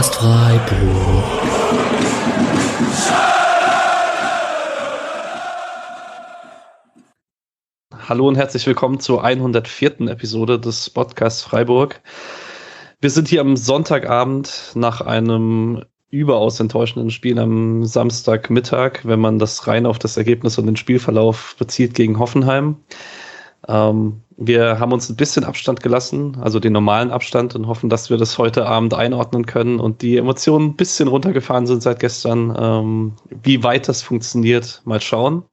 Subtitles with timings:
[0.00, 1.24] Podcast Freiburg.
[8.08, 10.08] Hallo und herzlich willkommen zur 104.
[10.08, 12.00] Episode des Podcasts Freiburg.
[13.02, 19.66] Wir sind hier am Sonntagabend nach einem überaus enttäuschenden Spiel am Samstagmittag, wenn man das
[19.66, 22.76] rein auf das Ergebnis und den Spielverlauf bezieht gegen Hoffenheim.
[23.70, 28.08] Ähm, wir haben uns ein bisschen Abstand gelassen, also den normalen Abstand und hoffen, dass
[28.08, 32.56] wir das heute Abend einordnen können und die Emotionen ein bisschen runtergefahren sind seit gestern.
[32.58, 33.12] Ähm,
[33.42, 35.44] wie weit das funktioniert, mal schauen.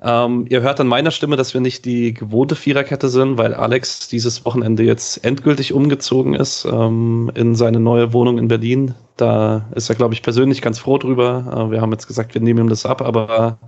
[0.00, 4.08] Ähm, ihr hört an meiner Stimme, dass wir nicht die gewohnte Viererkette sind, weil Alex
[4.08, 8.94] dieses Wochenende jetzt endgültig umgezogen ist ähm, in seine neue Wohnung in Berlin.
[9.16, 11.68] Da ist er, glaube ich, persönlich ganz froh drüber.
[11.68, 13.58] Äh, wir haben jetzt gesagt, wir nehmen ihm das ab, aber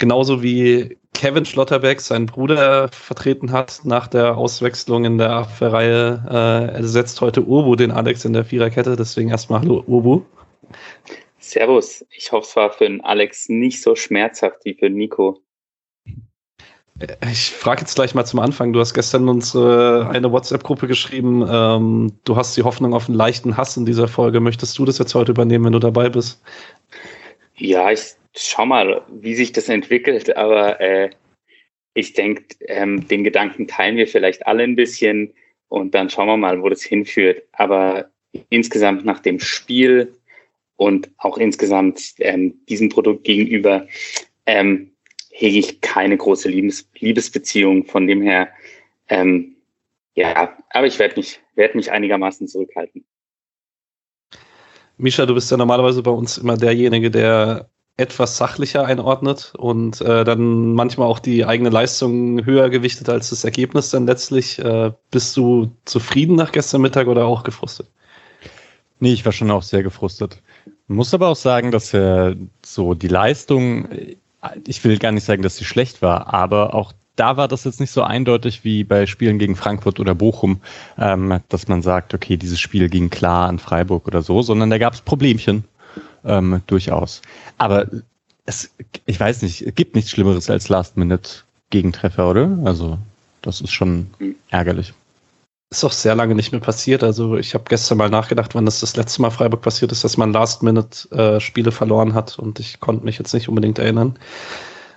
[0.00, 6.76] genauso wie Kevin Schlotterbeck seinen Bruder vertreten hat nach der Auswechslung in der Abwehrreihe, äh,
[6.76, 8.96] ersetzt heute Urbu den Alex in der Viererkette.
[8.96, 10.22] Deswegen erstmal Hallo Urbu.
[11.38, 12.04] Servus.
[12.10, 15.40] Ich hoffe, es war für den Alex nicht so schmerzhaft wie für Nico.
[17.30, 18.72] Ich frage jetzt gleich mal zum Anfang.
[18.72, 21.46] Du hast gestern unsere eine WhatsApp-Gruppe geschrieben.
[21.50, 24.40] Ähm, du hast die Hoffnung auf einen leichten Hass in dieser Folge.
[24.40, 26.42] Möchtest du das jetzt heute übernehmen, wenn du dabei bist?
[27.56, 30.36] Ja, ich schau mal, wie sich das entwickelt.
[30.36, 31.10] Aber äh,
[31.94, 35.34] ich denke, ähm, den Gedanken teilen wir vielleicht alle ein bisschen
[35.68, 37.42] und dann schauen wir mal, wo das hinführt.
[37.52, 38.10] Aber
[38.48, 40.14] insgesamt nach dem Spiel
[40.76, 43.86] und auch insgesamt ähm, diesem Produkt gegenüber
[44.46, 44.92] ähm,
[45.30, 47.86] hege ich keine große Liebes Liebesbeziehung.
[47.86, 48.48] Von dem her,
[49.08, 49.56] ähm,
[50.14, 53.04] ja, aber ich werde mich, werd mich einigermaßen zurückhalten.
[54.96, 57.69] Misha, du bist ja normalerweise bei uns immer derjenige, der
[58.00, 63.44] etwas sachlicher einordnet und äh, dann manchmal auch die eigene Leistung höher gewichtet als das
[63.44, 64.58] Ergebnis dann letztlich.
[64.58, 67.88] Äh, bist du zufrieden nach gestern Mittag oder auch gefrustet?
[68.98, 70.42] Nee, ich war schon auch sehr gefrustet.
[70.88, 72.34] Muss aber auch sagen, dass er
[72.64, 73.88] so die Leistung
[74.66, 77.80] ich will gar nicht sagen, dass sie schlecht war, aber auch da war das jetzt
[77.80, 80.60] nicht so eindeutig wie bei Spielen gegen Frankfurt oder Bochum,
[80.96, 84.78] ähm, dass man sagt, okay, dieses Spiel ging klar an Freiburg oder so, sondern da
[84.78, 85.64] gab es Problemchen
[86.24, 87.22] ähm, durchaus.
[87.58, 87.86] Aber
[88.46, 88.70] es,
[89.06, 92.58] ich weiß nicht, es gibt nichts Schlimmeres als Last-Minute-Gegentreffer, oder?
[92.64, 92.98] Also
[93.42, 94.08] das ist schon
[94.50, 94.92] ärgerlich.
[95.70, 97.04] Ist auch sehr lange nicht mehr passiert.
[97.04, 100.16] Also ich habe gestern mal nachgedacht, wann das das letzte Mal Freiburg passiert ist, dass
[100.16, 104.18] man Last-Minute-Spiele äh, verloren hat und ich konnte mich jetzt nicht unbedingt erinnern.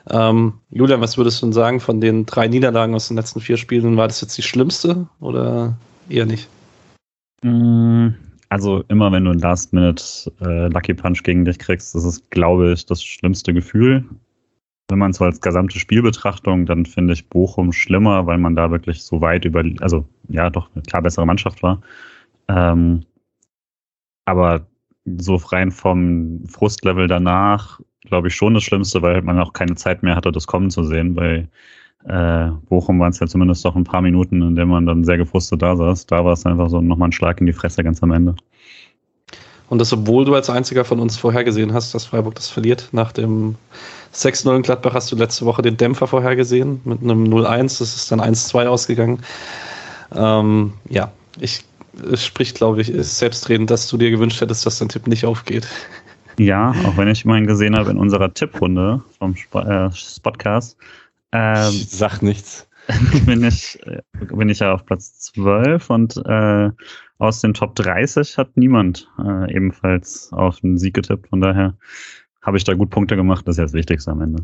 [0.10, 3.58] Ähm, Julian, was würdest du denn sagen von den drei Niederlagen aus den letzten vier
[3.58, 3.96] Spielen?
[3.98, 5.78] War das jetzt die schlimmste oder
[6.10, 6.50] eher nicht?
[8.54, 10.04] Also immer wenn du ein Last-Minute
[10.42, 14.06] äh, Lucky Punch gegen dich kriegst, das ist, glaube ich, das schlimmste Gefühl
[14.90, 19.04] wenn man so als gesamte Spielbetrachtung, dann finde ich Bochum schlimmer, weil man da wirklich
[19.04, 21.82] so weit über, also ja, doch eine klar bessere Mannschaft war.
[22.48, 23.04] Ähm,
[24.26, 24.68] aber
[25.06, 30.04] so rein vom Frustlevel danach, glaube ich, schon das Schlimmste, weil man auch keine Zeit
[30.04, 31.16] mehr hatte, das kommen zu sehen.
[31.16, 31.48] Bei
[32.08, 35.18] äh, Bochum waren es ja zumindest doch ein paar Minuten, in denen man dann sehr
[35.18, 36.06] gefrustet da saß.
[36.08, 38.36] Da war es einfach so nochmal ein Schlag in die Fresse ganz am Ende.
[39.70, 42.90] Und das, obwohl du als einziger von uns vorhergesehen hast, dass Freiburg das verliert.
[42.92, 43.56] Nach dem
[44.14, 47.80] 6-0 in Gladbach hast du letzte Woche den Dämpfer vorhergesehen mit einem 0-1.
[47.80, 49.20] Das ist dann 1-2 ausgegangen.
[50.14, 51.64] Ähm, ja, ich,
[52.12, 55.68] es spricht, glaube ich, selbstredend, dass du dir gewünscht hättest, dass dein Tipp nicht aufgeht.
[56.38, 59.90] Ja, auch wenn ich immerhin gesehen habe in unserer Tipprunde vom Sp äh,
[60.22, 60.78] Podcast.
[61.34, 62.70] Ähm, Sag nichts.
[63.26, 63.80] bin ich,
[64.20, 66.70] bin ich ja auf Platz 12 und äh,
[67.18, 71.30] aus den Top 30 hat niemand äh, ebenfalls auf den Sieg getippt.
[71.30, 71.78] Von daher
[72.42, 73.48] habe ich da gut Punkte gemacht.
[73.48, 74.44] Das ist ja das Wichtigste am Ende.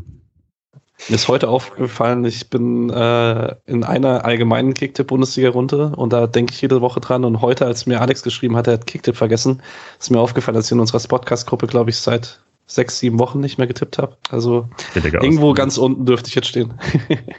[1.08, 6.60] Mir ist heute aufgefallen, ich bin äh, in einer allgemeinen Kicktipp-Bundesliga-Runde und da denke ich
[6.60, 7.24] jede Woche dran.
[7.24, 9.62] Und heute, als mir Alex geschrieben hat, er hat Kicktipp vergessen,
[9.98, 13.58] ist mir aufgefallen, dass ich in unserer Podcast-Gruppe, glaube ich, seit sechs, sieben Wochen nicht
[13.58, 14.16] mehr getippt habe.
[14.30, 15.62] Also billige irgendwo Ausrede.
[15.62, 16.74] ganz unten dürfte ich jetzt stehen.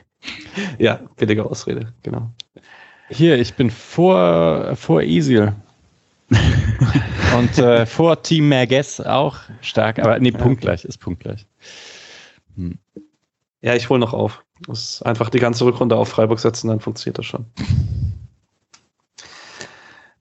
[0.78, 2.32] ja, billige Ausrede, genau.
[3.10, 5.48] Hier, ich bin vor, vor Easy.
[7.38, 11.46] Und äh, vor Team Merges auch stark, aber nee, punktgleich, ist punktgleich.
[12.56, 12.78] Hm.
[13.62, 14.44] Ja, ich hole noch auf.
[14.68, 17.46] Muss einfach die ganze Rückrunde auf Freiburg setzen, dann funktioniert das schon.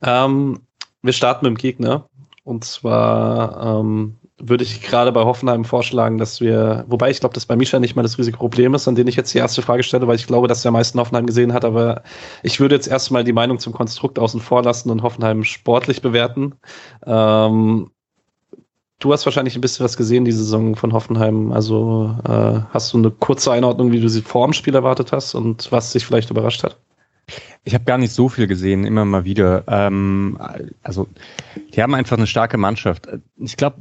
[0.03, 0.61] Ähm,
[1.03, 2.09] wir starten mit dem Gegner.
[2.43, 7.47] Und zwar ähm, würde ich gerade bei Hoffenheim vorschlagen, dass wir, wobei ich glaube, dass
[7.47, 9.83] bei Misha nicht mal das riesige Problem ist, an den ich jetzt die erste Frage
[9.83, 12.03] stelle, weil ich glaube, dass der meisten Hoffenheim gesehen hat, aber
[12.43, 16.55] ich würde jetzt erstmal die Meinung zum Konstrukt außen vor lassen und Hoffenheim sportlich bewerten.
[17.07, 17.91] Ähm,
[18.99, 21.53] du hast wahrscheinlich ein bisschen was gesehen, die Saison von Hoffenheim.
[21.53, 25.35] Also äh, hast du eine kurze Einordnung, wie du sie vor dem Spiel erwartet hast
[25.35, 26.79] und was dich vielleicht überrascht hat?
[27.65, 29.65] Ich habe gar nicht so viel gesehen, immer mal wieder.
[29.69, 30.39] Ähm,
[30.83, 31.09] also,
[31.75, 33.07] die haben einfach eine starke Mannschaft.
[33.39, 33.77] Ich glaube,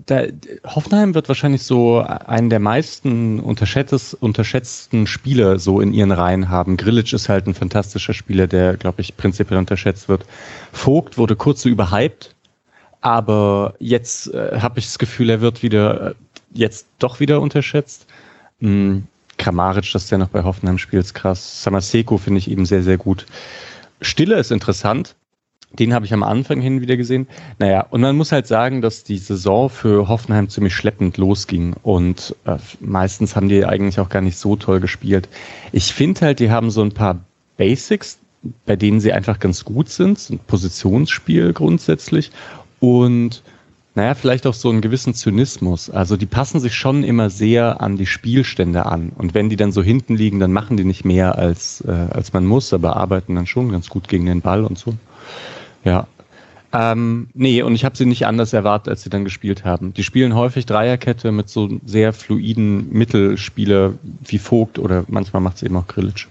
[0.65, 6.75] Hoffenheim wird wahrscheinlich so einen der meisten unterschätzten Spieler so in ihren Reihen haben.
[6.75, 10.25] Grillitsch ist halt ein fantastischer Spieler, der, glaube ich, prinzipiell unterschätzt wird.
[10.73, 12.35] Vogt wurde kurz so überhyped,
[12.99, 16.13] aber jetzt äh, habe ich das Gefühl, er wird wieder, äh,
[16.53, 18.07] jetzt doch wieder unterschätzt.
[18.59, 19.07] Mhm.
[19.37, 21.63] Kramaric, dass der noch bei Hoffenheim spielt, ist krass.
[21.63, 23.25] Samaseko finde ich eben sehr, sehr gut.
[24.01, 25.15] Stille ist interessant.
[25.73, 27.27] Den habe ich am Anfang hin wieder gesehen.
[27.59, 31.75] Naja, und man muss halt sagen, dass die Saison für Hoffenheim ziemlich schleppend losging.
[31.83, 35.29] Und äh, meistens haben die eigentlich auch gar nicht so toll gespielt.
[35.71, 37.19] Ich finde halt, die haben so ein paar
[37.57, 38.17] Basics,
[38.65, 40.29] bei denen sie einfach ganz gut sind.
[40.31, 42.31] Ein Positionsspiel grundsätzlich.
[42.79, 43.43] Und
[43.95, 45.89] naja, vielleicht auch so einen gewissen Zynismus.
[45.89, 49.11] Also die passen sich schon immer sehr an die Spielstände an.
[49.17, 52.31] Und wenn die dann so hinten liegen, dann machen die nicht mehr als, äh, als
[52.31, 54.93] man muss, aber arbeiten dann schon ganz gut gegen den Ball und so.
[55.83, 56.07] Ja.
[56.71, 59.93] Ähm, nee, und ich habe sie nicht anders erwartet, als sie dann gespielt haben.
[59.95, 63.93] Die spielen häufig Dreierkette mit so sehr fluiden Mittelspieler
[64.23, 66.27] wie Vogt oder manchmal macht es eben auch Grillitsch.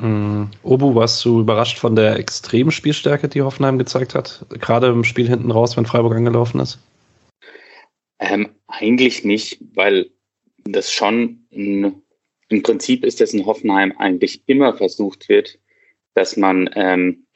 [0.00, 0.50] Mhm.
[0.62, 4.44] Obu, warst du überrascht von der extremen Spielstärke, die Hoffenheim gezeigt hat?
[4.50, 6.78] Gerade im Spiel hinten raus, wenn Freiburg angelaufen ist?
[8.18, 10.10] Ähm, eigentlich nicht, weil
[10.64, 12.02] das schon ein,
[12.48, 15.58] im Prinzip ist, dass in Hoffenheim eigentlich immer versucht wird,
[16.14, 17.26] dass man ähm,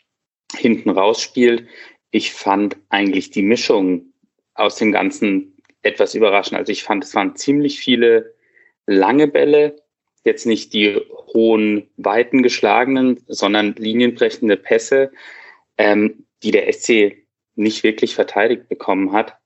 [0.54, 1.66] hinten raus spielt.
[2.10, 4.12] Ich fand eigentlich die Mischung
[4.54, 6.58] aus dem Ganzen etwas überraschend.
[6.58, 8.34] Also ich fand, es waren ziemlich viele
[8.86, 9.79] lange Bälle,
[10.25, 10.96] jetzt nicht die
[11.32, 15.12] hohen, weiten geschlagenen, sondern linienbrechende Pässe,
[15.78, 19.37] ähm, die der SC nicht wirklich verteidigt bekommen hat.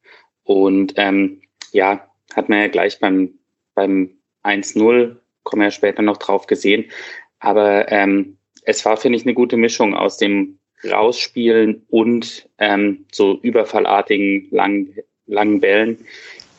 [0.43, 1.43] Und ähm,
[1.73, 3.39] ja, hat man ja gleich beim,
[3.75, 6.91] beim 1-0, kommen wir ja später noch drauf gesehen.
[7.39, 13.39] Aber ähm, es war, finde ich, eine gute Mischung aus dem Rausspielen und ähm, so
[13.41, 14.97] überfallartigen langen,
[15.27, 16.07] langen Bällen.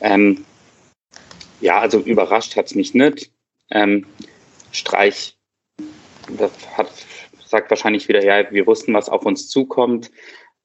[0.01, 0.45] Ähm,
[1.61, 3.31] ja, also überrascht hat's mich nicht.
[3.71, 4.05] Ähm,
[4.71, 5.37] Streich
[6.77, 6.91] hat,
[7.45, 10.11] sagt wahrscheinlich wieder, ja, wir wussten, was auf uns zukommt.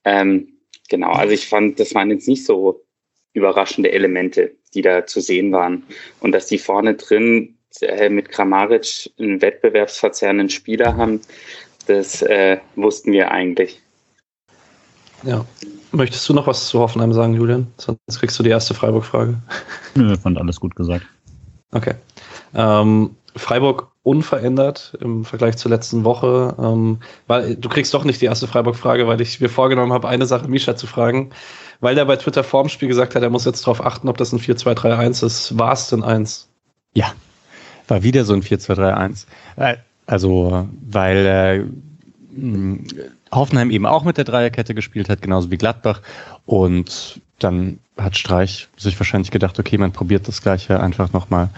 [0.05, 0.59] Ähm,
[0.89, 2.85] genau, also ich fand, das waren jetzt nicht so
[3.33, 5.85] überraschende Elemente, die da zu sehen waren.
[6.21, 11.21] Und dass die vorne drin äh, mit Kramaric einen wettbewerbsverzerrenden Spieler haben,
[11.87, 13.81] das äh, wussten wir eigentlich.
[15.23, 15.45] Ja.
[15.93, 17.67] Möchtest du noch was zu Hoffenheim sagen, Julian?
[17.77, 19.35] Sonst kriegst du die erste Freiburg-Frage.
[19.97, 21.05] Nö, fand alles gut gesagt.
[21.73, 21.95] Okay.
[22.55, 26.55] Ähm, Freiburg unverändert im Vergleich zur letzten Woche.
[26.59, 30.27] Ähm, weil du kriegst doch nicht die erste Freiburg-Frage, weil ich mir vorgenommen habe, eine
[30.27, 31.31] Sache Misha zu fragen.
[31.81, 34.33] Weil der bei Twitter vorm Spiel gesagt hat, er muss jetzt darauf achten, ob das
[34.33, 35.59] ein 4-2-3-1 ist.
[35.59, 36.49] War es denn eins?
[36.95, 37.13] Ja,
[37.89, 39.27] war wieder so ein 4-2-3-1.
[39.57, 39.77] Äh,
[40.07, 41.65] also, weil äh,
[43.33, 46.03] Hoffenheim eben auch mit der Dreierkette gespielt hat, genauso wie Gladbach.
[46.47, 51.51] Und dann hat Streich sich wahrscheinlich gedacht, okay, man probiert das gleiche einfach nochmal.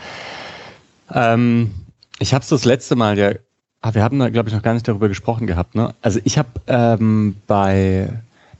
[1.12, 1.72] Ähm,
[2.18, 3.32] ich habe es das letzte Mal ja,
[3.80, 5.74] ah, wir haben da, glaube ich, noch gar nicht darüber gesprochen gehabt.
[5.74, 5.94] Ne?
[6.00, 8.08] Also ich habe ähm, bei,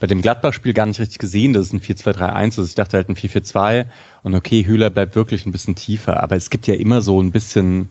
[0.01, 2.69] bei dem Gladbach-Spiel gar nicht richtig gesehen, dass es ein 4-2-3-1 ist.
[2.71, 3.87] Ich dachte halt ein 4-4-2
[4.23, 6.23] und okay, Hühler bleibt wirklich ein bisschen tiefer.
[6.23, 7.89] Aber es gibt ja immer so ein bisschen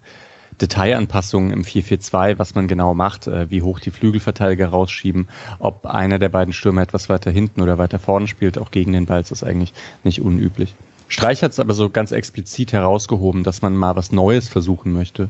[0.59, 5.27] Detailanpassungen im 4-4-2, was man genau macht, äh, wie hoch die Flügelverteidiger rausschieben,
[5.59, 9.05] ob einer der beiden Stürmer etwas weiter hinten oder weiter vorne spielt, auch gegen den
[9.05, 10.75] Ball ist das eigentlich nicht unüblich.
[11.11, 15.29] Streich hat es aber so ganz explizit herausgehoben, dass man mal was Neues versuchen möchte.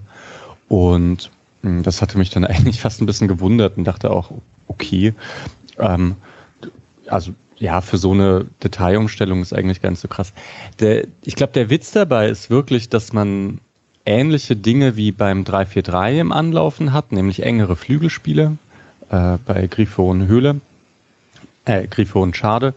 [0.69, 1.31] Und
[1.63, 4.31] hm, das hatte mich dann eigentlich fast ein bisschen gewundert und dachte auch,
[4.67, 5.15] okay,
[5.79, 6.15] ähm,
[7.07, 10.33] also ja, für so eine Detailumstellung ist eigentlich gar nicht so krass.
[10.79, 13.59] Der, ich glaube, der Witz dabei ist wirklich, dass man
[14.05, 18.57] ähnliche Dinge wie beim 3-4-3 im Anlaufen hat, nämlich engere Flügelspiele
[19.09, 20.61] äh, bei Grifo und Höhle,
[21.65, 22.75] äh, Grifo und Schade.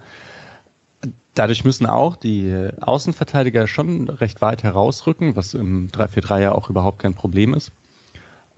[1.35, 7.01] Dadurch müssen auch die Außenverteidiger schon recht weit herausrücken, was im 3-4-3 ja auch überhaupt
[7.01, 7.73] kein Problem ist.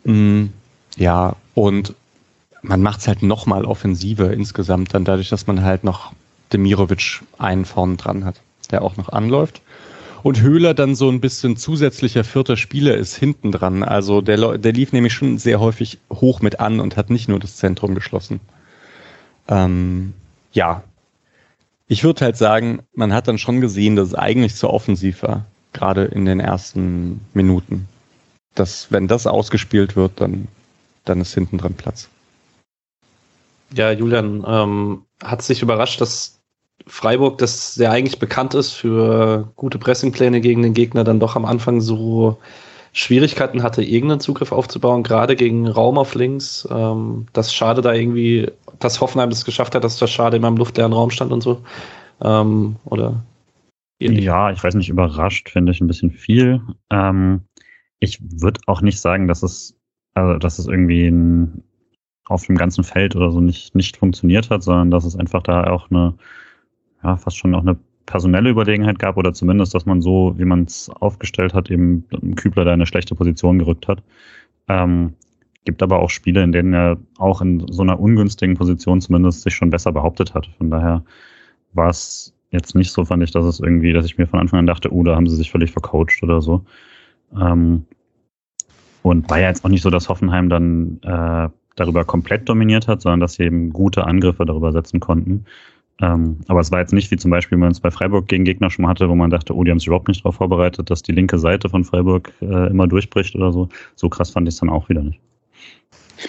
[0.05, 0.47] Mm,
[0.97, 1.95] ja, und
[2.63, 6.13] man macht es halt nochmal offensiver insgesamt, dann dadurch, dass man halt noch
[6.53, 8.37] Demirovic einen vorn dran hat,
[8.71, 9.63] der auch noch anläuft
[10.27, 13.85] und Höhler dann so ein bisschen zusätzlicher vierter Spieler ist hinten dran.
[13.85, 17.39] Also der, der lief nämlich schon sehr häufig hoch mit an und hat nicht nur
[17.39, 18.41] das Zentrum geschlossen.
[19.47, 20.15] Ähm,
[20.53, 20.83] ja,
[21.89, 25.47] ich würde halt sagen, man hat dann schon gesehen, dass es eigentlich zu offensiv war,
[25.73, 27.89] gerade in den ersten Minuten.
[28.55, 30.49] Dass, wenn das ausgespielt wird, dann,
[31.05, 32.09] dann ist hinten dran Platz.
[33.75, 36.41] Ja, Julian, ähm, hat sich überrascht, dass
[36.87, 41.45] Freiburg, das sehr eigentlich bekannt ist für gute Pressingpläne gegen den Gegner, dann doch am
[41.45, 42.39] Anfang so
[42.97, 46.67] Schwierigkeiten hatte, irgendeinen Zugriff aufzubauen, gerade gegen Raum auf links.
[46.71, 50.57] Ähm, das Schade da irgendwie, dass Hoffenheim das geschafft hat, dass das Schade immer im
[50.57, 51.63] luftleeren Raum stand und so.
[52.23, 53.23] Ähm, oder?
[54.01, 56.63] Ja, ich weiß nicht, überrascht finde ich ein bisschen viel.
[56.89, 57.43] Ähm,
[58.01, 59.77] ich würde auch nicht sagen, dass es,
[60.15, 61.65] also, dass es irgendwie ein,
[62.25, 65.65] auf dem ganzen Feld oder so nicht, nicht funktioniert hat, sondern dass es einfach da
[65.65, 66.15] auch eine,
[67.05, 67.77] ja, fast schon auch eine
[68.07, 72.05] personelle Überlegenheit gab oder zumindest, dass man so, wie man es aufgestellt hat, eben
[72.37, 74.03] Kübler da eine schlechte Position gerückt hat.
[74.69, 75.15] Ähm,
[75.65, 79.55] gibt aber auch Spiele, in denen er auch in so einer ungünstigen Position zumindest sich
[79.55, 80.47] schon besser behauptet hat.
[80.59, 81.05] Von daher
[81.75, 84.61] war es jetzt nicht so, fand ich, dass es irgendwie, dass ich mir von Anfang
[84.61, 86.65] an dachte, oh, da haben sie sich völlig vercoacht oder so.
[87.39, 87.85] Ähm,
[89.03, 93.03] und war ja jetzt auch nicht so, dass Hoffenheim dann äh, darüber komplett dominiert hat,
[93.03, 95.45] sondern dass sie eben gute Angriffe darüber setzen konnten.
[96.01, 98.45] Ähm, aber es war jetzt nicht wie zum Beispiel, wenn man es bei Freiburg gegen
[98.45, 100.91] Gegner schon mal hatte, wo man dachte, oh, die haben sich überhaupt nicht darauf vorbereitet,
[100.91, 103.69] dass die linke Seite von Freiburg äh, immer durchbricht oder so.
[103.95, 105.21] So krass fand ich es dann auch wieder nicht.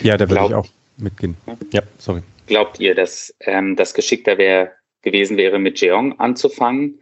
[0.01, 1.35] Ja, da würde ich auch mitgehen.
[1.71, 2.21] Ja, sorry.
[2.47, 4.71] Glaubt ihr, dass ähm, das geschickter wäre
[5.01, 6.99] gewesen wäre, mit Jeong anzufangen,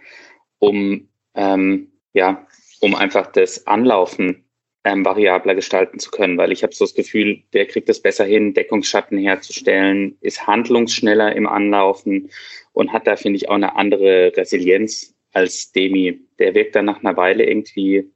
[0.60, 2.46] um ähm, ja,
[2.82, 4.45] um einfach das Anlaufen
[4.86, 8.24] ähm, variabler gestalten zu können, weil ich habe so das Gefühl, der kriegt es besser
[8.24, 12.30] hin, Deckungsschatten herzustellen, ist handlungsschneller im Anlaufen
[12.72, 16.22] und hat da, finde ich, auch eine andere Resilienz als Demi.
[16.38, 18.12] Der wirkt dann nach einer Weile irgendwie,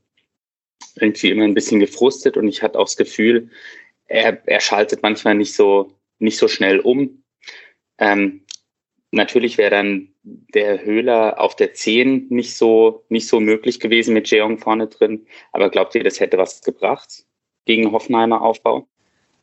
[0.96, 3.50] irgendwie immer ein bisschen gefrustet und ich hatte auch das Gefühl,
[4.06, 7.24] er, er schaltet manchmal nicht so, nicht so schnell um.
[7.98, 8.46] Ähm,
[9.12, 14.30] natürlich wäre dann der Höhler auf der 10 nicht so, nicht so möglich gewesen mit
[14.30, 15.26] Jeong vorne drin.
[15.52, 17.26] Aber glaubt ihr, das hätte was gebracht
[17.66, 18.88] gegen Hoffenheimer Aufbau?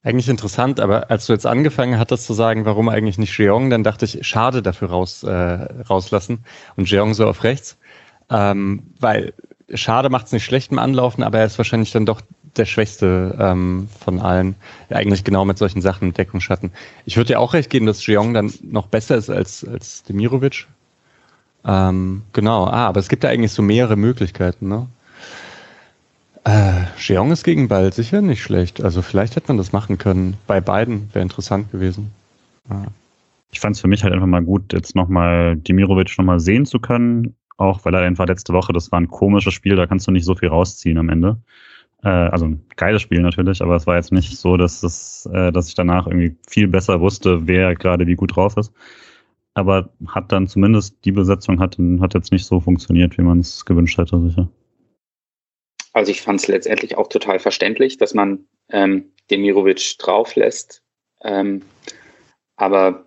[0.02, 3.82] Eigentlich interessant, aber als du jetzt angefangen hattest zu sagen, warum eigentlich nicht Jeong, dann
[3.82, 6.44] dachte ich, schade dafür raus, äh, rauslassen
[6.76, 7.76] und Jeong so auf rechts.
[8.30, 9.34] Ähm, weil
[9.74, 12.20] schade macht es nicht schlecht im Anlaufen, aber er ist wahrscheinlich dann doch
[12.58, 14.54] der Schwächste ähm, von allen.
[14.90, 16.72] Eigentlich genau mit solchen Sachen, Deckungsschatten.
[17.04, 20.66] Ich würde ja auch recht geben, dass Jeong dann noch besser ist als, als Demirovic.
[21.64, 24.86] Ähm, genau, ah, aber es gibt ja eigentlich so mehrere Möglichkeiten, ne?
[26.44, 28.80] Äh, Jeong ist gegen Ball sicher nicht schlecht.
[28.80, 30.36] Also vielleicht hätte man das machen können.
[30.46, 32.12] Bei beiden wäre interessant gewesen.
[32.70, 32.84] Ja.
[33.50, 36.78] Ich fand es für mich halt einfach mal gut, jetzt nochmal Demirovic nochmal sehen zu
[36.78, 37.34] können.
[37.56, 40.24] Auch weil er einfach letzte Woche, das war ein komisches Spiel, da kannst du nicht
[40.24, 41.38] so viel rausziehen am Ende.
[42.02, 45.52] Äh, also ein geiles Spiel natürlich, aber es war jetzt nicht so, dass, es, äh,
[45.52, 48.72] dass ich danach irgendwie viel besser wusste, wer gerade wie gut drauf ist
[49.56, 53.64] aber hat dann zumindest die Besetzung hat, hat jetzt nicht so funktioniert, wie man es
[53.64, 54.50] gewünscht hätte, sicher.
[55.94, 60.82] Also ich fand es letztendlich auch total verständlich, dass man ähm, Demirovic drauflässt.
[61.24, 61.62] Ähm,
[62.56, 63.06] aber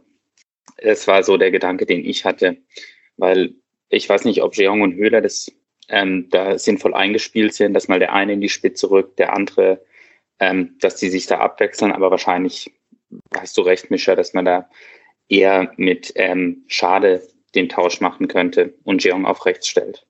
[0.77, 2.58] es war so der Gedanke, den ich hatte,
[3.17, 3.53] weil
[3.89, 5.51] ich weiß nicht, ob Jeong und Höhler das
[5.89, 9.81] ähm, da sinnvoll eingespielt sind, dass mal der eine in die Spitze rückt, der andere,
[10.39, 12.72] ähm, dass die sich da abwechseln, aber wahrscheinlich
[13.36, 14.69] hast du recht, Mischa, dass man da
[15.27, 17.22] eher mit ähm, Schade
[17.55, 20.05] den Tausch machen könnte und Jeong auf rechts stellt.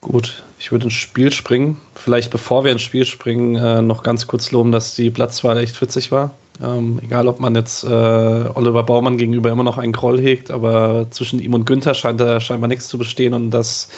[0.00, 1.78] Gut, ich würde ins Spiel springen.
[1.94, 5.80] Vielleicht bevor wir ins Spiel springen, äh, noch ganz kurz loben, dass die Platzwahl echt
[5.80, 6.34] witzig war.
[6.62, 11.06] Ähm, egal, ob man jetzt äh, Oliver Baumann gegenüber immer noch einen Groll hegt, aber
[11.10, 13.88] zwischen ihm und Günther scheint da scheinbar nichts zu bestehen und dass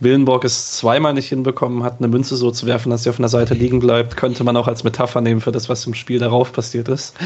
[0.00, 3.28] Willenborg es zweimal nicht hinbekommen hat, eine Münze so zu werfen, dass sie auf einer
[3.28, 6.52] Seite liegen bleibt, könnte man auch als Metapher nehmen für das, was im Spiel darauf
[6.52, 7.16] passiert ist.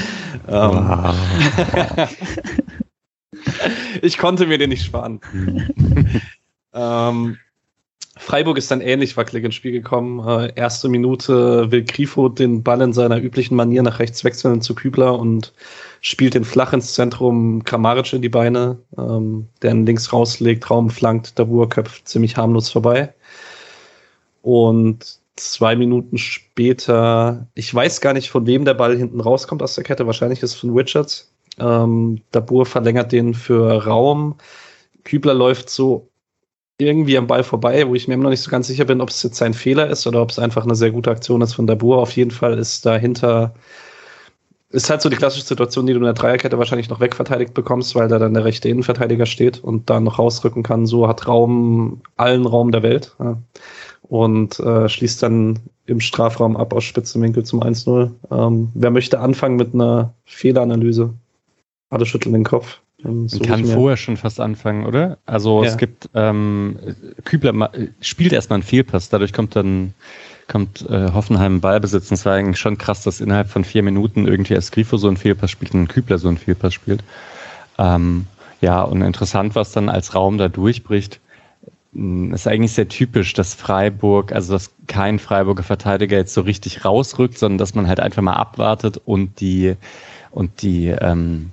[0.48, 2.08] Ähm, wow.
[4.02, 5.20] ich konnte mir den nicht sparen.
[6.74, 7.38] ähm,
[8.16, 10.26] Freiburg ist dann ähnlich wackelig ins Spiel gekommen.
[10.26, 14.74] Äh, erste Minute will Grifo den Ball in seiner üblichen Manier nach rechts wechseln zu
[14.74, 15.52] Kübler und
[16.04, 20.90] spielt den flach ins Zentrum Kramaric in die Beine, ähm, der ihn links rauslegt, Raum
[20.90, 23.14] flankt, Dabur köpft ziemlich harmlos vorbei.
[24.42, 29.76] Und zwei Minuten später, ich weiß gar nicht, von wem der Ball hinten rauskommt aus
[29.76, 31.32] der Kette, wahrscheinlich ist es von Richards.
[31.58, 34.36] Ähm, Dabur verlängert den für Raum.
[35.04, 36.10] Kübler läuft so
[36.76, 39.08] irgendwie am Ball vorbei, wo ich mir immer noch nicht so ganz sicher bin, ob
[39.08, 41.66] es jetzt sein Fehler ist oder ob es einfach eine sehr gute Aktion ist von
[41.66, 41.96] Dabur.
[41.96, 43.54] Auf jeden Fall ist dahinter,
[44.74, 47.94] ist halt so die klassische Situation, die du in der Dreierkette wahrscheinlich noch wegverteidigt bekommst,
[47.94, 50.86] weil da dann der rechte Innenverteidiger steht und da noch rausrücken kann.
[50.86, 53.14] So hat Raum, allen Raum der Welt.
[53.20, 53.36] Ja.
[54.02, 58.10] Und äh, schließt dann im Strafraum ab aus spitzem Winkel zum 1-0.
[58.30, 61.14] Ähm, wer möchte anfangen mit einer Fehleranalyse?
[61.90, 62.80] Alle schütteln den Kopf.
[63.04, 65.18] Man kann vorher schon fast anfangen, oder?
[65.26, 65.68] Also ja.
[65.68, 66.78] es gibt, ähm,
[67.24, 69.92] Kübler spielt erstmal einen Fehlpass, dadurch kommt dann
[70.48, 72.10] kommt äh, Hoffenheim Ballbesitz.
[72.10, 75.16] Und es war eigentlich schon krass, dass innerhalb von vier Minuten irgendwie Esgrifo so einen
[75.16, 77.02] Fehlpass spielt und ein Kübler so einen Fehlpass spielt.
[77.78, 78.26] Ähm,
[78.60, 81.20] ja, und interessant, was dann als Raum da durchbricht.
[81.92, 86.84] hm, ist eigentlich sehr typisch, dass Freiburg, also dass kein Freiburger Verteidiger jetzt so richtig
[86.84, 89.76] rausrückt, sondern dass man halt einfach mal abwartet und die
[90.30, 91.52] und die ähm,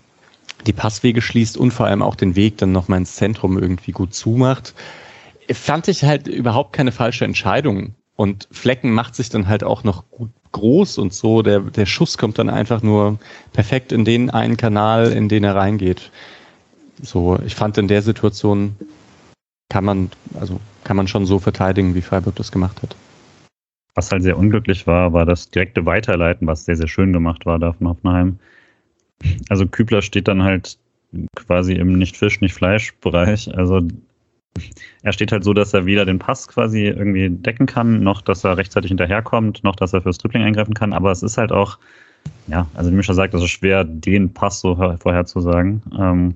[0.68, 4.14] die Passwege schließt und vor allem auch den Weg dann nochmal ins Zentrum irgendwie gut
[4.14, 4.74] zumacht.
[5.52, 7.96] Fand ich halt überhaupt keine falsche Entscheidung.
[8.22, 11.42] Und Flecken macht sich dann halt auch noch gut groß und so.
[11.42, 13.18] Der, der Schuss kommt dann einfach nur
[13.52, 16.12] perfekt in den einen Kanal, in den er reingeht.
[17.02, 18.76] So, ich fand in der Situation
[19.70, 22.96] kann man, also kann man schon so verteidigen, wie Freiburg das gemacht hat.
[23.96, 27.58] Was halt sehr unglücklich war, war das direkte Weiterleiten, was sehr, sehr schön gemacht war
[27.58, 28.38] da von Hoffenheim.
[29.50, 30.78] Also Kübler steht dann halt
[31.36, 33.52] quasi im Nicht-Fisch, Nicht-Fleisch-Bereich.
[33.58, 33.82] Also
[35.02, 38.44] er steht halt so, dass er weder den Pass quasi irgendwie decken kann, noch dass
[38.44, 40.94] er rechtzeitig hinterherkommt, noch dass er fürs Dribbling eingreifen kann.
[40.94, 41.80] Aber es ist halt auch,
[42.48, 45.82] ja, also wie Mischa sagt, es ist schwer, den Pass so vorherzusagen.
[45.98, 46.36] Ähm,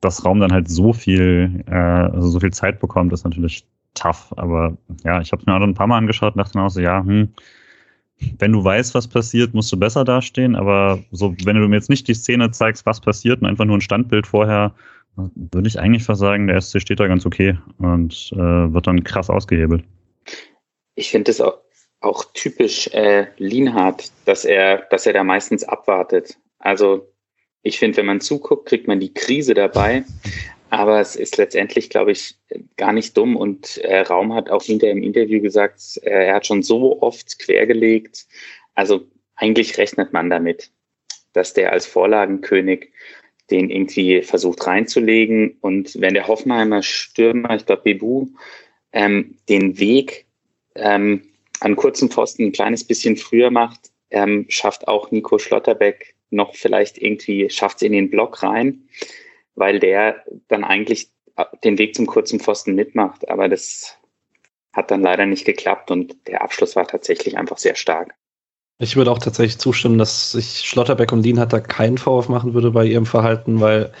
[0.00, 4.32] dass Raum dann halt so viel, äh, also so viel Zeit bekommt, ist natürlich tough.
[4.36, 6.70] Aber ja, ich habe es mir auch ein paar Mal angeschaut und dachte mir auch
[6.70, 7.30] so, ja, hm,
[8.38, 10.56] wenn du weißt, was passiert, musst du besser dastehen.
[10.56, 13.78] Aber so, wenn du mir jetzt nicht die Szene zeigst, was passiert und einfach nur
[13.78, 14.72] ein Standbild vorher,
[15.16, 19.04] würde ich eigentlich fast sagen, der SC steht da ganz okay und äh, wird dann
[19.04, 19.84] krass ausgehebelt.
[20.94, 21.58] Ich finde es auch,
[22.00, 26.36] auch typisch äh, Lienhardt, dass er, dass er da meistens abwartet.
[26.58, 27.08] Also
[27.62, 30.04] ich finde, wenn man zuguckt, kriegt man die Krise dabei.
[30.70, 32.36] Aber es ist letztendlich, glaube ich,
[32.76, 33.36] gar nicht dumm.
[33.36, 37.38] Und äh, Raum hat auch hinter im Interview gesagt, äh, er hat schon so oft
[37.38, 38.26] quergelegt.
[38.74, 39.06] Also
[39.36, 40.72] eigentlich rechnet man damit,
[41.32, 42.92] dass der als Vorlagenkönig
[43.50, 45.58] den irgendwie versucht reinzulegen.
[45.60, 48.28] Und wenn der Hoffenheimer Stürmer, ich glaube Bebu,
[48.92, 50.26] ähm, den Weg
[50.74, 51.22] ähm,
[51.60, 56.98] an kurzen Pfosten ein kleines bisschen früher macht, ähm, schafft auch Nico Schlotterbeck noch vielleicht
[56.98, 58.88] irgendwie, schafft es in den Block rein,
[59.54, 61.10] weil der dann eigentlich
[61.64, 63.28] den Weg zum kurzen Pfosten mitmacht.
[63.28, 63.96] Aber das
[64.72, 68.14] hat dann leider nicht geklappt und der Abschluss war tatsächlich einfach sehr stark.
[68.78, 72.54] Ich würde auch tatsächlich zustimmen, dass ich Schlotterbeck und Lien hat da keinen Vorwurf machen
[72.54, 73.92] würde bei ihrem Verhalten, weil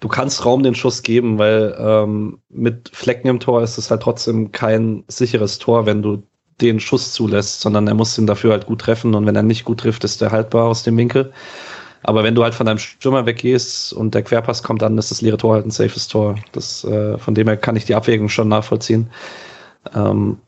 [0.00, 4.02] du kannst Raum den Schuss geben, weil ähm, mit Flecken im Tor ist es halt
[4.02, 6.22] trotzdem kein sicheres Tor, wenn du
[6.60, 9.64] den Schuss zulässt, sondern er muss ihn dafür halt gut treffen und wenn er nicht
[9.64, 11.32] gut trifft, ist er haltbar aus dem Winkel.
[12.02, 15.22] Aber wenn du halt von deinem Stürmer weggehst und der Querpass kommt, dann ist das
[15.22, 16.36] leere Tor halt ein safes Tor.
[16.52, 19.10] Das, äh, von dem her kann ich die Abwägung schon nachvollziehen.
[19.94, 20.38] Ähm,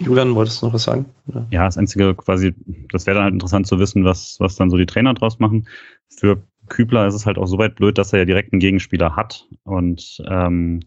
[0.00, 1.06] Julian, wolltest du noch was sagen?
[1.26, 2.54] Ja, ja das Einzige quasi,
[2.90, 5.68] das wäre dann halt interessant zu wissen, was, was dann so die Trainer draus machen.
[6.08, 9.14] Für Kübler ist es halt auch so weit blöd, dass er ja direkt einen Gegenspieler
[9.14, 10.80] hat und ähm,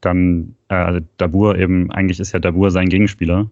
[0.00, 3.50] dann äh, Dabur eben, eigentlich ist ja Dabur sein Gegenspieler.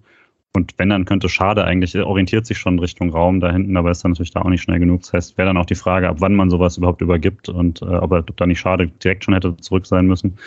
[0.52, 4.02] Und wenn, dann könnte Schade eigentlich, orientiert sich schon Richtung Raum da hinten, aber ist
[4.02, 5.02] dann natürlich da auch nicht schnell genug.
[5.02, 7.84] Das heißt, wäre dann auch die Frage, ab wann man sowas überhaupt übergibt und äh,
[7.84, 10.38] ob, er, ob da nicht Schade direkt schon hätte zurück sein müssen.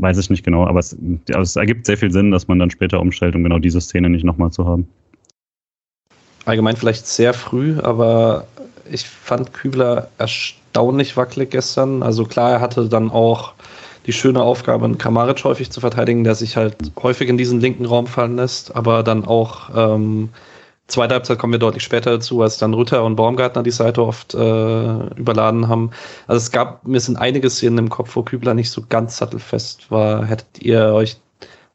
[0.00, 0.96] Weiß ich nicht genau, aber es,
[1.30, 4.08] also es ergibt sehr viel Sinn, dass man dann später umstellt, um genau diese Szene
[4.08, 4.86] nicht nochmal zu haben.
[6.44, 8.46] Allgemein vielleicht sehr früh, aber
[8.90, 12.04] ich fand Kübler erstaunlich wackelig gestern.
[12.04, 13.54] Also klar, er hatte dann auch
[14.06, 17.84] die schöne Aufgabe, einen Kamaric häufig zu verteidigen, der sich halt häufig in diesen linken
[17.84, 20.30] Raum fallen lässt, aber dann auch ähm,
[20.88, 24.34] zweite Halbzeit kommen wir deutlich später dazu, als dann Rütter und Baumgartner die Seite oft
[24.34, 25.90] äh, überladen haben.
[26.26, 29.90] Also es gab, mir sind einige Szenen im Kopf, wo Kübler nicht so ganz sattelfest
[29.90, 30.26] war.
[30.26, 31.18] Hättet ihr euch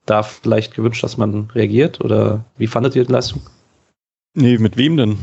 [0.06, 3.42] da vielleicht gewünscht, dass man reagiert oder wie fandet ihr die Leistung?
[4.36, 5.18] Nee, mit wem denn?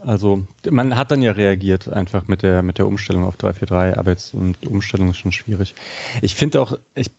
[0.00, 4.10] Also man hat dann ja reagiert einfach mit der mit der Umstellung auf 343, aber
[4.10, 5.74] jetzt die Umstellung ist schon schwierig.
[6.22, 7.10] Ich finde auch, ich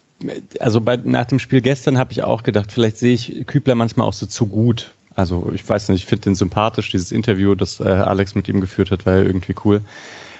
[0.58, 4.06] also bei, nach dem Spiel gestern habe ich auch gedacht, vielleicht sehe ich Kübler manchmal
[4.06, 7.80] auch so zu gut, also ich weiß nicht, ich finde den sympathisch, dieses Interview, das
[7.80, 9.80] äh, Alex mit ihm geführt hat, war ja irgendwie cool.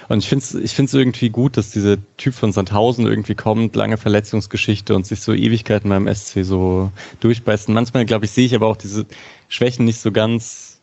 [0.07, 3.75] Und ich finde es ich find's irgendwie gut, dass dieser Typ von Sandhausen irgendwie kommt,
[3.75, 7.67] lange Verletzungsgeschichte und sich so Ewigkeiten beim SC so durchbeißt.
[7.67, 9.05] Und manchmal, glaube ich, sehe ich aber auch diese
[9.49, 10.79] Schwächen nicht so ganz.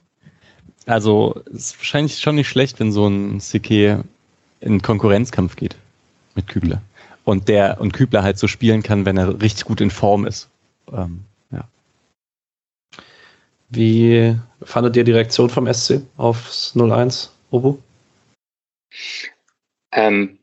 [0.85, 4.05] Also es ist wahrscheinlich schon nicht schlecht, wenn so ein CK
[4.61, 5.77] in Konkurrenzkampf geht
[6.35, 6.83] mit Kübler.
[7.25, 10.49] Und der und Kübler halt so spielen kann, wenn er richtig gut in Form ist.
[10.93, 11.21] Ähm,
[13.69, 17.79] wie fandet ihr die Reaktion vom SC aufs 0-1, Obo?
[19.93, 20.39] Ähm,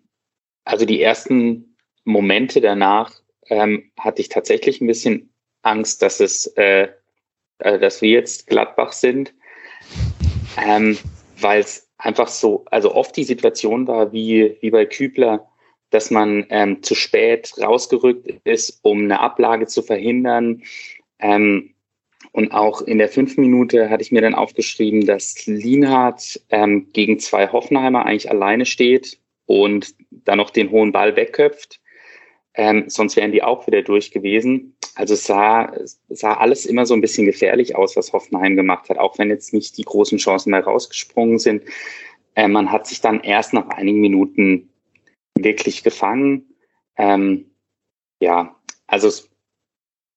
[0.66, 3.14] also die ersten Momente danach
[3.48, 6.90] ähm, hatte ich tatsächlich ein bisschen Angst, dass es, äh,
[7.60, 9.34] äh, dass wir jetzt Gladbach sind,
[10.58, 10.98] ähm,
[11.40, 15.48] weil es einfach so, also oft die Situation war wie, wie bei Kübler,
[15.90, 20.64] dass man ähm, zu spät rausgerückt ist, um eine Ablage zu verhindern.
[21.20, 21.73] Ähm,
[22.34, 27.20] und auch in der fünf Minute hatte ich mir dann aufgeschrieben, dass Lienhardt ähm, gegen
[27.20, 31.80] zwei Hoffenheimer eigentlich alleine steht und dann noch den hohen Ball wegköpft.
[32.56, 34.76] ähm, sonst wären die auch wieder durch gewesen.
[34.96, 35.74] Also es sah,
[36.10, 39.54] sah alles immer so ein bisschen gefährlich aus, was Hoffenheim gemacht hat, auch wenn jetzt
[39.54, 41.64] nicht die großen Chancen mehr rausgesprungen sind.
[42.36, 44.70] Äh, man hat sich dann erst nach einigen Minuten
[45.38, 46.56] wirklich gefangen.
[46.98, 47.52] Ähm,
[48.20, 48.56] ja,
[48.88, 49.30] also es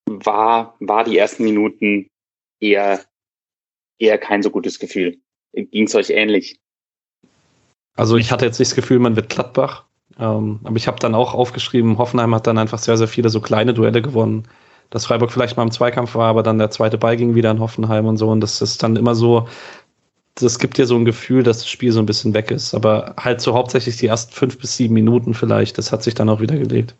[0.08, 2.08] war, war die ersten Minuten
[2.60, 3.00] eher,
[3.98, 5.18] eher kein so gutes Gefühl.
[5.52, 6.60] Ging es euch ähnlich?
[7.94, 9.84] Also ich hatte jetzt nicht das Gefühl, man wird Gladbach.
[10.18, 13.40] Ähm, aber ich habe dann auch aufgeschrieben, Hoffenheim hat dann einfach sehr, sehr viele so
[13.40, 14.44] kleine Duelle gewonnen.
[14.90, 17.58] Dass Freiburg vielleicht mal im Zweikampf war, aber dann der zweite Ball ging wieder in
[17.58, 18.28] Hoffenheim und so.
[18.28, 19.48] Und das ist dann immer so,
[20.36, 22.74] das gibt dir so ein Gefühl, dass das Spiel so ein bisschen weg ist.
[22.74, 26.28] Aber halt so hauptsächlich die ersten fünf bis sieben Minuten vielleicht, das hat sich dann
[26.28, 26.94] auch wieder gelegt.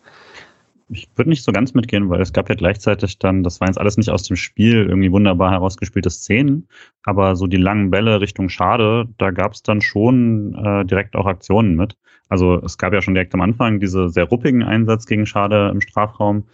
[0.89, 3.79] Ich würde nicht so ganz mitgehen, weil es gab ja gleichzeitig dann, das war jetzt
[3.79, 6.69] alles nicht aus dem Spiel, irgendwie wunderbar herausgespielte Szenen,
[7.03, 11.27] aber so die langen Bälle Richtung Schade, da gab es dann schon äh, direkt auch
[11.27, 11.97] Aktionen mit.
[12.29, 15.81] Also es gab ja schon direkt am Anfang diese sehr ruppigen Einsatz gegen Schade im
[15.81, 16.45] Strafraum,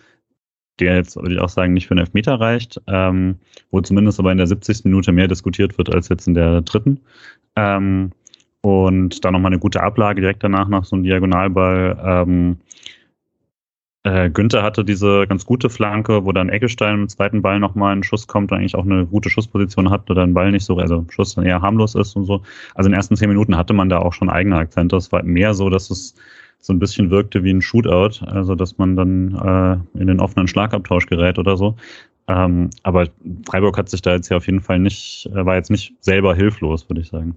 [0.80, 3.36] der jetzt, würde ich auch sagen, nicht für einen Elfmeter reicht, ähm,
[3.70, 4.84] wo zumindest aber in der 70.
[4.84, 7.00] Minute mehr diskutiert wird als jetzt in der dritten.
[7.56, 8.12] Ähm,
[8.62, 11.98] und dann nochmal eine gute Ablage direkt danach nach so einem Diagonalball.
[12.04, 12.58] Ähm,
[14.04, 18.02] äh, Günther hatte diese ganz gute Flanke, wo dann Eggestein im zweiten Ball nochmal ein
[18.02, 21.04] Schuss kommt und eigentlich auch eine gute Schussposition hat oder ein Ball nicht so, also
[21.08, 22.42] Schuss dann eher harmlos ist und so.
[22.74, 24.96] Also in den ersten zehn Minuten hatte man da auch schon eigene Akzente.
[24.96, 26.14] Es war mehr so, dass es
[26.58, 29.36] so ein bisschen wirkte wie ein Shootout, also dass man dann
[29.94, 31.76] äh, in den offenen Schlagabtausch gerät oder so.
[32.28, 33.08] Ähm, aber
[33.48, 36.34] Freiburg hat sich da jetzt ja auf jeden Fall nicht, äh, war jetzt nicht selber
[36.34, 37.36] hilflos, würde ich sagen.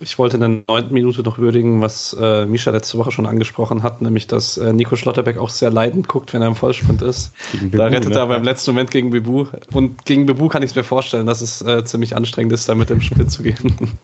[0.00, 3.82] Ich wollte in der neunten Minute noch würdigen, was äh, Misha letzte Woche schon angesprochen
[3.82, 7.32] hat, nämlich dass äh, Nico Schlotterbeck auch sehr leidend guckt, wenn er im Vollsprint ist.
[7.52, 8.18] Bibu, da rettet ne?
[8.18, 9.46] er beim letzten Moment gegen Bibu.
[9.72, 12.76] Und gegen Bibu kann ich es mir vorstellen, dass es äh, ziemlich anstrengend ist, da
[12.76, 13.98] mit dem Sprint zu gehen.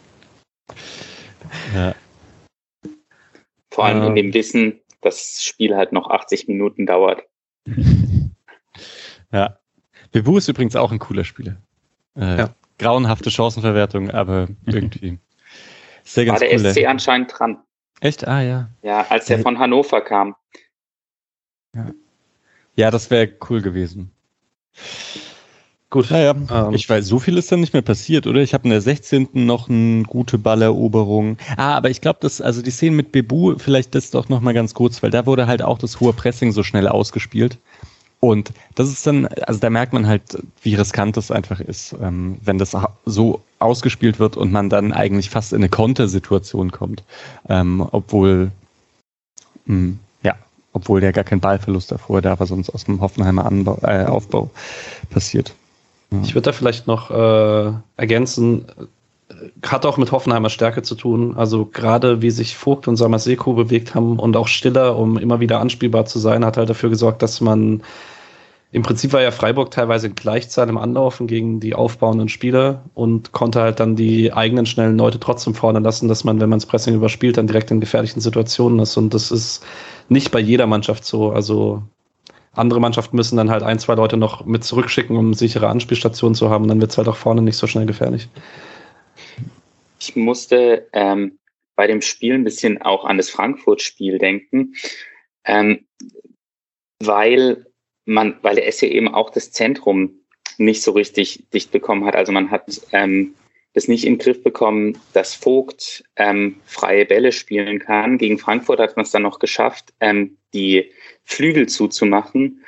[1.74, 1.94] Ja.
[3.70, 7.22] Vor allem in dem Wissen, dass das Spiel halt noch 80 Minuten dauert.
[9.32, 9.58] Ja.
[10.12, 11.56] Bibu ist übrigens auch ein cooler Spieler.
[12.16, 12.54] Äh, ja.
[12.78, 15.18] Grauenhafte Chancenverwertung, aber irgendwie.
[16.04, 17.58] Sehr ganz War der cool, SC anscheinend dran.
[18.00, 18.26] Echt?
[18.28, 18.68] Ah, ja.
[18.82, 20.36] Ja, als der von Hannover kam.
[21.74, 21.86] Ja,
[22.76, 24.12] ja das wäre cool gewesen.
[25.94, 26.10] Gut.
[26.10, 28.40] Naja, ähm, ich weiß, so viel ist dann nicht mehr passiert, oder?
[28.40, 29.28] Ich habe in der 16.
[29.32, 31.38] noch eine gute Balleroberung.
[31.56, 34.74] Ah, aber ich glaube, dass, also die Szene mit Bebu, vielleicht das doch nochmal ganz
[34.74, 37.58] kurz, weil da wurde halt auch das hohe Pressing so schnell ausgespielt.
[38.18, 42.38] Und das ist dann, also da merkt man halt, wie riskant das einfach ist, ähm,
[42.42, 47.02] wenn das so ausgespielt wird und man dann eigentlich fast in eine Kontersituation kommt,
[47.48, 48.50] ähm, obwohl,
[49.66, 50.34] mh, hm, ja,
[50.72, 54.50] obwohl der gar kein Ballverlust davor da war, sonst aus dem Hoffenheimer Anbau, äh, Aufbau
[55.10, 55.54] passiert.
[56.10, 56.20] Ja.
[56.22, 58.66] Ich würde da vielleicht noch äh, ergänzen,
[59.62, 61.36] hat auch mit Hoffenheimer Stärke zu tun.
[61.36, 65.60] Also gerade wie sich Vogt und Samaseko bewegt haben und auch Stiller, um immer wieder
[65.60, 67.82] anspielbar zu sein, hat halt dafür gesorgt, dass man
[68.74, 73.30] im Prinzip war ja Freiburg teilweise in Gleichzeit im Anlaufen gegen die aufbauenden Spieler und
[73.30, 76.66] konnte halt dann die eigenen schnellen Leute trotzdem vorne lassen, dass man, wenn man das
[76.66, 78.96] Pressing überspielt, dann direkt in gefährlichen Situationen ist.
[78.96, 79.64] Und das ist
[80.08, 81.30] nicht bei jeder Mannschaft so.
[81.30, 81.84] Also
[82.50, 86.50] andere Mannschaften müssen dann halt ein, zwei Leute noch mit zurückschicken, um sichere Anspielstationen zu
[86.50, 86.66] haben.
[86.66, 88.28] Dann wird es halt auch vorne nicht so schnell gefährlich.
[90.00, 91.38] Ich musste ähm,
[91.76, 94.74] bei dem Spiel ein bisschen auch an das Frankfurt-Spiel denken,
[95.44, 95.86] ähm,
[96.98, 97.66] weil
[98.04, 100.20] man, weil der SC eben auch das Zentrum
[100.58, 102.16] nicht so richtig dicht bekommen hat.
[102.16, 103.34] Also man hat ähm,
[103.72, 108.18] das nicht den Griff bekommen, dass Vogt ähm, freie Bälle spielen kann.
[108.18, 110.90] Gegen Frankfurt hat man es dann noch geschafft, ähm, die
[111.24, 112.64] Flügel zuzumachen.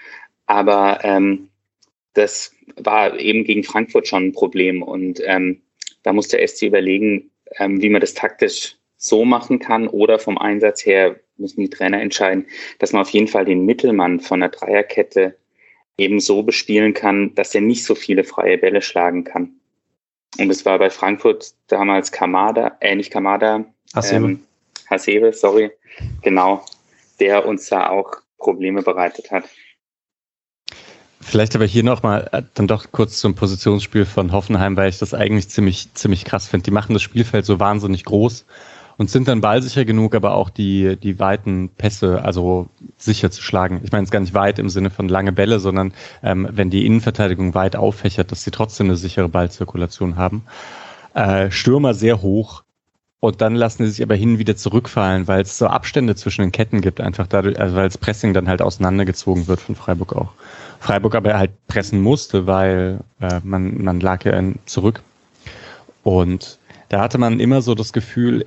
[0.47, 1.49] Aber ähm,
[2.15, 4.83] das war eben gegen Frankfurt schon ein Problem.
[4.83, 5.63] Und ähm,
[6.03, 10.39] da muss der SC überlegen, ähm, wie man das taktisch so machen kann oder vom
[10.39, 12.47] Einsatz her müssen die Trainer entscheiden,
[12.79, 15.37] dass man auf jeden Fall den Mittelmann von der Dreierkette
[15.99, 19.53] eben so bespielen kann, dass er nicht so viele freie Bälle schlagen kann.
[20.39, 24.27] Und es war bei Frankfurt damals Kamada, äh, nicht Kamada, Hasebe.
[24.27, 24.41] Ähm,
[24.91, 25.71] Hasebe, sorry,
[26.23, 26.65] genau,
[27.19, 29.45] der uns da auch Probleme bereitet hat.
[31.21, 35.15] Vielleicht aber hier nochmal äh, dann doch kurz zum Positionsspiel von Hoffenheim, weil ich das
[35.15, 36.65] eigentlich ziemlich, ziemlich krass finde.
[36.65, 38.45] Die machen das Spielfeld so wahnsinnig groß
[38.99, 43.81] und sind dann ballsicher genug, aber auch die, die weiten Pässe, also sicher zu schlagen.
[43.85, 46.87] Ich meine es gar nicht weit im Sinne von lange Bälle, sondern ähm, wenn die
[46.87, 50.45] Innenverteidigung weit auffächert, dass sie trotzdem eine sichere Ballzirkulation haben.
[51.15, 52.63] Äh, Stürmer sehr hoch,
[53.19, 56.53] und dann lassen sie sich aber hin wieder zurückfallen, weil es so Abstände zwischen den
[56.53, 60.33] Ketten gibt, einfach dadurch, also weil das Pressing dann halt auseinandergezogen wird von Freiburg auch.
[60.81, 65.03] Freiburg aber halt pressen musste, weil äh, man, man lag ja zurück.
[66.03, 66.59] Und
[66.91, 68.45] da hatte man immer so das Gefühl,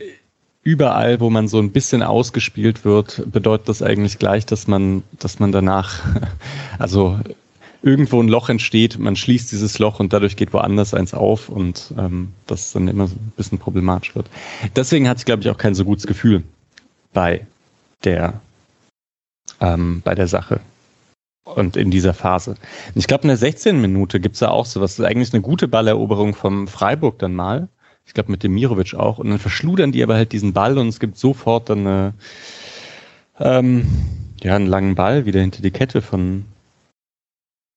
[0.64, 5.40] überall, wo man so ein bisschen ausgespielt wird, bedeutet das eigentlich gleich, dass man, dass
[5.40, 6.04] man danach,
[6.80, 7.20] also
[7.82, 11.94] irgendwo ein Loch entsteht, man schließt dieses Loch und dadurch geht woanders eins auf und
[11.98, 14.30] ähm, das dann immer so ein bisschen problematisch wird.
[14.76, 16.44] Deswegen hatte ich, glaube ich, auch kein so gutes Gefühl
[17.14, 17.46] bei
[18.04, 18.42] der,
[19.62, 20.60] ähm, bei der Sache
[21.56, 22.56] und in dieser Phase.
[22.96, 23.80] Ich glaube, in der 16.
[23.80, 24.96] Minute gibt es da auch sowas.
[24.96, 27.70] Das ist eigentlich eine gute Balleroberung vom Freiburg dann mal.
[28.10, 29.20] Ich glaube, mit dem Mirovic auch.
[29.20, 32.14] Und dann verschludern die aber halt diesen Ball und es gibt sofort dann eine,
[33.40, 33.88] ähm,
[34.42, 36.46] ja, einen langen Ball wieder hinter die Kette von,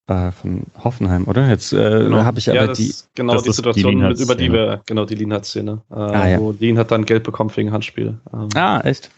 [0.07, 1.47] äh, von Hoffenheim, oder?
[1.47, 2.23] Jetzt äh, genau.
[2.23, 2.95] habe ich aber ja, die.
[3.13, 6.39] Genau die Situation, die über die wir, genau, die Lienhardt-Szene, äh, ah, ja.
[6.39, 8.17] wo Lien hat dann Geld bekommen wegen Handspiel.
[8.33, 9.11] Ähm, ah, echt?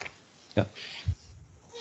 [0.58, 0.66] Ja.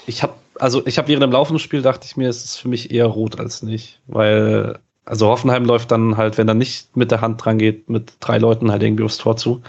[0.07, 2.69] Ich habe, also ich habe während dem laufenden Spiel dachte ich mir, es ist für
[2.69, 7.11] mich eher rot als nicht, weil also Hoffenheim läuft dann halt, wenn er nicht mit
[7.11, 9.63] der Hand dran geht, mit drei Leuten halt irgendwie aufs Tor zu.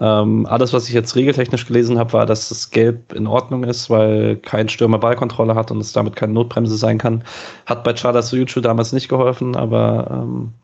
[0.00, 3.90] Ähm, alles, was ich jetzt regeltechnisch gelesen habe, war, dass das Gelb in Ordnung ist,
[3.90, 7.24] weil kein Stürmer Ballkontrolle hat und es damit keine Notbremse sein kann.
[7.66, 10.54] Hat bei Chada Soyucu damals nicht geholfen, aber ähm,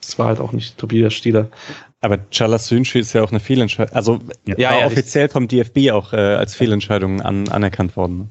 [0.00, 1.48] es war halt auch nicht Tobias Stieler.
[2.00, 3.94] Aber Chalas Sünchi ist ja auch eine Fehlentscheidung.
[3.94, 8.28] Also ja, ja, ja offiziell vom DFB auch äh, als Fehlentscheidung an, anerkannt worden.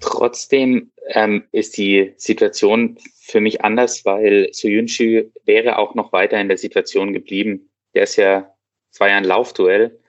[0.00, 2.98] Trotzdem ähm, ist die Situation
[3.28, 7.70] für mich anders, weil Soyuncu wäre auch noch weiter in der Situation geblieben.
[7.94, 8.54] Der ist ja,
[8.90, 10.00] es war ja ein Laufduell.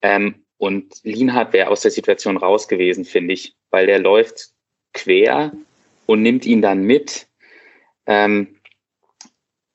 [0.00, 4.52] Ähm, und Lienhardt wäre aus der Situation raus gewesen, finde ich, weil der läuft
[4.94, 5.52] quer
[6.06, 7.26] und nimmt ihn dann mit.
[8.06, 8.56] Ähm,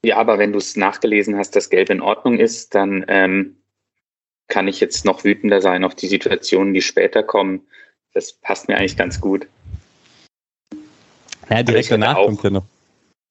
[0.03, 3.57] ja, aber wenn du es nachgelesen hast, dass Gelb in Ordnung ist, dann ähm,
[4.47, 7.67] kann ich jetzt noch wütender sein auf die Situationen, die später kommen.
[8.13, 9.47] Das passt mir eigentlich ganz gut.
[11.51, 12.65] Ja, direkt danach kommt ja noch.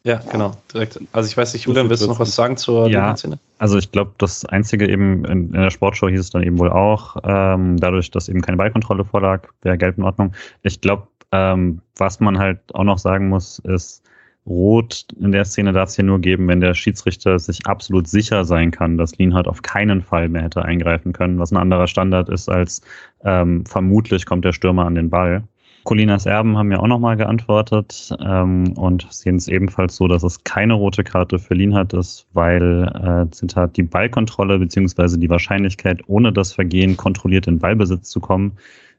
[0.04, 1.00] Ja, genau, direkt.
[1.12, 3.38] Also ich weiß nicht, Julian, willst du noch was sagen zur ja, Szene?
[3.58, 6.70] Also ich glaube, das Einzige eben in, in, der Sportshow hieß es dann eben wohl
[6.70, 10.32] auch, ähm, dadurch, dass eben keine Ballkontrolle vorlag, wäre gelb in Ordnung.
[10.62, 14.02] Ich glaube, ähm, was man halt auch noch sagen muss, ist,
[14.48, 18.44] Rot in der Szene darf es ja nur geben, wenn der Schiedsrichter sich absolut sicher
[18.44, 22.30] sein kann, dass Lienhardt auf keinen Fall mehr hätte eingreifen können, was ein anderer Standard
[22.30, 22.80] ist als
[23.24, 25.42] ähm, vermutlich kommt der Stürmer an den Ball.
[25.88, 30.44] Colinas Erben haben ja auch nochmal geantwortet ähm, und sehen es ebenfalls so, dass es
[30.44, 36.30] keine rote Karte für Lienhardt ist, weil, äh, Zitat, die Ballkontrolle beziehungsweise die Wahrscheinlichkeit, ohne
[36.30, 38.52] das Vergehen kontrolliert in Ballbesitz zu kommen,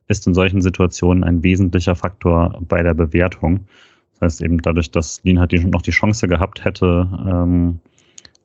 [0.08, 3.68] ist in solchen Situationen ein wesentlicher Faktor bei der Bewertung.
[4.14, 7.80] Das heißt eben dadurch, dass Lienhardt die, noch die Chance gehabt hätte, ähm,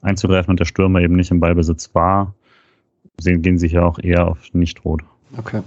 [0.02, 2.34] einzugreifen und der Stürmer eben nicht im Ballbesitz war,
[3.18, 5.00] sehen, gehen sie hier auch eher auf nicht-rot.
[5.38, 5.62] Okay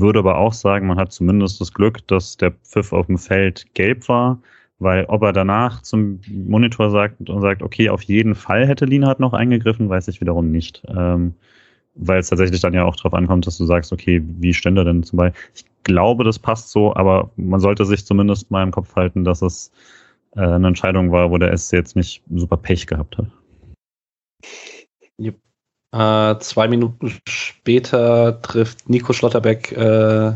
[0.00, 3.66] würde aber auch sagen, man hat zumindest das Glück, dass der Pfiff auf dem Feld
[3.74, 4.40] gelb war,
[4.78, 9.20] weil ob er danach zum Monitor sagt und sagt, okay, auf jeden Fall hätte Lienhardt
[9.20, 10.82] noch eingegriffen, weiß ich wiederum nicht.
[10.88, 11.34] Ähm,
[11.94, 15.02] weil es tatsächlich dann ja auch darauf ankommt, dass du sagst, okay, wie stände denn
[15.04, 15.40] zum Beispiel?
[15.54, 19.42] Ich glaube, das passt so, aber man sollte sich zumindest mal im Kopf halten, dass
[19.42, 19.70] es
[20.36, 23.26] äh, eine Entscheidung war, wo der SC jetzt nicht super Pech gehabt hat.
[25.20, 25.36] Yep.
[25.94, 30.32] Äh, zwei Minuten später trifft Nico Schlotterbeck äh,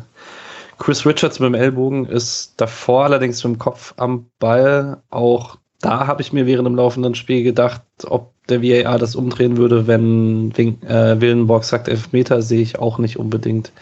[0.78, 5.02] Chris Richards mit dem Ellbogen, ist davor allerdings mit dem Kopf am Ball.
[5.10, 9.56] Auch da habe ich mir während dem laufenden Spiel gedacht, ob der VAR das umdrehen
[9.56, 13.72] würde, wenn äh, Willenborg sagt Elfmeter, sehe ich auch nicht unbedingt.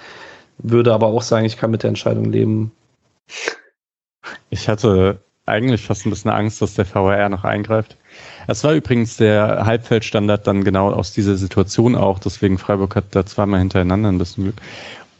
[0.56, 2.72] Würde aber auch sagen, ich kann mit der Entscheidung leben.
[4.48, 7.98] Ich hatte eigentlich fast ein bisschen Angst, dass der VAR noch eingreift.
[8.46, 13.26] Es war übrigens der Halbfeldstandard dann genau aus dieser Situation auch, deswegen Freiburg hat da
[13.26, 14.56] zweimal hintereinander ein bisschen Glück.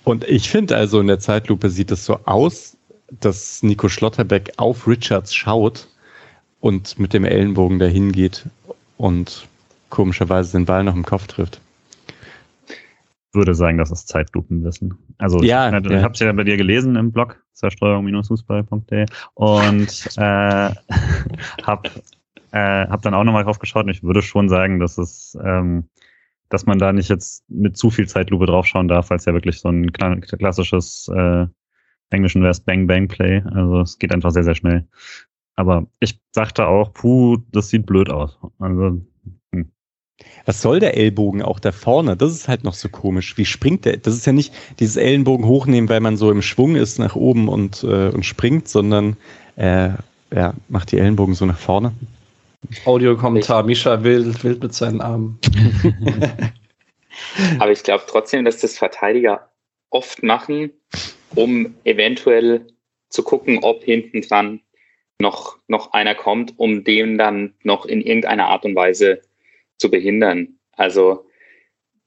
[0.05, 2.77] Und ich finde also in der Zeitlupe sieht es so aus,
[3.21, 5.89] dass Nico Schlotterbeck auf Richards schaut
[6.61, 8.45] und mit dem Ellenbogen dahin geht
[8.99, 9.49] und
[9.91, 11.61] komischerweise den Ball noch im Kopf trifft.
[12.69, 14.97] Ich würde sagen, das ist Zeitlupenwissen.
[15.19, 20.21] Also ja, ich, ich habe es ja bei dir gelesen im Blog zerstreuung-fußball.de und äh,
[21.63, 21.91] habe
[22.53, 25.85] äh, habe dann auch nochmal drauf geschaut und ich würde schon sagen, dass es, ähm,
[26.49, 29.61] dass man da nicht jetzt mit zu viel Zeitlupe draufschauen darf, weil es ja wirklich
[29.61, 31.47] so ein klassisches äh,
[32.11, 33.43] Englischen wäre Bang Bang Play.
[33.53, 34.87] Also es geht einfach sehr, sehr schnell.
[35.57, 38.39] Aber ich dachte auch, puh, das sieht blöd aus.
[38.59, 39.01] Also
[39.53, 39.73] hm.
[40.45, 42.17] was soll der Ellbogen auch da vorne?
[42.17, 43.37] Das ist halt noch so komisch.
[43.39, 43.97] Wie springt der?
[43.97, 47.49] Das ist ja nicht dieses Ellenbogen hochnehmen, weil man so im Schwung ist nach oben
[47.49, 49.17] und, äh, und springt, sondern
[49.57, 49.91] äh,
[50.33, 51.93] ja, macht die Ellenbogen so nach vorne.
[52.85, 55.39] Audiokommentar, Mischa wild, wild mit seinen Armen.
[57.59, 59.51] Aber ich glaube trotzdem, dass das Verteidiger
[59.91, 60.73] oft machen,
[61.35, 62.67] um eventuell
[63.09, 64.61] zu gucken, ob hinten dran
[65.21, 69.23] noch, noch einer kommt, um den dann noch in irgendeiner Art und Weise
[69.79, 70.59] zu behindern.
[70.73, 71.27] Also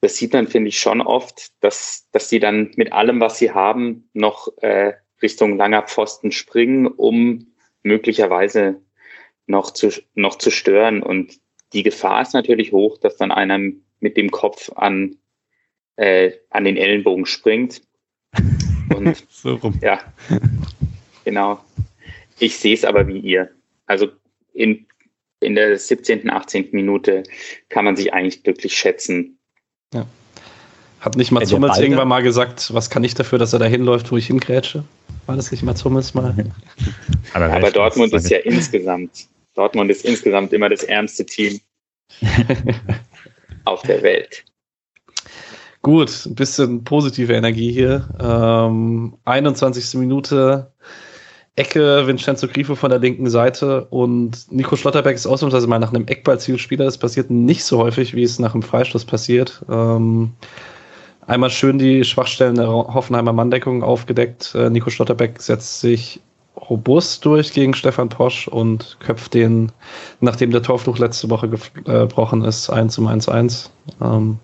[0.00, 3.50] das sieht man, finde ich, schon oft, dass, dass die dann mit allem, was sie
[3.50, 8.80] haben, noch äh, Richtung langer Pfosten springen, um möglicherweise
[9.50, 11.02] noch zu, noch zu stören.
[11.02, 11.38] Und
[11.72, 13.58] die Gefahr ist natürlich hoch, dass dann einer
[14.00, 15.16] mit dem Kopf an,
[15.96, 17.82] äh, an den Ellenbogen springt.
[18.94, 19.78] Und so rum.
[19.82, 20.00] ja,
[21.24, 21.60] genau.
[22.38, 23.50] Ich sehe es aber wie ihr.
[23.86, 24.08] Also
[24.52, 24.86] in,
[25.40, 26.68] in der 17., 18.
[26.72, 27.22] Minute
[27.68, 29.38] kann man sich eigentlich glücklich schätzen.
[29.92, 30.06] Ja.
[31.00, 34.12] Hat nicht Mats Hummels irgendwann mal gesagt, was kann ich dafür, dass er da hinläuft,
[34.12, 34.84] wo ich hingrätsche?
[35.26, 36.34] War das nicht Mats Hummels mal?
[37.32, 41.60] aber, aber Dortmund ist ja insgesamt, Dortmund ist insgesamt immer das ärmste Team
[43.64, 44.44] auf der Welt.
[45.82, 48.08] Gut, ein bisschen positive Energie hier.
[48.20, 49.94] Ähm, 21.
[49.98, 50.72] Minute,
[51.56, 56.06] Ecke, Vincenzo Grifo von der linken Seite und Nico Schlotterberg ist ausnahmsweise mal nach einem
[56.06, 56.84] Eckballzielspieler.
[56.84, 59.64] Das passiert nicht so häufig, wie es nach einem Freistoß passiert.
[59.70, 60.32] Ähm,
[61.26, 64.54] einmal schön die Schwachstellen der Hoffenheimer Manndeckung aufgedeckt.
[64.54, 66.20] Äh, Nico Schlotterbeck setzt sich
[66.68, 69.72] robust durch gegen Stefan Posch und köpft den,
[70.20, 73.70] nachdem der Torfluch letzte Woche gebrochen ist, 1 zum 1-1.
[74.00, 74.38] Ähm,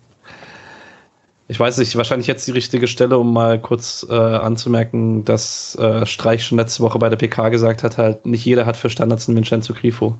[1.48, 6.04] ich weiß nicht, wahrscheinlich jetzt die richtige Stelle, um mal kurz äh, anzumerken, dass äh,
[6.04, 9.28] Streich schon letzte Woche bei der PK gesagt hat, halt, nicht jeder hat für Standards
[9.28, 10.16] einen Vincenzo Grifo.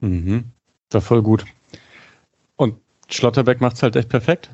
[0.00, 0.52] Mhm.
[0.90, 1.44] Das war voll gut.
[2.56, 2.76] Und
[3.08, 4.50] Schlotterbeck macht es halt echt perfekt.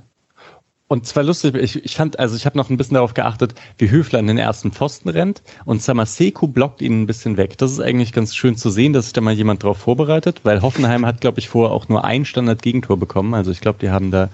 [0.88, 3.90] Und zwar lustig, ich, ich fand, also ich habe noch ein bisschen darauf geachtet, wie
[3.90, 7.58] Höfler in den ersten Pfosten rennt und Samaseku blockt ihn ein bisschen weg.
[7.58, 10.62] Das ist eigentlich ganz schön zu sehen, dass sich da mal jemand drauf vorbereitet, weil
[10.62, 13.34] Hoffenheim hat, glaube ich, vorher auch nur ein Standard-Gegentor bekommen.
[13.34, 14.28] Also ich glaube, die haben da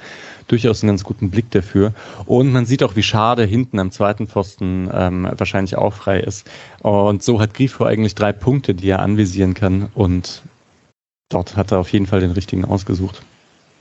[0.47, 1.95] durchaus einen ganz guten Blick dafür.
[2.27, 6.47] Und man sieht auch, wie schade hinten am zweiten Pfosten ähm, wahrscheinlich auch frei ist.
[6.81, 9.89] Und so hat Grifo eigentlich drei Punkte, die er anvisieren kann.
[9.95, 10.43] Und
[11.31, 13.23] dort hat er auf jeden Fall den richtigen ausgesucht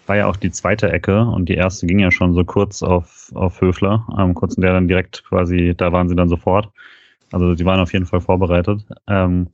[0.08, 3.32] war ja auch die zweite Ecke und die erste ging ja schon so kurz auf,
[3.34, 6.70] auf Höfler, ähm, kurz in der dann direkt quasi, da waren sie dann sofort.
[7.32, 8.86] Also die waren auf jeden Fall vorbereitet.
[9.08, 9.48] Ähm,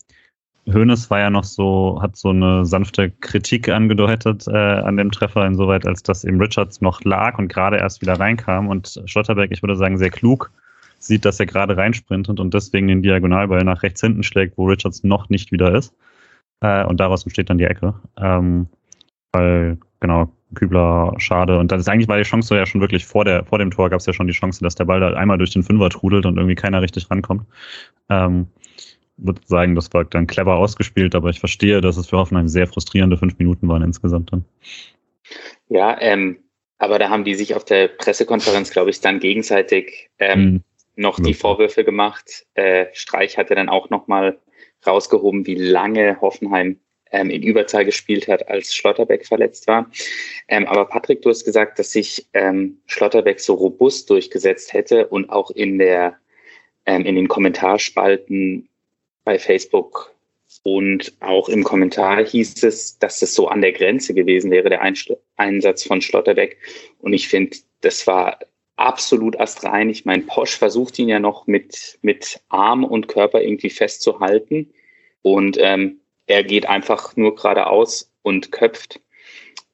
[0.67, 5.45] Hoeneß war ja noch so, hat so eine sanfte Kritik angedeutet äh, an dem Treffer,
[5.45, 9.63] insoweit, als dass eben Richards noch lag und gerade erst wieder reinkam und Schlotterberg, ich
[9.63, 10.51] würde sagen, sehr klug
[10.99, 15.03] sieht, dass er gerade reinsprintet und deswegen den Diagonalball nach rechts hinten schlägt, wo Richards
[15.03, 15.93] noch nicht wieder ist.
[16.61, 17.93] Äh, und daraus entsteht dann die Ecke.
[18.17, 18.67] Ähm,
[19.31, 21.59] weil, genau, Kübler schade.
[21.59, 23.89] Und das ist eigentlich war die Chance ja schon wirklich vor, der, vor dem Tor
[23.89, 26.25] gab es ja schon die Chance, dass der Ball da einmal durch den Fünfer trudelt
[26.25, 27.43] und irgendwie keiner richtig rankommt.
[28.09, 28.47] Ähm,
[29.17, 32.67] würde sagen, das war dann clever ausgespielt, aber ich verstehe, dass es für Hoffenheim sehr
[32.67, 34.45] frustrierende fünf Minuten waren insgesamt dann.
[35.69, 36.37] Ja, ähm,
[36.77, 40.63] aber da haben die sich auf der Pressekonferenz, glaube ich, dann gegenseitig ähm, mhm.
[40.95, 42.45] noch die Vorwürfe gemacht.
[42.53, 44.37] Äh, Streich hatte dann auch nochmal
[44.85, 46.79] rausgehoben, wie lange Hoffenheim
[47.11, 49.89] ähm, in Überzahl gespielt hat, als Schlotterbeck verletzt war.
[50.47, 55.29] Ähm, aber Patrick, du hast gesagt, dass sich ähm, Schlotterbeck so robust durchgesetzt hätte und
[55.29, 56.17] auch in der
[56.85, 58.69] ähm, in den Kommentarspalten
[59.23, 60.15] bei Facebook
[60.63, 64.81] und auch im Kommentar hieß es, dass es so an der Grenze gewesen wäre, der
[64.81, 66.57] Einschl Einsatz von Schlotterbeck.
[66.99, 68.39] Und ich finde, das war
[68.75, 69.89] absolut astrein.
[69.89, 74.73] Ich meine, Posch versucht ihn ja noch mit, mit Arm und Körper irgendwie festzuhalten.
[75.21, 78.99] Und ähm, er geht einfach nur geradeaus und köpft.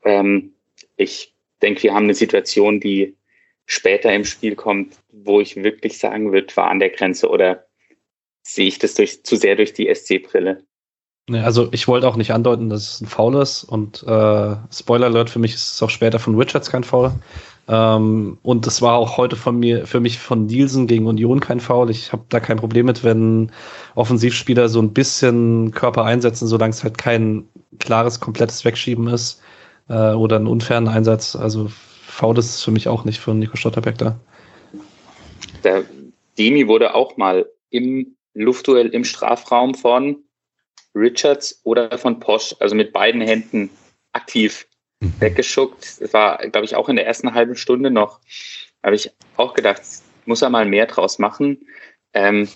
[0.04, 0.54] Ähm,
[0.96, 3.18] ich denke, wir haben eine Situation, die
[3.66, 7.66] später im Spiel kommt, wo ich wirklich sagen würde, war an der Grenze oder
[8.44, 10.64] sehe ich das durch, zu sehr durch die SC-Brille.
[11.32, 15.30] Also ich wollte auch nicht andeuten, dass es ein Foul ist und äh, Spoiler Alert,
[15.30, 17.14] für mich ist es auch später von Richards kein Foul.
[17.68, 21.60] Ähm, und es war auch heute von mir, für mich von Nielsen gegen Union kein
[21.60, 21.90] Foul.
[21.90, 23.52] Ich habe da kein Problem mit, wenn
[23.96, 27.48] Offensivspieler so ein bisschen Körper einsetzen, solange es halt kein
[27.80, 29.42] klares, komplettes Wegschieben ist
[29.90, 31.36] äh, oder einen unfairen Einsatz.
[31.36, 34.20] Also Foul ist es für mich auch nicht für Nico Stotterbeck da.
[35.64, 35.86] Der
[36.38, 40.18] Demi wurde auch mal im Luftduell im Strafraum von
[40.96, 43.70] Richards oder von Posch, also mit beiden Händen
[44.12, 44.68] aktiv.
[45.20, 46.02] Weggeschuckt.
[46.02, 48.20] Das war, glaube ich, auch in der ersten halben Stunde noch.
[48.84, 49.82] Habe ich auch gedacht,
[50.26, 51.66] muss er mal mehr draus machen,
[52.14, 52.48] ähm,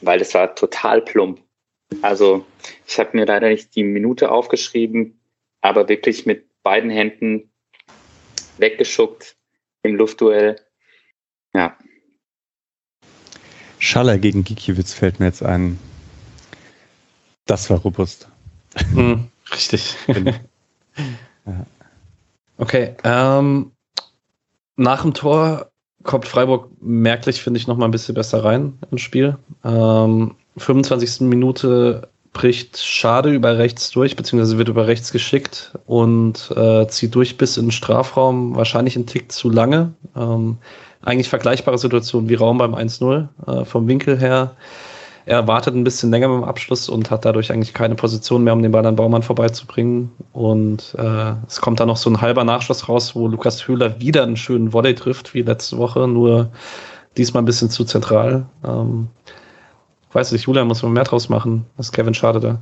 [0.00, 1.40] weil das war total plump.
[2.02, 2.44] Also
[2.86, 5.20] ich habe mir leider nicht die Minute aufgeschrieben,
[5.60, 7.50] aber wirklich mit beiden Händen
[8.58, 9.36] weggeschuckt
[9.82, 10.56] im Luftduell.
[11.54, 11.76] Ja.
[13.78, 15.78] Schaller gegen Gikiewicz fällt mir jetzt ein.
[17.44, 18.28] Das war robust.
[18.92, 19.94] Hm, richtig.
[21.46, 21.66] ja.
[22.58, 23.72] Okay, ähm,
[24.76, 25.70] nach dem Tor
[26.02, 29.36] kommt Freiburg merklich, finde ich, noch mal ein bisschen besser rein ins Spiel.
[29.64, 31.22] Ähm, 25.
[31.22, 37.38] Minute bricht Schade über rechts durch, beziehungsweise wird über rechts geschickt und äh, zieht durch
[37.38, 39.94] bis in den Strafraum, wahrscheinlich einen Tick zu lange.
[40.14, 40.58] Ähm,
[41.02, 44.54] eigentlich vergleichbare Situation wie Raum beim 1-0 äh, vom Winkel her.
[45.26, 48.52] Er wartet ein bisschen länger mit dem Abschluss und hat dadurch eigentlich keine Position mehr,
[48.52, 50.12] um den Ball an Baumann vorbeizubringen.
[50.32, 54.22] Und äh, es kommt dann noch so ein halber Nachschuss raus, wo Lukas Höhler wieder
[54.22, 56.52] einen schönen Volley trifft, wie letzte Woche, nur
[57.16, 58.46] diesmal ein bisschen zu zentral.
[58.64, 59.08] Ähm,
[60.12, 61.66] weiß nicht, Julian muss man mehr draus machen.
[61.76, 62.58] Das ist Kevin Schade da.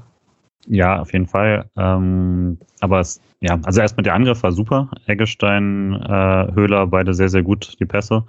[0.66, 1.66] Ja, auf jeden Fall.
[1.76, 4.90] Ähm, aber es, ja, also erstmal der Angriff war super.
[5.06, 8.24] Eggestein, äh, Höhler, beide sehr, sehr gut, die Pässe.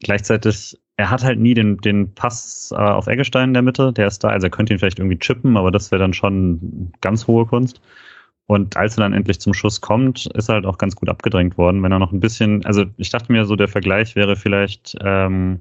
[0.00, 4.06] Gleichzeitig er hat halt nie den, den Pass äh, auf Eggestein in der Mitte, der
[4.06, 7.26] ist da, also er könnte ihn vielleicht irgendwie chippen, aber das wäre dann schon ganz
[7.26, 7.80] hohe Kunst.
[8.46, 11.58] Und als er dann endlich zum Schuss kommt, ist er halt auch ganz gut abgedrängt
[11.58, 11.82] worden.
[11.82, 15.60] Wenn er noch ein bisschen, also ich dachte mir so, der Vergleich wäre vielleicht ähm,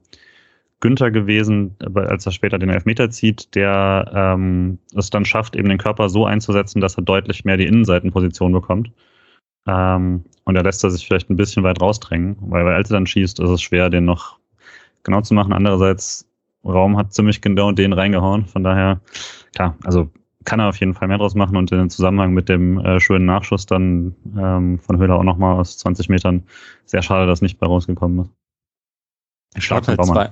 [0.82, 5.80] Günther gewesen, als er später den Elfmeter zieht, der ähm, es dann schafft, eben den
[5.80, 8.92] Körper so einzusetzen, dass er deutlich mehr die Innenseitenposition bekommt.
[9.68, 12.98] Ähm, und er lässt er sich vielleicht ein bisschen weit rausdrängen, weil, weil als er
[12.98, 14.38] dann schießt, ist es schwer, den noch
[15.06, 15.54] genau zu machen.
[15.54, 16.28] Andererseits,
[16.66, 18.46] Raum hat ziemlich genau den reingehauen.
[18.46, 19.00] Von daher,
[19.54, 20.10] klar, also
[20.44, 23.26] kann er auf jeden Fall mehr draus machen und in Zusammenhang mit dem äh, schönen
[23.26, 26.44] Nachschuss dann ähm, von Höhler auch nochmal aus 20 Metern.
[26.86, 28.32] Sehr schade, dass nicht bei rausgekommen ist.
[29.56, 30.32] Er schaut halt zwei.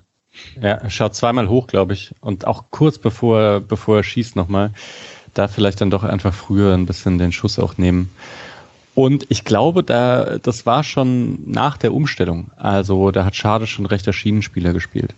[0.56, 2.14] Ja, er schaut zweimal hoch, glaube ich.
[2.20, 4.72] Und auch kurz bevor, bevor er schießt nochmal.
[5.34, 8.10] Da vielleicht dann doch einfach früher ein bisschen den Schuss auch nehmen.
[8.96, 12.52] Und ich glaube, da, das war schon nach der Umstellung.
[12.58, 15.16] Also da hat Schade schon rechter Schienenspieler gespielt.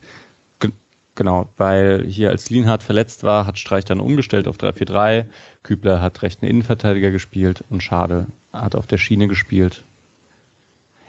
[0.59, 0.69] G
[1.15, 5.26] genau, weil hier als Lienhardt verletzt war, hat Streich dann umgestellt auf 3-4-3.
[5.63, 9.84] Kübler hat rechten Innenverteidiger gespielt und Schade hat auf der Schiene gespielt.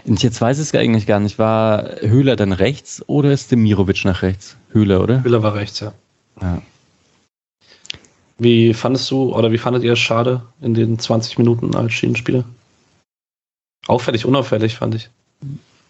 [0.05, 1.39] Und jetzt weiß ich es eigentlich gar nicht.
[1.39, 4.57] War Höhler dann rechts oder ist Demirovic nach rechts?
[4.71, 5.23] Höhler, oder?
[5.23, 5.93] Höhler war rechts, ja.
[6.41, 6.63] ja.
[8.39, 12.45] Wie fandest du oder wie fandet ihr es schade in den 20 Minuten als Schienenspieler?
[13.87, 15.09] Auffällig, unauffällig, fand ich.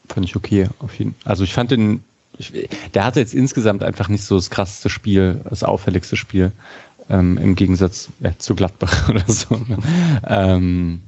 [0.08, 0.68] Fand ich okay.
[0.78, 1.14] Auf jeden.
[1.24, 2.04] Also ich fand den,
[2.38, 6.52] ich, der hatte jetzt insgesamt einfach nicht so das krasseste Spiel, das auffälligste Spiel,
[7.08, 9.56] ähm, im Gegensatz ja, zu Gladbach oder so.
[9.56, 9.78] Ne?
[10.26, 11.02] ähm,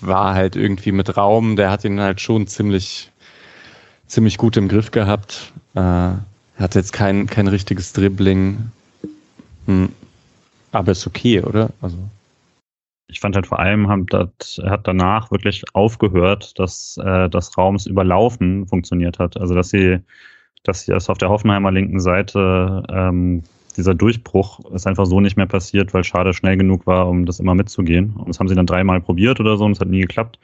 [0.00, 3.10] war halt irgendwie mit Raum, der hat ihn halt schon ziemlich,
[4.06, 5.52] ziemlich gut im Griff gehabt.
[5.74, 6.12] Äh,
[6.58, 8.70] hat jetzt kein, kein richtiges Dribbling.
[9.66, 9.90] Hm.
[10.78, 11.70] Aber ist okay, oder?
[11.80, 11.96] Also
[13.08, 18.66] ich fand halt vor allem, hat, hat danach wirklich aufgehört, dass äh, das Raums überlaufen
[18.66, 19.36] funktioniert hat.
[19.36, 20.00] Also dass sie,
[20.64, 23.44] dass sie erst auf der Hoffenheimer linken Seite ähm,
[23.76, 27.40] dieser Durchbruch ist einfach so nicht mehr passiert, weil Schade schnell genug war, um das
[27.40, 28.14] immer mitzugehen.
[28.16, 30.38] Und das haben sie dann dreimal probiert oder so und es hat nie geklappt.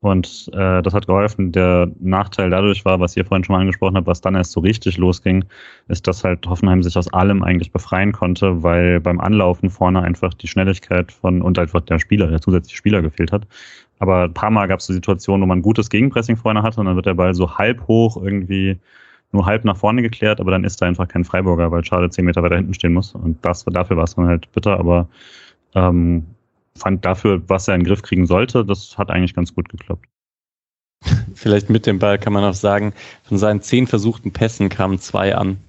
[0.00, 1.50] Und äh, das hat geholfen.
[1.50, 4.60] Der Nachteil dadurch war, was ihr vorhin schon mal angesprochen habt, was dann erst so
[4.60, 5.44] richtig losging,
[5.88, 10.34] ist, dass halt Hoffenheim sich aus allem eigentlich befreien konnte, weil beim Anlaufen vorne einfach
[10.34, 13.46] die Schnelligkeit von und einfach der Spieler, der zusätzliche Spieler gefehlt hat.
[13.98, 16.86] Aber ein paar Mal gab es so Situationen, wo man gutes Gegenpressing vorne hatte und
[16.86, 18.78] dann wird der Ball so halb hoch irgendwie
[19.32, 22.24] nur halb nach vorne geklärt, aber dann ist da einfach kein Freiburger, weil Schade zehn
[22.24, 23.14] Meter weiter hinten stehen muss.
[23.14, 25.08] Und das, dafür war es dann halt bitter, aber
[25.74, 26.26] ähm,
[26.78, 30.06] fand dafür, was er in den Griff kriegen sollte, das hat eigentlich ganz gut geklappt.
[31.34, 32.92] Vielleicht mit dem Ball kann man auch sagen,
[33.24, 35.58] von seinen zehn versuchten Pässen kamen zwei an.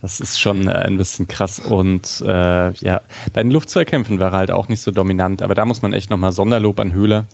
[0.00, 1.58] Das ist schon äh, ein bisschen krass.
[1.58, 3.00] Und äh, ja,
[3.32, 6.08] bei den Luftzweikämpfen war er halt auch nicht so dominant, aber da muss man echt
[6.08, 7.26] nochmal Sonderlob an Höhler,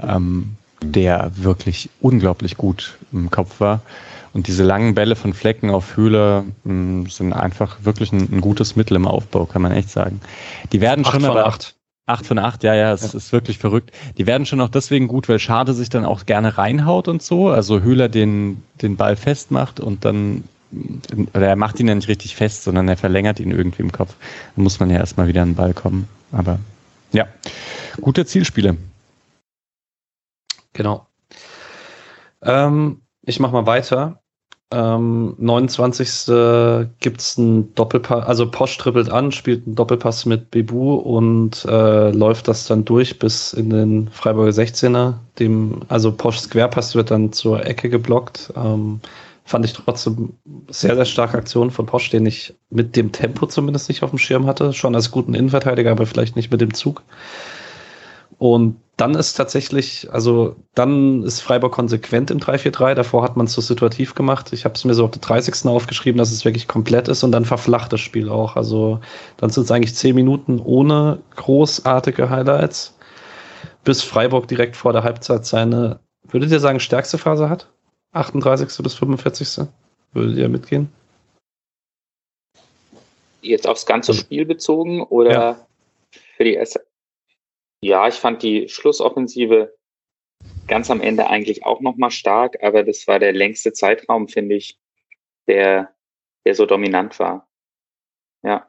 [0.00, 3.82] ähm, der wirklich unglaublich gut im Kopf war.
[4.32, 8.76] Und diese langen Bälle von Flecken auf Höhle mh, sind einfach wirklich ein, ein, gutes
[8.76, 10.20] Mittel im Aufbau, kann man echt sagen.
[10.72, 11.46] Die werden acht schon aber.
[11.46, 11.74] Acht.
[12.08, 13.18] Acht von acht, ja, ja, es ja.
[13.18, 13.92] ist wirklich verrückt.
[14.16, 17.50] Die werden schon auch deswegen gut, weil Schade sich dann auch gerne reinhaut und so.
[17.50, 20.44] Also Höhler den, den Ball festmacht und dann,
[21.34, 24.14] oder er macht ihn ja nicht richtig fest, sondern er verlängert ihn irgendwie im Kopf.
[24.56, 26.08] Dann muss man ja erstmal wieder an den Ball kommen.
[26.32, 26.58] Aber
[27.12, 27.26] ja,
[28.00, 28.78] gute Zielspiele.
[30.72, 31.06] Genau.
[32.40, 34.22] Ähm, ich mach mal weiter.
[34.70, 36.26] Ähm, 29.
[37.00, 42.10] gibt es einen Doppelpass, also Posch trippelt an, spielt einen Doppelpass mit Bebu und äh,
[42.10, 45.14] läuft das dann durch bis in den Freiburger 16er.
[45.38, 48.52] Dem, also Poschs Querpass wird dann zur Ecke geblockt.
[48.56, 49.00] Ähm,
[49.44, 50.34] fand ich trotzdem
[50.68, 54.18] sehr, sehr starke Aktion von Posch, den ich mit dem Tempo zumindest nicht auf dem
[54.18, 54.74] Schirm hatte.
[54.74, 57.02] Schon als guten Innenverteidiger, aber vielleicht nicht mit dem Zug.
[58.36, 62.94] Und dann ist tatsächlich, also dann ist Freiburg konsequent im 3-4-3.
[62.94, 64.52] Davor hat man es so situativ gemacht.
[64.52, 65.66] Ich habe es mir so auf der 30.
[65.66, 68.56] aufgeschrieben, dass es wirklich komplett ist und dann verflacht das Spiel auch.
[68.56, 69.00] Also
[69.36, 72.96] dann sind es eigentlich zehn Minuten ohne großartige Highlights,
[73.84, 77.68] bis Freiburg direkt vor der Halbzeit seine, würdet ihr sagen, stärkste Phase hat?
[78.12, 78.82] 38.
[78.82, 79.66] bis 45.
[80.12, 80.92] Würdet ihr mitgehen?
[83.42, 85.66] jetzt aufs ganze also Spiel bezogen oder ja.
[86.36, 86.87] für die erste?
[87.80, 89.74] Ja, ich fand die Schlussoffensive
[90.66, 94.78] ganz am Ende eigentlich auch nochmal stark, aber das war der längste Zeitraum, finde ich,
[95.46, 95.94] der,
[96.44, 97.48] der so dominant war.
[98.42, 98.66] Ja.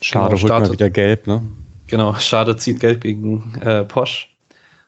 [0.00, 1.42] Schade, genau, holt mal wieder gelb, ne?
[1.88, 4.34] Genau, Schade zieht gelb gegen äh, Posch.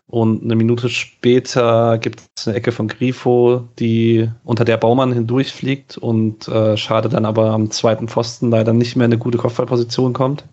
[0.07, 5.99] Und eine Minute später gibt es eine Ecke von Grifo, die unter der Baumann hindurchfliegt
[5.99, 10.13] und äh, Schade dann aber am zweiten Pfosten leider nicht mehr in eine gute Kopfballposition
[10.13, 10.45] kommt.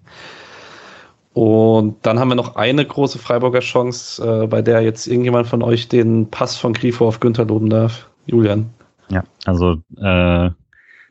[1.38, 5.62] Und dann haben wir noch eine große Freiburger Chance, äh, bei der jetzt irgendjemand von
[5.62, 8.10] euch den Pass von Grifo auf Günther loben darf.
[8.26, 8.72] Julian.
[9.10, 10.50] Ja, also äh,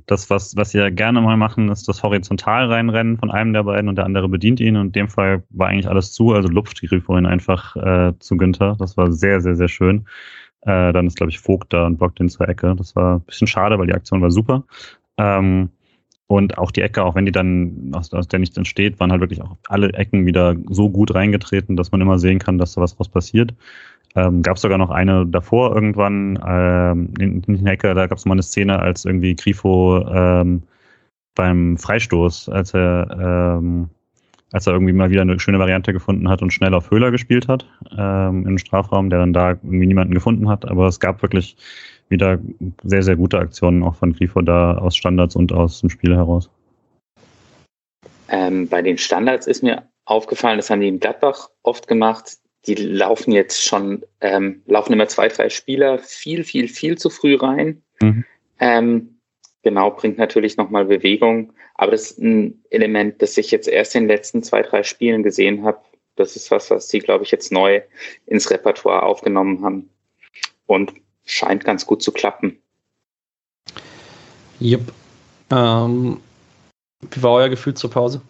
[0.06, 3.88] das, was, was sie gerne mal machen, ist das horizontal reinrennen von einem der beiden
[3.88, 4.74] und der andere bedient ihn.
[4.74, 8.36] Und in dem Fall war eigentlich alles zu, also lupft die vorhin einfach äh, zu
[8.36, 8.74] Günther.
[8.80, 10.08] Das war sehr, sehr, sehr schön.
[10.62, 12.74] Äh, dann ist, glaube ich, Vogt da und blockt ihn zur Ecke.
[12.76, 14.64] Das war ein bisschen schade, weil die Aktion war super.
[15.18, 15.70] Ähm,
[16.28, 19.20] und auch die Ecke, auch wenn die dann aus, aus der nichts entsteht, waren halt
[19.20, 22.80] wirklich auch alle Ecken wieder so gut reingetreten, dass man immer sehen kann, dass da
[22.80, 23.54] was draus passiert.
[24.16, 28.18] Ähm, gab es sogar noch eine davor irgendwann, ähm, in, in der Ecke, da gab
[28.18, 30.62] es mal eine Szene, als irgendwie Grifo ähm,
[31.34, 33.90] beim Freistoß, als er, ähm,
[34.52, 37.46] als er irgendwie mal wieder eine schöne Variante gefunden hat und schnell auf Höhler gespielt
[37.46, 37.66] hat,
[37.96, 40.66] ähm, im Strafraum, der dann da irgendwie niemanden gefunden hat.
[40.66, 41.56] Aber es gab wirklich
[42.08, 42.38] wieder
[42.82, 46.50] sehr, sehr gute Aktionen auch von Grifo da aus Standards und aus dem Spiel heraus.
[48.28, 52.74] Ähm, bei den Standards ist mir aufgefallen, das haben die in Gladbach oft gemacht, die
[52.74, 57.82] laufen jetzt schon, ähm, laufen immer zwei, drei Spieler viel, viel, viel zu früh rein.
[58.00, 58.24] Mhm.
[58.58, 59.18] Ähm,
[59.62, 61.52] genau, bringt natürlich nochmal Bewegung.
[61.76, 65.22] Aber das ist ein Element, das ich jetzt erst in den letzten zwei, drei Spielen
[65.22, 65.78] gesehen habe.
[66.16, 67.82] Das ist was, was sie, glaube ich, jetzt neu
[68.26, 69.90] ins Repertoire aufgenommen haben.
[70.66, 70.94] Und
[71.26, 72.58] scheint ganz gut zu klappen.
[74.60, 74.92] Yep.
[75.50, 76.20] Ähm,
[77.10, 78.22] wie war euer Gefühl zur Pause?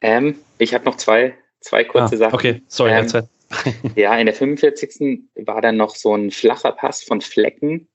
[0.00, 2.34] Ähm, ich habe noch zwei Zwei kurze ah, Sachen.
[2.34, 3.28] Okay, sorry, ähm,
[3.96, 5.20] Ja, in der 45.
[5.46, 7.88] war dann noch so ein flacher Pass von Flecken,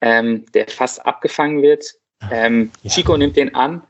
[0.00, 1.94] ähm, der fast abgefangen wird.
[2.30, 2.90] Ähm, ja.
[2.90, 3.82] Chico nimmt den an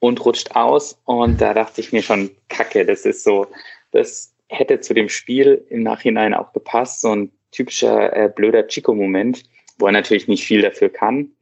[0.00, 0.98] und rutscht aus.
[1.04, 3.46] Und da dachte ich mir schon, Kacke, das ist so,
[3.92, 7.04] das hätte zu dem Spiel im Nachhinein auch gepasst.
[7.06, 9.44] Ein typischer äh, blöder Chico-Moment,
[9.78, 11.32] wo er natürlich nicht viel dafür kann.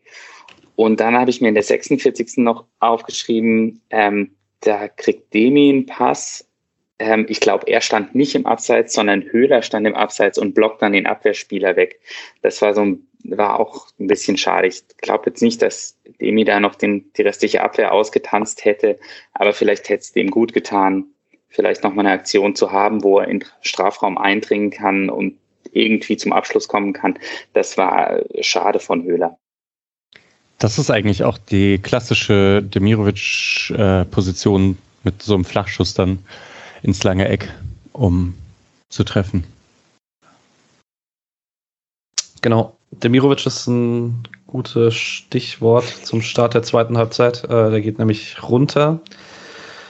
[0.76, 2.38] Und dann habe ich mir in der 46.
[2.38, 6.48] noch aufgeschrieben, ähm, da kriegt Demi einen Pass
[6.98, 10.82] ähm, ich glaube, er stand nicht im Abseits, sondern Höhler stand im Abseits und blockt
[10.82, 12.00] dann den Abwehrspieler weg.
[12.42, 14.68] Das war so war auch ein bisschen schade.
[14.68, 18.98] Ich glaube jetzt nicht, dass Demi da noch den, die restliche Abwehr ausgetanzt hätte,
[19.34, 21.06] aber vielleicht hätte es dem gut getan,
[21.48, 25.38] vielleicht noch mal eine Aktion zu haben, wo er in Strafraum eindringen kann und
[25.72, 27.18] irgendwie zum Abschluss kommen kann.
[27.52, 29.36] Das war schade von Höhler.
[30.58, 36.18] Das ist eigentlich auch die klassische Demirovic-Position mit so einem Flachschuss dann
[36.82, 37.48] ins lange Eck,
[37.92, 38.34] um
[38.88, 39.44] zu treffen.
[42.42, 42.76] Genau.
[42.90, 47.44] Demirovic ist ein gutes Stichwort zum Start der zweiten Halbzeit.
[47.44, 49.00] Äh, der geht nämlich runter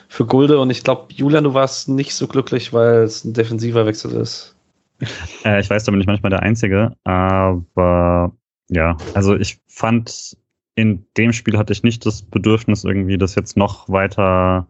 [0.09, 3.87] für Gulde und ich glaube, Julian, du warst nicht so glücklich, weil es ein defensiver
[3.87, 4.55] Wechsel ist.
[5.45, 8.33] Äh, ich weiß, da bin ich manchmal der Einzige, aber
[8.69, 10.37] ja, also ich fand,
[10.75, 14.67] in dem Spiel hatte ich nicht das Bedürfnis, irgendwie das jetzt noch weiter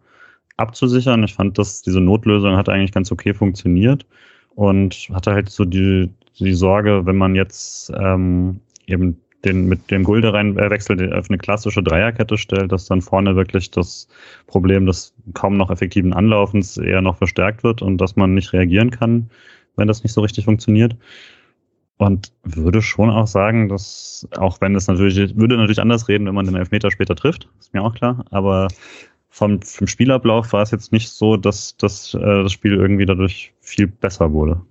[0.57, 1.23] abzusichern.
[1.23, 4.05] Ich fand, dass diese Notlösung hat eigentlich ganz okay funktioniert
[4.55, 6.09] und hatte halt so die,
[6.39, 11.81] die Sorge, wenn man jetzt ähm, eben den mit dem Gulde reinwechselt, auf eine klassische
[11.81, 14.07] Dreierkette stellt, dass dann vorne wirklich das
[14.47, 18.91] Problem des kaum noch effektiven Anlaufens eher noch verstärkt wird und dass man nicht reagieren
[18.91, 19.29] kann,
[19.75, 20.95] wenn das nicht so richtig funktioniert.
[21.97, 26.35] Und würde schon auch sagen, dass, auch wenn es natürlich, würde natürlich anders reden, wenn
[26.35, 28.69] man den Elfmeter später trifft, ist mir auch klar, aber
[29.29, 33.53] vom, vom Spielablauf war es jetzt nicht so, dass, dass äh, das Spiel irgendwie dadurch
[33.59, 34.61] viel besser wurde.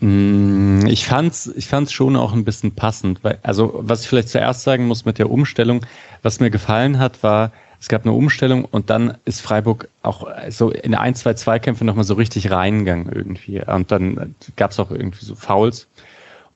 [0.00, 4.28] Mm, ich fand's, ich fand's schon auch ein bisschen passend, weil, also, was ich vielleicht
[4.28, 5.84] zuerst sagen muss mit der Umstellung,
[6.22, 10.70] was mir gefallen hat, war, es gab eine Umstellung und dann ist Freiburg auch so
[10.70, 13.60] in ein, zwei Zweikämpfe nochmal so richtig reingegangen irgendwie.
[13.60, 15.86] Und dann gab es auch irgendwie so Fouls.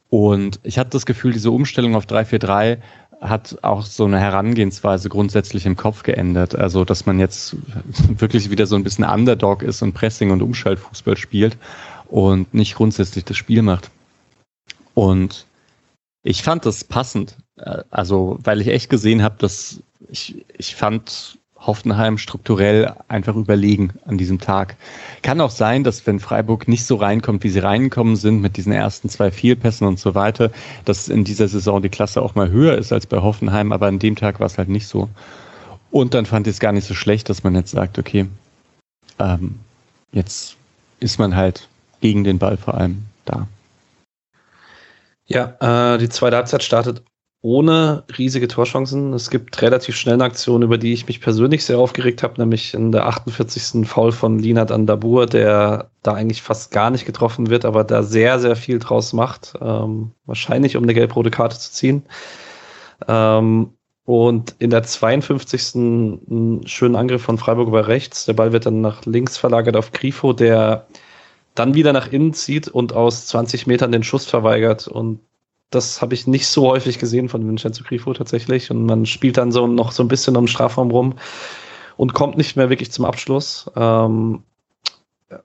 [0.09, 2.79] Und ich hatte das Gefühl, diese Umstellung auf 3-4-3
[3.21, 6.55] hat auch so eine Herangehensweise grundsätzlich im Kopf geändert.
[6.55, 7.55] Also, dass man jetzt
[8.19, 11.57] wirklich wieder so ein bisschen Underdog ist und Pressing und Umschaltfußball spielt
[12.09, 13.91] und nicht grundsätzlich das Spiel macht.
[14.95, 15.47] Und
[16.23, 17.37] ich fand das passend.
[17.91, 24.17] Also, weil ich echt gesehen habe, dass ich, ich fand Hoffenheim strukturell einfach überlegen an
[24.17, 24.77] diesem Tag.
[25.23, 28.73] Kann auch sein, dass wenn Freiburg nicht so reinkommt, wie sie reingekommen sind mit diesen
[28.73, 30.51] ersten zwei Vielpässen und so weiter,
[30.87, 33.99] dass in dieser Saison die Klasse auch mal höher ist als bei Hoffenheim, aber an
[33.99, 35.11] dem Tag war es halt nicht so.
[35.91, 38.27] Und dann fand ich es gar nicht so schlecht, dass man jetzt sagt, okay,
[39.19, 39.59] ähm,
[40.13, 40.57] jetzt
[40.99, 41.69] ist man halt
[42.01, 43.49] gegen den Ball vor allem da.
[45.27, 47.03] Ja, äh, die zweite Halbzeit startet
[47.43, 49.15] ohne riesige Torchancen.
[49.15, 52.75] Es gibt relativ schnell eine Aktion, über die ich mich persönlich sehr aufgeregt habe, nämlich
[52.75, 53.87] in der 48.
[53.89, 58.39] Foul von Linat Andabur, der da eigentlich fast gar nicht getroffen wird, aber da sehr,
[58.41, 59.55] sehr viel draus macht.
[59.61, 62.03] Ähm, wahrscheinlich, um eine gelb-rote Karte zu ziehen.
[63.09, 63.71] Ähm,
[64.05, 65.77] und in der 52.
[65.77, 68.27] einen schönen Angriff von Freiburg über rechts.
[68.27, 70.87] Der Ball wird dann nach links verlagert auf Grifo, der
[71.55, 74.89] dann wieder nach innen zieht und aus 20 Metern den Schuss verweigert.
[74.89, 75.21] Und
[75.71, 78.71] das habe ich nicht so häufig gesehen von Vincenzo Grifo tatsächlich.
[78.71, 81.15] Und man spielt dann so noch so ein bisschen um den Strafraum rum
[81.97, 83.71] und kommt nicht mehr wirklich zum Abschluss.
[83.77, 84.43] Ähm,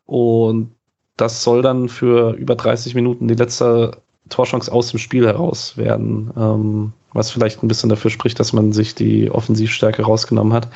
[0.06, 0.72] und
[1.16, 6.32] das soll dann für über 30 Minuten die letzte Torchance aus dem Spiel heraus werden.
[6.36, 10.68] Ähm, was vielleicht ein bisschen dafür spricht, dass man sich die Offensivstärke rausgenommen hat.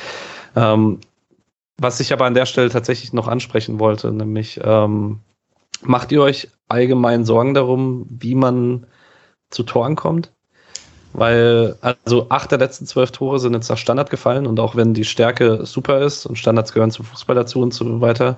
[0.56, 1.00] Ähm,
[1.78, 5.20] was ich aber an der Stelle tatsächlich noch ansprechen wollte, nämlich ähm,
[5.82, 8.86] macht ihr euch allgemein Sorgen darum, wie man
[9.50, 10.32] zu Toren kommt?
[11.14, 14.94] Weil, also acht der letzten zwölf Tore sind jetzt nach Standard gefallen und auch wenn
[14.94, 18.38] die Stärke super ist und Standards gehören zum Fußball dazu und so weiter,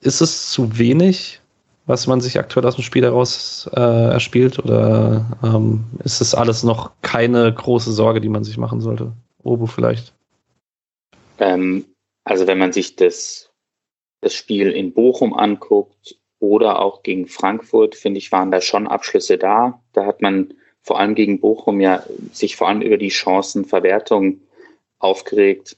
[0.00, 1.40] ist es zu wenig,
[1.86, 6.62] was man sich aktuell aus dem Spiel heraus äh, erspielt oder ähm, ist es alles
[6.62, 9.12] noch keine große Sorge, die man sich machen sollte?
[9.42, 10.12] Obo vielleicht?
[11.38, 11.86] Ähm,
[12.24, 13.50] also wenn man sich das,
[14.20, 19.38] das Spiel in Bochum anguckt oder auch gegen Frankfurt, finde ich, waren da schon Abschlüsse
[19.38, 19.80] da.
[19.92, 24.40] Da hat man vor allem gegen Bochum ja sich vor allem über die Chancenverwertung
[24.98, 25.76] aufgeregt.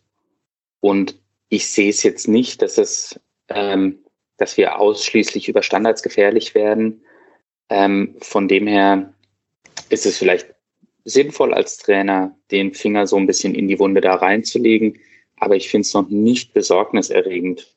[0.80, 3.98] Und ich sehe es jetzt nicht, dass es, ähm,
[4.36, 7.02] dass wir ausschließlich über Standards gefährlich werden.
[7.68, 9.12] Ähm, von dem her
[9.88, 10.46] ist es vielleicht
[11.04, 14.98] sinnvoll als Trainer, den Finger so ein bisschen in die Wunde da reinzulegen.
[15.36, 17.74] Aber ich finde es noch nicht besorgniserregend.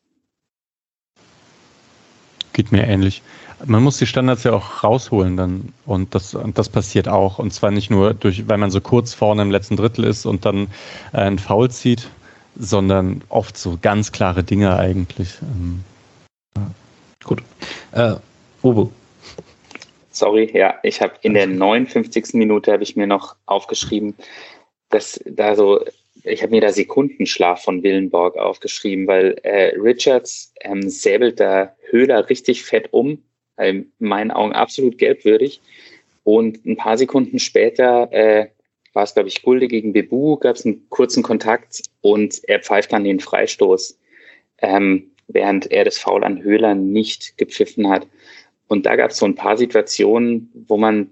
[2.55, 3.21] Geht mir ähnlich.
[3.65, 7.37] Man muss die Standards ja auch rausholen dann und das, und das passiert auch.
[7.37, 10.45] Und zwar nicht nur durch, weil man so kurz vorne im letzten Drittel ist und
[10.45, 10.67] dann
[11.11, 12.07] äh, einen Foul zieht,
[12.55, 15.33] sondern oft so ganz klare Dinge eigentlich.
[15.41, 15.83] Ähm,
[16.55, 16.71] ja.
[17.25, 17.43] Gut.
[17.91, 18.15] Äh,
[18.63, 18.89] Uwe.
[20.11, 22.35] Sorry, ja, ich habe in der 59.
[22.35, 24.15] Minute habe ich mir noch aufgeschrieben,
[24.91, 25.83] dass da so
[26.23, 32.29] ich habe mir da Sekundenschlaf von Willenborg aufgeschrieben, weil äh, Richards ähm, säbelt da Höhler
[32.29, 33.23] richtig fett um,
[33.57, 35.61] äh, in meinen Augen absolut gelbwürdig.
[36.23, 38.47] Und ein paar Sekunden später äh,
[38.93, 42.93] war es, glaube ich, Gulde gegen Bebu, gab es einen kurzen Kontakt und er pfeift
[42.93, 43.99] dann den Freistoß,
[44.59, 48.07] ähm, während er das Foul an Höhler nicht gepfiffen hat.
[48.67, 51.11] Und da gab es so ein paar Situationen, wo man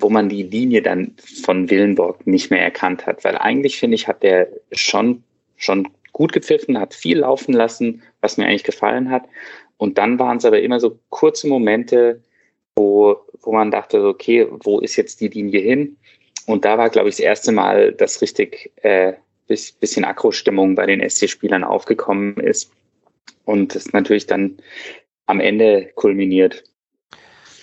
[0.00, 1.14] wo man die Linie dann
[1.44, 3.24] von Willenborg nicht mehr erkannt hat.
[3.24, 5.22] Weil eigentlich, finde ich, hat der schon,
[5.56, 9.24] schon gut gepfiffen, hat viel laufen lassen, was mir eigentlich gefallen hat.
[9.76, 12.22] Und dann waren es aber immer so kurze Momente,
[12.76, 15.96] wo, wo man dachte, okay, wo ist jetzt die Linie hin?
[16.46, 19.14] Und da war, glaube ich, das erste Mal, dass richtig äh,
[19.46, 22.72] bisschen Akro-Stimmung bei den SC-Spielern aufgekommen ist.
[23.44, 24.58] Und das natürlich dann
[25.26, 26.64] am Ende kulminiert.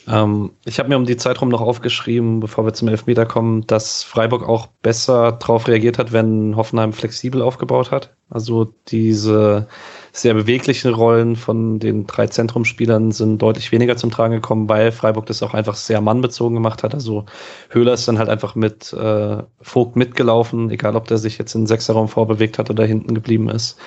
[0.10, 3.68] Ähm, ich habe mir um die Zeit rum noch aufgeschrieben, bevor wir zum Elfmeter kommen,
[3.68, 8.16] dass Freiburg auch besser darauf reagiert hat, wenn Hoffenheim flexibel aufgebaut hat.
[8.28, 9.68] Also diese
[10.12, 15.28] sehr beweglichen Rollen von den drei Zentrumspielern sind deutlich weniger zum Tragen gekommen, weil Freiburg
[15.28, 16.96] das auch einfach sehr mannbezogen gemacht hat.
[16.96, 17.26] Also
[17.70, 21.62] Höhler ist dann halt einfach mit äh, Vogt mitgelaufen, egal ob der sich jetzt in
[21.62, 23.78] den Sechserraum vorbewegt hat oder hinten geblieben ist.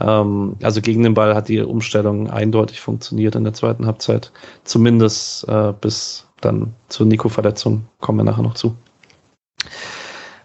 [0.00, 4.32] Ähm, also gegen den Ball hat die Umstellung eindeutig funktioniert in der zweiten Halbzeit.
[4.64, 8.76] Zumindest äh, bis dann zur Nico-Verletzung kommen wir nachher noch zu.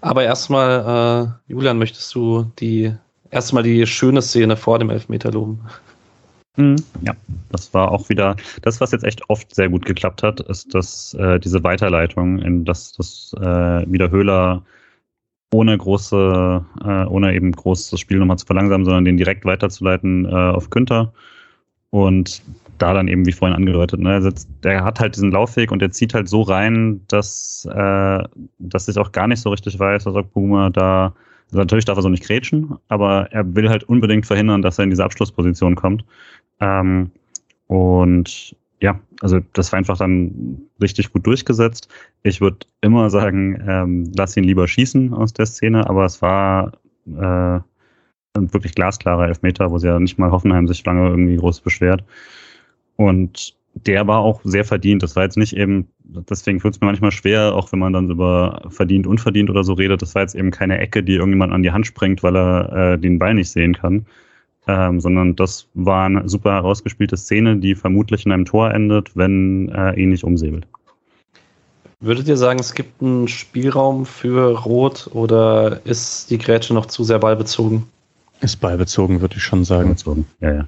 [0.01, 2.93] Aber erstmal, äh, Julian, möchtest du die
[3.29, 5.61] erstmal die schöne Szene vor dem Elfmeter loben?
[6.57, 6.77] Mhm.
[7.01, 7.13] Ja,
[7.51, 11.13] das war auch wieder das, was jetzt echt oft sehr gut geklappt hat, ist, dass
[11.13, 14.63] äh, diese Weiterleitung, in das, das äh, wieder Höhler
[15.53, 20.25] ohne große, äh, ohne eben groß das Spiel nochmal zu verlangsamen, sondern den direkt weiterzuleiten
[20.25, 21.13] äh, auf Günther.
[21.89, 22.41] Und
[22.77, 25.91] da dann eben, wie vorhin angedeutet, ne, sitzt, der hat halt diesen Laufweg und der
[25.91, 28.23] zieht halt so rein, dass, äh,
[28.59, 31.13] dass ich auch gar nicht so richtig weiß, was Puma da,
[31.47, 34.85] also natürlich darf er so nicht grätschen, aber er will halt unbedingt verhindern, dass er
[34.85, 36.05] in diese Abschlussposition kommt.
[36.59, 37.11] Ähm,
[37.67, 38.55] und
[39.21, 41.87] also das war einfach dann richtig gut durchgesetzt.
[42.23, 46.73] Ich würde immer sagen, ähm, lass ihn lieber schießen aus der Szene, aber es war,
[47.07, 47.59] äh,
[48.33, 52.03] ein wirklich glasklarer Elfmeter, wo sie ja nicht mal Hoffenheim sich lange irgendwie groß beschwert.
[52.95, 55.03] Und der war auch sehr verdient.
[55.03, 58.09] Das war jetzt nicht eben, deswegen fühlt es mir manchmal schwer, auch wenn man dann
[58.09, 60.01] über verdient, unverdient oder so redet.
[60.01, 62.99] Das war jetzt eben keine Ecke, die irgendjemand an die Hand springt, weil er äh,
[62.99, 64.05] den Ball nicht sehen kann.
[64.67, 69.69] Ähm, sondern das war eine super herausgespielte Szene, die vermutlich in einem Tor endet, wenn
[69.69, 70.67] er ihn nicht umsäbelt.
[71.99, 77.03] Würdet ihr sagen, es gibt einen Spielraum für Rot oder ist die Grätsche noch zu
[77.03, 77.83] sehr ballbezogen?
[78.41, 79.89] Ist ballbezogen, würde ich schon sagen.
[79.89, 80.67] Ballbezogen, ja, ja.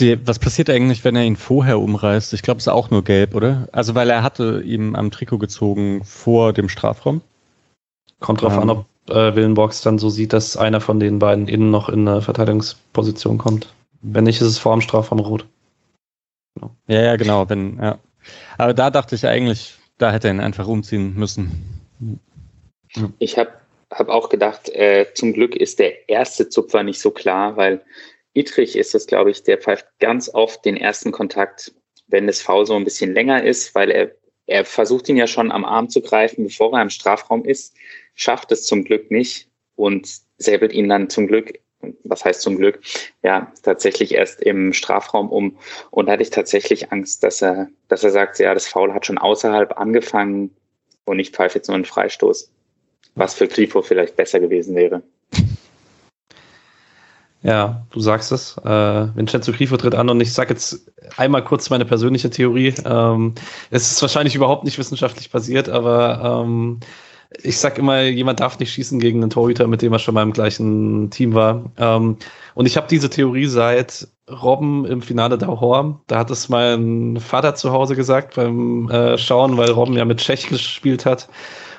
[0.00, 2.32] Die, was passiert eigentlich, wenn er ihn vorher umreißt?
[2.32, 3.68] Ich glaube, es ist auch nur gelb, oder?
[3.72, 7.22] Also, weil er hatte ihm am Trikot gezogen vor dem Strafraum.
[8.20, 11.48] Kommt drauf um, an, ob äh, Willenbox dann so sieht, dass einer von den beiden
[11.48, 13.72] innen noch in eine Verteidigungsposition kommt.
[14.02, 15.46] Wenn nicht, ist es vor dem Strafraum rot.
[16.54, 16.74] Genau.
[16.86, 17.48] Ja, ja, genau.
[17.48, 17.98] Wenn, ja.
[18.58, 21.82] Aber da dachte ich eigentlich, da hätte er ihn einfach umziehen müssen.
[23.18, 23.52] Ich habe
[23.90, 27.82] hab auch gedacht, äh, zum Glück ist der erste Zupfer nicht so klar, weil
[28.36, 31.72] Dietrich ist es, glaube ich, der pfeift ganz oft den ersten Kontakt,
[32.08, 34.10] wenn das V so ein bisschen länger ist, weil er,
[34.46, 37.74] er versucht ihn ja schon am Arm zu greifen, bevor er im Strafraum ist,
[38.14, 40.08] schafft es zum Glück nicht und
[40.38, 41.58] säbelt ihn dann zum Glück,
[42.04, 42.80] was heißt zum Glück,
[43.22, 45.58] ja, tatsächlich erst im Strafraum um.
[45.90, 49.06] Und da hatte ich tatsächlich Angst, dass er, dass er sagt, ja, das Foul hat
[49.06, 50.50] schon außerhalb angefangen
[51.04, 52.50] und ich pfeife jetzt nur einen Freistoß.
[53.16, 55.02] Was für Grifo vielleicht besser gewesen wäre.
[57.44, 58.56] Ja, du sagst es.
[58.64, 62.72] Äh, Vincenzo Grifo tritt an und ich sage jetzt einmal kurz meine persönliche Theorie.
[62.86, 63.34] Ähm,
[63.70, 66.80] es ist wahrscheinlich überhaupt nicht wissenschaftlich basiert, aber ähm,
[67.42, 70.22] ich sag immer, jemand darf nicht schießen gegen einen Torhüter, mit dem er schon mal
[70.22, 71.72] im gleichen Team war.
[71.76, 72.16] Ähm,
[72.54, 76.00] und ich habe diese Theorie seit Robben im Finale der Horm.
[76.06, 80.18] Da hat es mein Vater zu Hause gesagt beim äh, Schauen, weil Robben ja mit
[80.18, 81.28] Tschech gespielt hat.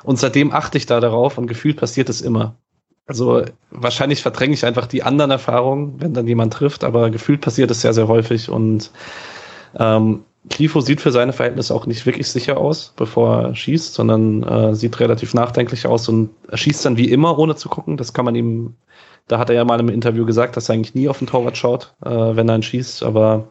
[0.03, 2.55] Und seitdem achte ich da darauf und gefühlt passiert es immer.
[3.07, 7.71] Also wahrscheinlich verdränge ich einfach die anderen Erfahrungen, wenn dann jemand trifft, aber gefühlt passiert
[7.71, 8.91] es sehr, sehr häufig und
[9.77, 14.43] ähm, Grifo sieht für seine Verhältnisse auch nicht wirklich sicher aus, bevor er schießt, sondern
[14.43, 17.97] äh, sieht relativ nachdenklich aus und er schießt dann wie immer, ohne zu gucken.
[17.97, 18.75] Das kann man ihm,
[19.27, 21.57] da hat er ja mal im Interview gesagt, dass er eigentlich nie auf den Torwart
[21.57, 23.47] schaut, äh, wenn er ihn schießt, aber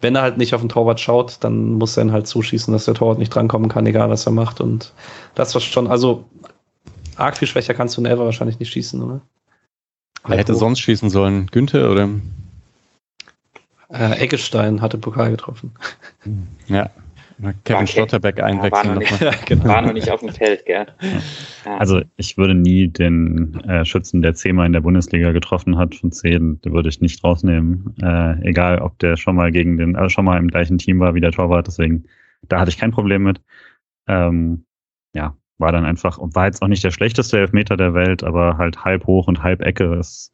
[0.00, 2.86] wenn er halt nicht auf den Torwart schaut, dann muss er ihn halt zuschießen, dass
[2.86, 4.60] der Torwart nicht drankommen kann, egal was er macht.
[4.60, 4.92] Und
[5.36, 6.24] das war schon, also
[7.16, 9.20] arg viel schwächer kannst du in Elfer wahrscheinlich nicht schießen, oder?
[10.26, 11.46] Wer hätte sonst schießen sollen?
[11.46, 12.08] Günther oder?
[13.92, 15.72] Äh, Eggestein hatte Pokal getroffen.
[16.66, 16.90] Ja.
[17.64, 18.72] Kevin Schlotterbeck einwechseln.
[18.72, 19.64] War, noch nicht, ja, genau.
[19.64, 20.86] war noch nicht auf dem Feld, gell?
[21.64, 21.76] Ja.
[21.78, 26.12] Also ich würde nie den äh, Schützen, der zehnmal in der Bundesliga getroffen hat, von
[26.12, 27.94] zehn, den würde ich nicht rausnehmen.
[28.00, 31.14] Äh, egal, ob der schon mal gegen den, also schon mal im gleichen Team war
[31.14, 32.04] wie der Torwart, deswegen,
[32.48, 33.40] da hatte ich kein Problem mit.
[34.06, 34.64] Ähm,
[35.14, 38.56] ja, war dann einfach, und war jetzt auch nicht der schlechteste Elfmeter der Welt, aber
[38.56, 40.32] halt halb hoch und halb Ecke ist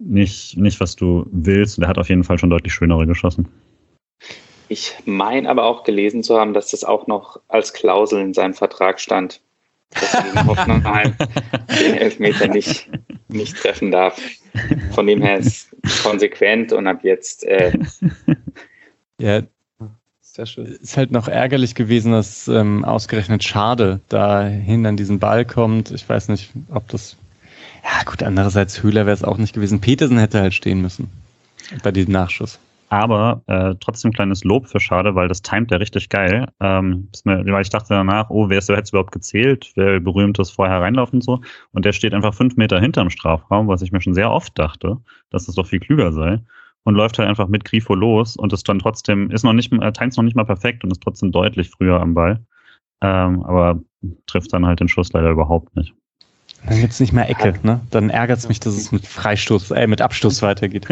[0.00, 1.78] nicht, nicht was du willst.
[1.78, 3.48] Der hat auf jeden Fall schon deutlich schönere geschossen.
[4.68, 8.54] Ich meine aber auch gelesen zu haben, dass das auch noch als Klausel in seinem
[8.54, 9.40] Vertrag stand,
[9.90, 11.14] dass er Hoffenheim
[11.80, 12.88] den Elfmeter nicht,
[13.28, 14.20] nicht treffen darf.
[14.92, 15.68] Von dem her ist
[16.02, 17.44] konsequent und ab jetzt.
[17.44, 17.72] Äh,
[19.20, 19.42] ja,
[20.20, 20.66] sehr schön.
[20.66, 25.90] Ist halt noch ärgerlich gewesen, dass ähm, ausgerechnet Schade dahin an diesen Ball kommt.
[25.90, 27.16] Ich weiß nicht, ob das.
[27.82, 29.80] Ja, gut, andererseits Höhler wäre es auch nicht gewesen.
[29.80, 31.10] Petersen hätte halt stehen müssen
[31.82, 32.58] bei diesem Nachschuss.
[32.88, 36.48] Aber äh, trotzdem kleines Lob für Schade, weil das timet ja richtig geil.
[36.58, 39.70] Ähm, mir, weil ich dachte danach, oh, wer ist jetzt überhaupt gezählt?
[39.76, 41.40] Wer berühmtes vorher reinlaufen und so?
[41.72, 44.96] Und der steht einfach fünf Meter hinterm Strafraum, was ich mir schon sehr oft dachte,
[45.30, 46.40] dass das doch viel klüger sei
[46.82, 49.92] und läuft halt einfach mit Grifo los und ist dann trotzdem, ist noch nicht, äh,
[49.92, 52.44] times noch nicht mal perfekt und ist trotzdem deutlich früher am Ball.
[53.02, 53.80] Ähm, aber
[54.26, 55.94] trifft dann halt den Schuss leider überhaupt nicht.
[56.66, 57.80] Dann gibt's nicht mehr Ecke, ne?
[57.90, 60.86] Dann ärgert es mich, dass es mit Freistoß, äh, mit Abstoß weitergeht.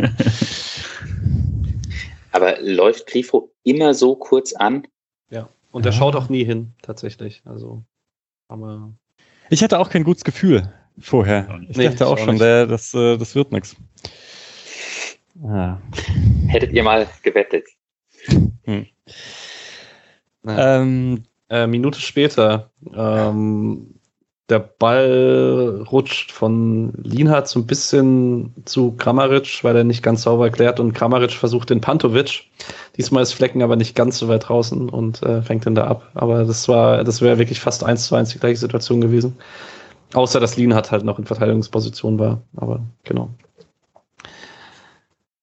[2.33, 4.87] aber läuft Grifo immer so kurz an?
[5.31, 5.99] Ja, und er ja.
[5.99, 7.43] schaut auch nie hin, tatsächlich.
[7.45, 7.85] Also,
[8.49, 8.93] aber.
[9.51, 11.61] Ich hatte auch kein gutes Gefühl vorher.
[11.69, 13.77] Ich nee, dachte auch, auch schon, der, das, äh, das wird nichts.
[15.43, 15.79] Ah.
[16.49, 17.65] Hättet ihr mal gewettet?
[18.65, 18.87] Hm.
[20.47, 23.98] Ähm, äh, Minute später, ähm,
[24.49, 30.47] der Ball rutscht von Lienhardt so ein bisschen zu Kramaric, weil er nicht ganz sauber
[30.47, 32.45] erklärt und Kramaric versucht den Pantovic.
[32.97, 36.11] Diesmal ist Flecken aber nicht ganz so weit draußen und äh, fängt ihn da ab.
[36.15, 39.37] Aber das war, das wäre wirklich fast eins zu eins die gleiche Situation gewesen.
[40.15, 42.41] Außer dass Lienhardt halt noch in Verteidigungsposition war.
[42.57, 43.29] Aber genau.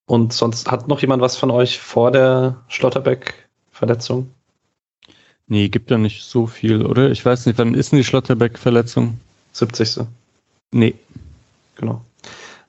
[0.08, 4.32] Und sonst hat noch jemand was von euch vor der Schlotterbeck-Verletzung?
[5.48, 7.12] Nee, gibt ja nicht so viel, oder?
[7.12, 9.20] Ich weiß nicht, wann ist denn die Schlotterbeck-Verletzung?
[9.54, 10.06] 70.
[10.72, 10.96] Nee.
[11.76, 12.02] Genau.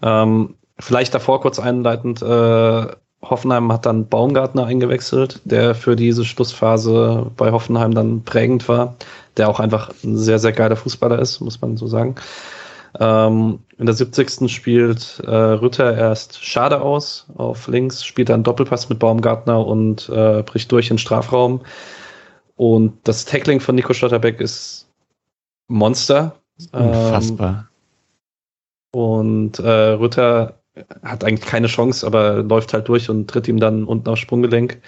[0.03, 2.87] Ähm, vielleicht davor kurz einleitend, äh,
[3.23, 8.97] Hoffenheim hat dann Baumgartner eingewechselt, der für diese Schlussphase bei Hoffenheim dann prägend war,
[9.37, 12.17] der auch einfach ein sehr, sehr geiler Fußballer ist, muss man so sagen.
[12.99, 14.51] Ähm, in der 70.
[14.51, 20.43] spielt äh, Rütter erst Schade aus auf links, spielt dann Doppelpass mit Baumgartner und äh,
[20.43, 21.61] bricht durch in den Strafraum.
[22.57, 24.89] Und das Tackling von Nico Schlotterbeck ist
[25.69, 26.37] Monster.
[26.73, 27.69] Unfassbar.
[28.95, 30.59] Ähm, und äh, Rütter
[31.03, 34.81] hat eigentlich keine Chance, aber läuft halt durch und tritt ihm dann unten aufs Sprunggelenk.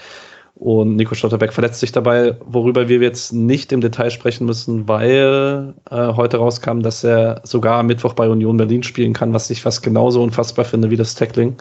[0.55, 5.75] Und Nico Schlotterbeck verletzt sich dabei, worüber wir jetzt nicht im Detail sprechen müssen, weil
[5.91, 9.62] äh, heute rauskam, dass er sogar am Mittwoch bei Union Berlin spielen kann, was ich
[9.62, 11.57] fast genauso unfassbar finde wie das Tackling.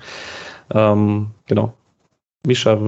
[0.74, 1.74] Ähm, genau.
[2.46, 2.80] Misha,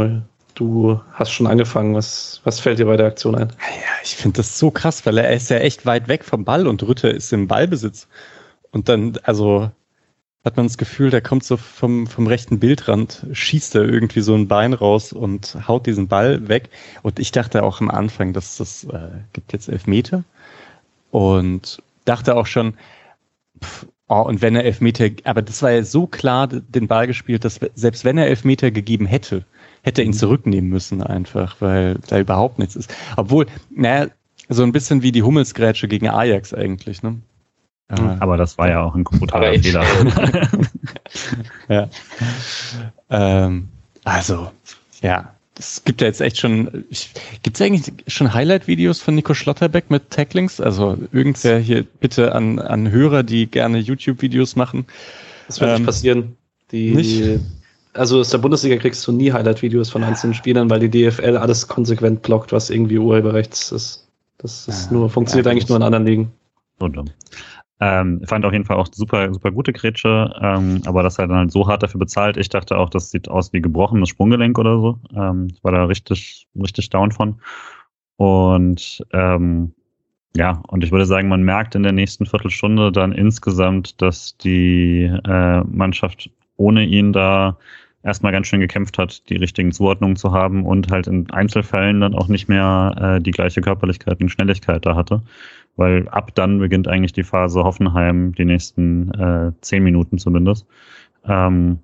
[0.59, 1.95] du hast schon angefangen.
[1.95, 3.49] Was, was fällt dir bei der Aktion ein?
[3.59, 6.67] Ja, ich finde das so krass, weil er ist ja echt weit weg vom Ball
[6.67, 8.07] und Rütter ist im Ballbesitz.
[8.71, 9.71] Und dann, also
[10.45, 14.35] hat man das Gefühl, der kommt so vom, vom rechten Bildrand, schießt er irgendwie so
[14.35, 16.69] ein Bein raus und haut diesen Ball weg.
[17.03, 20.23] Und ich dachte auch am Anfang, dass das äh, gibt jetzt Elfmeter.
[21.11, 22.75] Und dachte auch schon,
[23.63, 27.43] pff, oh, und wenn er Elfmeter, aber das war ja so klar den Ball gespielt,
[27.43, 29.45] dass selbst wenn er Elfmeter gegeben hätte,
[29.83, 32.93] hätte er ihn zurücknehmen müssen einfach, weil da überhaupt nichts ist.
[33.15, 34.07] Obwohl, naja,
[34.49, 37.17] so ein bisschen wie die Hummelsgrätsche gegen Ajax eigentlich, ne?
[37.89, 38.17] Mhm.
[38.19, 39.83] Aber das war ja auch ein brutaler Fehler.
[41.69, 41.89] ja.
[43.09, 43.67] Ähm,
[44.03, 44.51] also,
[45.01, 45.33] ja.
[45.57, 46.85] Es gibt ja jetzt echt schon,
[47.43, 50.61] gibt es eigentlich schon Highlight-Videos von Nico Schlotterbeck mit Tacklings?
[50.61, 54.85] Also irgendwer hier bitte an, an Hörer, die gerne YouTube-Videos machen.
[55.47, 56.37] Das wird ähm, nicht passieren.
[56.71, 57.41] Die, nicht?
[57.93, 61.67] Also aus der Bundesliga kriegst du nie Highlight-Videos von einzelnen Spielern, weil die DFL alles
[61.67, 64.07] konsequent blockt, was irgendwie Urheberrechts ist.
[64.37, 66.31] Das ist nur, funktioniert ja, eigentlich nur in anderen Ligen.
[66.79, 67.09] So dumm.
[67.81, 71.37] Ähm, fand auf jeden Fall auch super, super gute Grätsche, ähm, aber das halt dann
[71.37, 72.35] halt so hart dafür bezahlt.
[72.37, 74.99] Ich dachte auch, das sieht aus wie gebrochenes Sprunggelenk oder so.
[75.15, 77.41] Ähm, ich war da richtig, richtig down von.
[78.17, 79.73] Und ähm,
[80.35, 85.03] ja, und ich würde sagen, man merkt in der nächsten Viertelstunde dann insgesamt, dass die
[85.03, 87.57] äh, Mannschaft ohne ihn da
[88.03, 92.15] erstmal ganz schön gekämpft hat, die richtigen Zuordnungen zu haben und halt in Einzelfällen dann
[92.15, 95.21] auch nicht mehr äh, die gleiche Körperlichkeit und Schnelligkeit da hatte
[95.79, 100.67] weil ab dann beginnt eigentlich die Phase Hoffenheim, die nächsten äh, zehn Minuten zumindest,
[101.23, 101.79] ähm,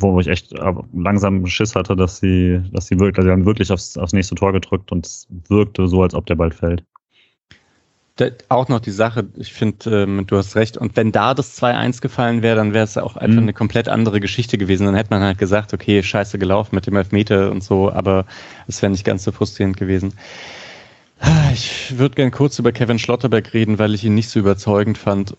[0.00, 0.52] wo ich echt
[0.92, 4.34] langsam Schiss hatte, dass sie, dass sie wirklich, also sie haben wirklich aufs, aufs nächste
[4.34, 6.84] Tor gedrückt und es wirkte so, als ob der bald fällt.
[8.48, 12.02] Auch noch die Sache, ich finde, ähm, du hast recht, und wenn da das 2-1
[12.02, 13.44] gefallen wäre, dann wäre es auch einfach mhm.
[13.44, 14.84] eine komplett andere Geschichte gewesen.
[14.84, 18.26] Dann hätte man halt gesagt, okay, scheiße gelaufen mit dem Elfmeter und so, aber
[18.68, 20.12] es wäre nicht ganz so frustrierend gewesen.
[21.52, 25.36] Ich würde gern kurz über Kevin Schlotterberg reden, weil ich ihn nicht so überzeugend fand.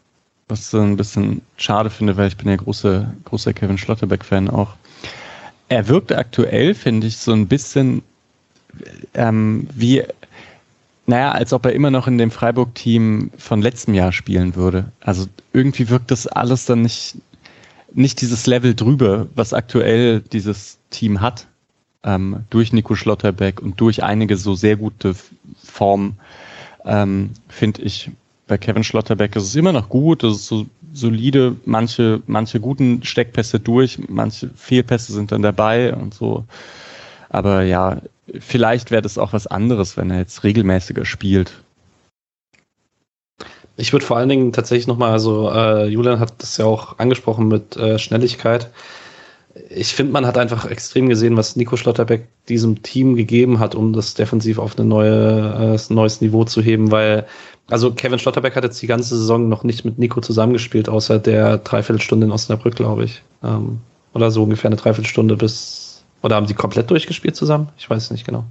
[0.48, 4.76] Was so ein bisschen schade finde, weil ich bin ja großer, großer Kevin Schlotterberg-Fan auch.
[5.70, 8.04] Er wirkt aktuell, finde ich, so ein bisschen
[9.14, 10.04] ähm, wie,
[11.06, 14.92] naja, als ob er immer noch in dem Freiburg-Team von letztem Jahr spielen würde.
[15.02, 17.18] Also irgendwie wirkt das alles dann nicht,
[17.94, 21.48] nicht dieses Level drüber, was aktuell dieses Team hat
[22.04, 25.16] ähm, durch Nico Schlotterbeck und durch einige so sehr gute
[25.64, 26.18] Formen,
[26.86, 28.12] ähm, finde ich,
[28.48, 33.04] bei Kevin Schlotterbeck ist es immer noch gut, es ist so solide, manche, manche guten
[33.04, 36.46] Steckpässe durch, manche Fehlpässe sind dann dabei und so.
[37.30, 38.00] Aber ja,
[38.40, 41.54] vielleicht wäre das auch was anderes, wenn er jetzt regelmäßiger spielt.
[43.76, 47.48] Ich würde vor allen Dingen tatsächlich nochmal, also äh, Julian hat das ja auch angesprochen
[47.48, 48.70] mit äh, Schnelligkeit
[49.70, 53.94] ich finde, man hat einfach extrem gesehen, was Nico Schlotterbeck diesem Team gegeben hat, um
[53.94, 57.26] das defensiv auf eine neue, äh, neues Niveau zu heben, weil,
[57.70, 61.60] also Kevin Schlotterbeck hat jetzt die ganze Saison noch nicht mit Nico zusammengespielt, außer der
[61.60, 63.22] Dreiviertelstunde in Osnabrück, glaube ich.
[63.44, 63.80] Ähm,
[64.14, 65.93] oder so ungefähr eine Dreiviertelstunde bis,
[66.24, 67.70] oder haben sie komplett durchgespielt zusammen?
[67.78, 68.46] Ich weiß es nicht genau.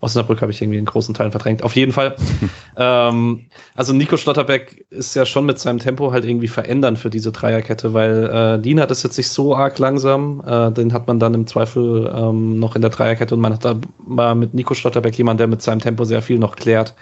[0.00, 1.62] Osnabrück habe ich irgendwie in großen Teilen verdrängt.
[1.62, 2.14] Auf jeden Fall.
[2.76, 7.32] ähm, also Nico Schlotterbeck ist ja schon mit seinem Tempo halt irgendwie verändern für diese
[7.32, 10.42] Dreierkette, weil äh, Dean hat es jetzt nicht so arg langsam.
[10.46, 13.64] Äh, den hat man dann im Zweifel ähm, noch in der Dreierkette und man hat
[13.64, 16.94] da mal mit Nico Schlotterbeck jemand, der mit seinem Tempo sehr viel noch klärt.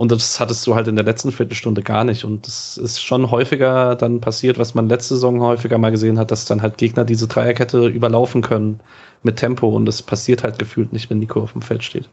[0.00, 2.24] Und das hattest du halt in der letzten Viertelstunde gar nicht.
[2.24, 6.30] Und das ist schon häufiger dann passiert, was man letzte Saison häufiger mal gesehen hat,
[6.30, 8.80] dass dann halt Gegner diese Dreierkette überlaufen können
[9.24, 9.68] mit Tempo.
[9.68, 12.08] Und das passiert halt gefühlt nicht, wenn Nico auf dem Feld steht.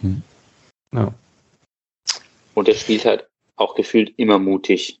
[0.00, 0.22] Hm.
[0.94, 1.12] Ja.
[2.54, 5.00] Und er spielt halt auch gefühlt immer mutig.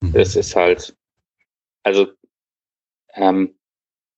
[0.00, 0.14] Mhm.
[0.14, 0.96] Das ist halt,
[1.84, 2.08] also
[3.14, 3.54] ähm,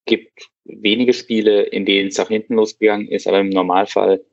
[0.07, 4.25] gibt wenige Spiele, in denen es auch hinten losgegangen ist, aber im Normalfall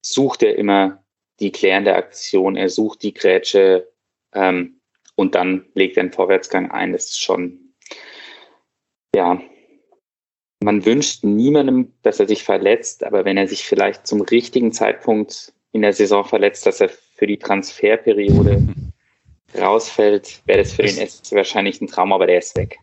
[0.00, 1.01] sucht er immer
[1.42, 3.88] die klärende Aktion, er sucht die Grätsche
[4.32, 4.80] ähm,
[5.16, 6.92] und dann legt er einen Vorwärtsgang ein.
[6.92, 7.74] Das ist schon,
[9.14, 9.40] ja,
[10.60, 15.52] man wünscht niemandem, dass er sich verletzt, aber wenn er sich vielleicht zum richtigen Zeitpunkt
[15.72, 18.62] in der Saison verletzt, dass er für die Transferperiode
[19.58, 22.78] rausfällt, wäre das für den SC wahrscheinlich ein Traum, aber der ist weg.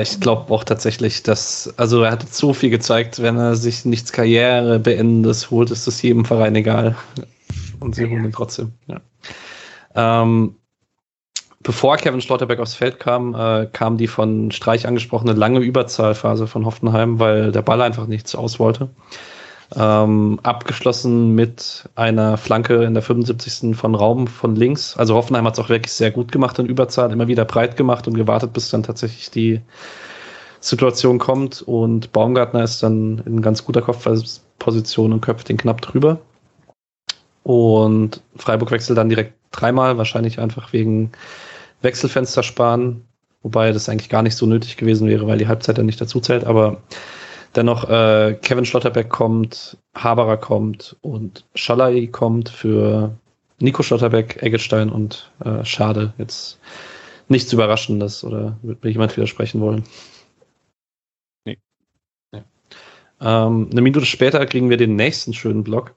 [0.00, 4.12] Ich glaube auch tatsächlich, dass, also er hat so viel gezeigt, wenn er sich nichts
[4.12, 6.96] Karriere beendet holt, ist das jedem Verein egal.
[7.84, 8.72] Und sie holen ihn trotzdem.
[8.86, 9.00] Ja.
[9.94, 10.56] Ähm,
[11.62, 16.64] bevor Kevin Schlotterbeck aufs Feld kam, äh, kam die von Streich angesprochene lange Überzahlphase von
[16.64, 18.88] Hoffenheim, weil der Ball einfach nichts aus wollte.
[19.76, 23.76] Ähm, abgeschlossen mit einer Flanke in der 75.
[23.76, 24.96] von Raum von links.
[24.96, 28.08] Also Hoffenheim hat es auch wirklich sehr gut gemacht in Überzahl, immer wieder breit gemacht
[28.08, 29.60] und gewartet, bis dann tatsächlich die
[30.60, 31.60] Situation kommt.
[31.60, 36.18] Und Baumgartner ist dann in ganz guter Kopfposition und köpft den knapp drüber.
[37.44, 41.12] Und Freiburg wechselt dann direkt dreimal, wahrscheinlich einfach wegen
[41.82, 43.04] Wechselfenster sparen,
[43.42, 46.20] wobei das eigentlich gar nicht so nötig gewesen wäre, weil die Halbzeit dann nicht dazu
[46.20, 46.78] zählt, aber
[47.54, 53.14] dennoch äh, Kevin Schlotterbeck kommt, Haberer kommt und Schalai kommt für
[53.60, 56.14] Nico Schlotterbeck, Eggestein und äh, Schade.
[56.18, 56.58] Jetzt
[57.28, 59.84] nichts Überraschendes oder wird mir jemand widersprechen wollen?
[61.44, 61.58] Nee.
[62.32, 62.42] nee.
[63.20, 65.94] Ähm, eine Minute später kriegen wir den nächsten schönen Block.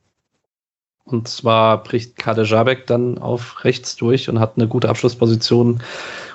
[1.08, 5.80] Und zwar bricht Kader Jabek dann auf rechts durch und hat eine gute Abschlussposition.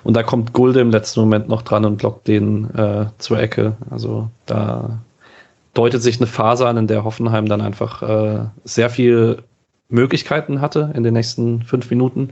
[0.03, 3.77] Und da kommt Gulde im letzten Moment noch dran und blockt den äh, zur Ecke.
[3.91, 4.99] Also da
[5.75, 9.43] deutet sich eine Phase an, in der Hoffenheim dann einfach äh, sehr viel
[9.91, 12.31] Möglichkeiten hatte in den nächsten fünf Minuten.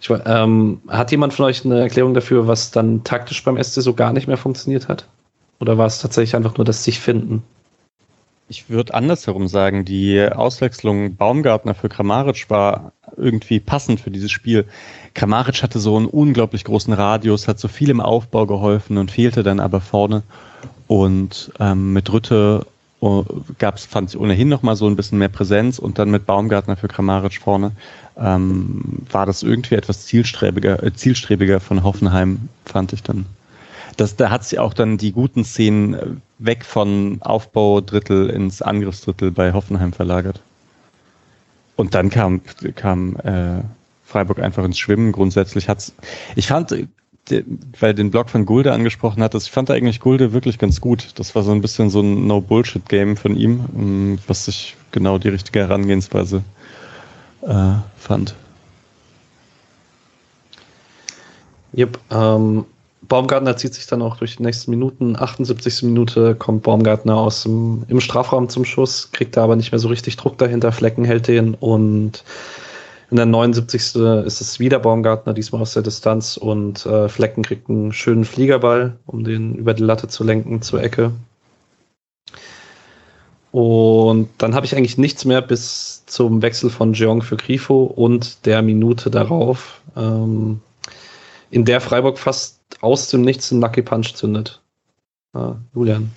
[0.00, 3.94] Ich, ähm, hat jemand von euch eine Erklärung dafür, was dann taktisch beim SC so
[3.94, 5.06] gar nicht mehr funktioniert hat?
[5.60, 7.42] Oder war es tatsächlich einfach nur das sich finden?
[8.48, 14.66] Ich würde andersherum sagen, die Auswechslung Baumgartner für Kramaric war irgendwie passend für dieses Spiel.
[15.14, 19.42] Kramaric hatte so einen unglaublich großen Radius, hat so viel im Aufbau geholfen und fehlte
[19.42, 20.22] dann aber vorne.
[20.86, 22.66] Und ähm, mit Rütte
[23.00, 23.24] oh,
[23.58, 26.26] gab es, fand ich ohnehin noch mal so ein bisschen mehr Präsenz und dann mit
[26.26, 27.72] Baumgartner für Kramaric vorne
[28.16, 33.26] ähm, war das irgendwie etwas zielstrebiger, äh, zielstrebiger von Hoffenheim, fand ich dann
[33.96, 36.06] das, da hat sich auch dann die guten Szenen äh,
[36.38, 40.40] weg von Aufbaudrittel ins Angriffsdrittel bei Hoffenheim verlagert.
[41.76, 42.40] Und dann kam,
[42.76, 43.62] kam äh,
[44.04, 45.12] Freiburg einfach ins Schwimmen.
[45.12, 45.92] Grundsätzlich hat's,
[46.36, 46.86] ich fand, äh,
[47.80, 51.08] weil den Blog von Gulde angesprochen hat, ich fand eigentlich Gulde wirklich ganz gut.
[51.16, 55.28] Das war so ein bisschen so ein No-Bullshit-Game von ihm, ähm, was ich genau die
[55.28, 56.42] richtige Herangehensweise
[57.42, 58.34] äh, fand.
[61.76, 62.66] Yep, ähm,
[63.08, 65.16] Baumgartner zieht sich dann auch durch die nächsten Minuten.
[65.16, 65.82] 78.
[65.82, 69.88] Minute kommt Baumgartner aus dem, im Strafraum zum Schuss, kriegt da aber nicht mehr so
[69.88, 70.72] richtig Druck dahinter.
[70.72, 72.24] Flecken hält den und
[73.10, 73.96] in der 79.
[74.26, 78.96] ist es wieder Baumgartner, diesmal aus der Distanz und äh, Flecken kriegt einen schönen Fliegerball,
[79.06, 81.12] um den über die Latte zu lenken zur Ecke.
[83.52, 88.46] Und dann habe ich eigentlich nichts mehr bis zum Wechsel von Jeong für Grifo und
[88.46, 90.60] der Minute darauf, ähm,
[91.52, 94.62] in der Freiburg fast aus dem Nichts einen Lucky Punch zündet.
[95.32, 96.10] Ah, Julian.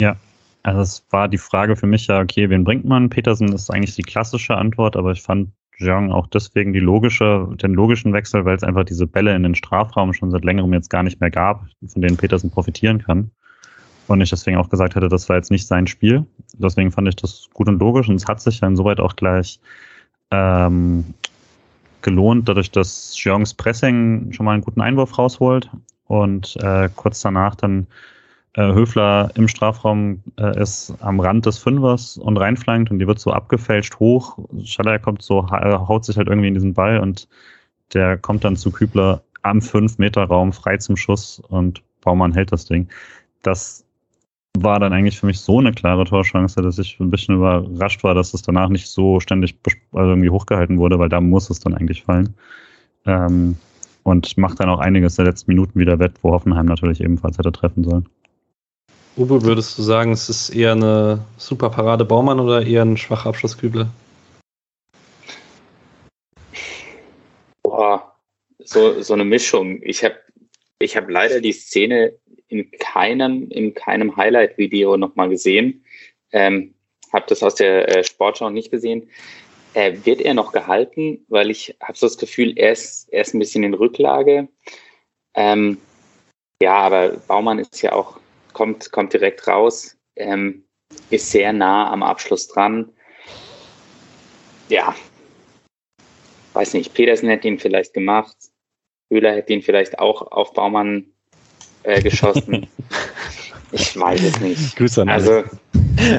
[0.00, 0.16] Ja,
[0.62, 3.10] also es war die Frage für mich ja, okay, wen bringt man?
[3.10, 7.72] Petersen ist eigentlich die klassische Antwort, aber ich fand Jeong auch deswegen die logische, den
[7.72, 11.02] logischen Wechsel, weil es einfach diese Bälle in den Strafraum schon seit längerem jetzt gar
[11.02, 13.30] nicht mehr gab, von denen Petersen profitieren kann.
[14.06, 16.26] Und ich deswegen auch gesagt hätte, das war jetzt nicht sein Spiel.
[16.54, 19.60] Deswegen fand ich das gut und logisch und es hat sich ja insoweit auch gleich
[20.30, 21.14] ähm,
[22.02, 25.70] gelohnt, dadurch, dass Jeongs Pressing schon mal einen guten Einwurf rausholt
[26.06, 27.86] und äh, kurz danach dann
[28.54, 33.20] äh, Höfler im Strafraum äh, ist am Rand des Fünfers und reinflankt und die wird
[33.20, 34.38] so abgefälscht hoch.
[34.64, 37.28] Schaller kommt so, haut sich halt irgendwie in diesen Ball und
[37.94, 42.88] der kommt dann zu Kübler am 5-Meter-Raum frei zum Schuss und Baumann hält das Ding.
[43.42, 43.84] Das
[44.58, 48.14] war dann eigentlich für mich so eine klare Torchance, dass ich ein bisschen überrascht war,
[48.14, 49.56] dass es danach nicht so ständig
[49.92, 52.34] also irgendwie hochgehalten wurde, weil da muss es dann eigentlich fallen.
[53.06, 53.56] Ähm,
[54.02, 57.52] und macht dann auch einiges der letzten Minuten wieder wett, wo Hoffenheim natürlich ebenfalls hätte
[57.52, 58.08] treffen sollen.
[59.16, 63.28] Uwe, würdest du sagen, es ist eher eine super Parade Baumann oder eher ein schwacher
[63.28, 63.88] Abschluss Kübler?
[67.62, 68.12] Boah,
[68.64, 69.80] so, so eine Mischung.
[69.82, 70.14] Ich habe
[70.78, 72.12] ich hab leider die Szene
[72.50, 75.84] in keinem, in keinem Highlight-Video nochmal gesehen.
[76.32, 76.74] Ähm,
[77.12, 79.08] habe das aus der äh, Sportschau nicht gesehen.
[79.74, 81.24] Äh, wird er noch gehalten?
[81.28, 84.48] Weil ich habe so das Gefühl, er ist, er ist ein bisschen in Rücklage.
[85.34, 85.78] Ähm,
[86.62, 88.18] ja, aber Baumann ist ja auch,
[88.52, 90.64] kommt, kommt direkt raus, ähm,
[91.08, 92.92] ist sehr nah am Abschluss dran.
[94.68, 94.94] Ja,
[96.52, 98.36] weiß nicht, Petersen hätte ihn vielleicht gemacht.
[99.10, 101.09] Höhler hätte ihn vielleicht auch auf Baumann
[101.82, 102.66] äh, geschossen.
[103.72, 104.76] ich weiß es nicht.
[104.76, 105.44] Grüße an Also,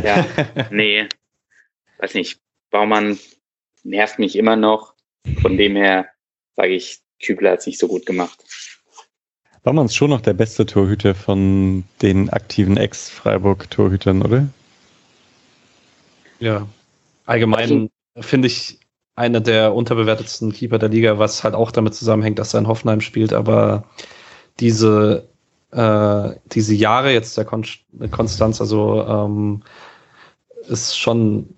[0.03, 0.25] ja,
[0.71, 1.07] nee,
[1.99, 2.39] weiß nicht.
[2.69, 3.19] Baumann
[3.83, 4.93] nervt mich immer noch.
[5.41, 6.07] Von dem her
[6.55, 8.43] sage ich, Kübler hat es nicht so gut gemacht.
[9.63, 14.47] Baumann ist schon noch der beste Torhüter von den aktiven Ex-Freiburg-Torhütern, oder?
[16.39, 16.67] Ja.
[17.25, 18.79] Allgemein finde ich
[19.15, 23.01] einer der unterbewertetsten Keeper der Liga, was halt auch damit zusammenhängt, dass er in Hoffenheim
[23.01, 23.83] spielt, aber
[24.59, 25.29] diese,
[25.71, 27.65] äh, diese Jahre jetzt der Kon
[28.11, 29.63] Konstanz, also ähm,
[30.67, 31.49] ist schon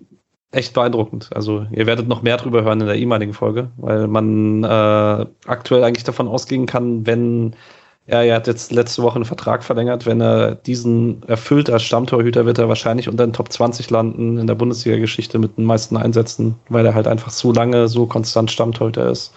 [0.50, 1.30] echt beeindruckend.
[1.34, 5.84] Also ihr werdet noch mehr drüber hören in der ehemaligen Folge, weil man äh, aktuell
[5.84, 7.56] eigentlich davon ausgehen kann, wenn
[8.06, 10.04] ja, er hat jetzt letzte Woche einen Vertrag verlängert.
[10.04, 14.46] Wenn er diesen erfüllt als Stammtorhüter, wird er wahrscheinlich unter den Top 20 landen in
[14.46, 19.10] der Bundesliga-Geschichte mit den meisten Einsätzen, weil er halt einfach so lange so konstant Stammtorhüter
[19.10, 19.32] ist.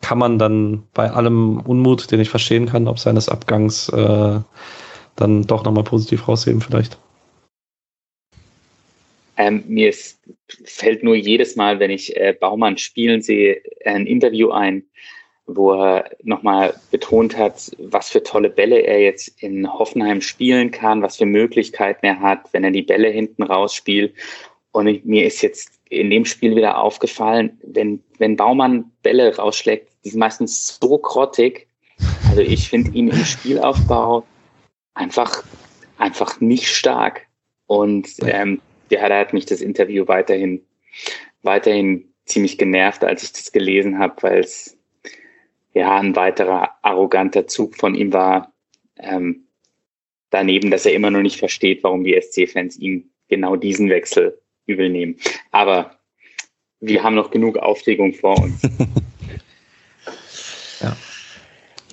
[0.00, 4.40] Kann man dann bei allem Unmut, den ich verstehen kann, ob seines Abgangs, äh,
[5.16, 6.98] dann doch nochmal positiv rausheben vielleicht.
[9.36, 10.20] Ähm, mir ist,
[10.64, 14.84] fällt nur jedes Mal, wenn ich äh, Baumann spielen sehe, ein Interview ein,
[15.46, 21.02] wo er nochmal betont hat, was für tolle Bälle er jetzt in Hoffenheim spielen kann,
[21.02, 24.12] was für Möglichkeiten er hat, wenn er die Bälle hinten rausspielt.
[24.72, 29.90] Und ich, mir ist jetzt in dem Spiel wieder aufgefallen, wenn, wenn Baumann Bälle rausschlägt,
[30.04, 31.68] die sind meistens so grottig.
[32.28, 34.24] Also ich finde ihn im Spielaufbau
[34.94, 35.44] einfach,
[35.96, 37.26] einfach nicht stark.
[37.66, 38.60] Und ähm,
[38.90, 40.62] ja, da hat mich das Interview weiterhin,
[41.42, 44.76] weiterhin ziemlich genervt, als ich das gelesen habe, weil es
[45.72, 48.52] ja ein weiterer arroganter Zug von ihm war.
[48.98, 49.44] Ähm,
[50.30, 54.38] daneben, dass er immer noch nicht versteht, warum die SC-Fans ihm genau diesen Wechsel
[54.68, 55.16] übel nehmen.
[55.50, 55.90] Aber
[56.80, 58.62] wir haben noch genug Aufregung vor uns.
[60.80, 60.96] ja.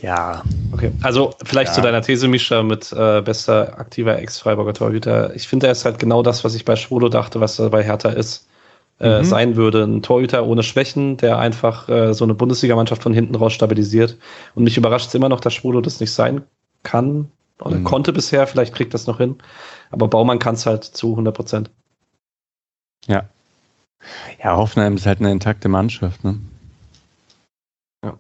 [0.02, 0.44] Ja.
[0.72, 1.76] Okay, also vielleicht ja.
[1.76, 5.36] zu deiner These, Mischa, mit äh, bester aktiver Ex-Freiburger Torhüter.
[5.36, 7.84] Ich finde, er ist halt genau das, was ich bei Schwolo dachte, was er bei
[7.84, 8.48] Hertha ist.
[8.98, 9.26] Äh, mhm.
[9.26, 9.84] sein würde.
[9.84, 14.18] Ein Torhüter ohne Schwächen, der einfach äh, so eine Bundesligamannschaft von hinten raus stabilisiert.
[14.54, 16.44] Und mich überrascht es immer noch, dass Schwolo das nicht sein
[16.84, 17.84] kann oder mhm.
[17.84, 18.48] konnte bisher.
[18.48, 19.36] Vielleicht kriegt das noch hin.
[19.92, 21.72] Aber Baumann kann es halt zu 100 Prozent.
[23.08, 23.26] Ja.
[24.43, 26.24] Ja, Hoffenheim ist halt eine intakte Mannschaft.
[26.24, 26.39] Ne?
[28.03, 28.18] Ja.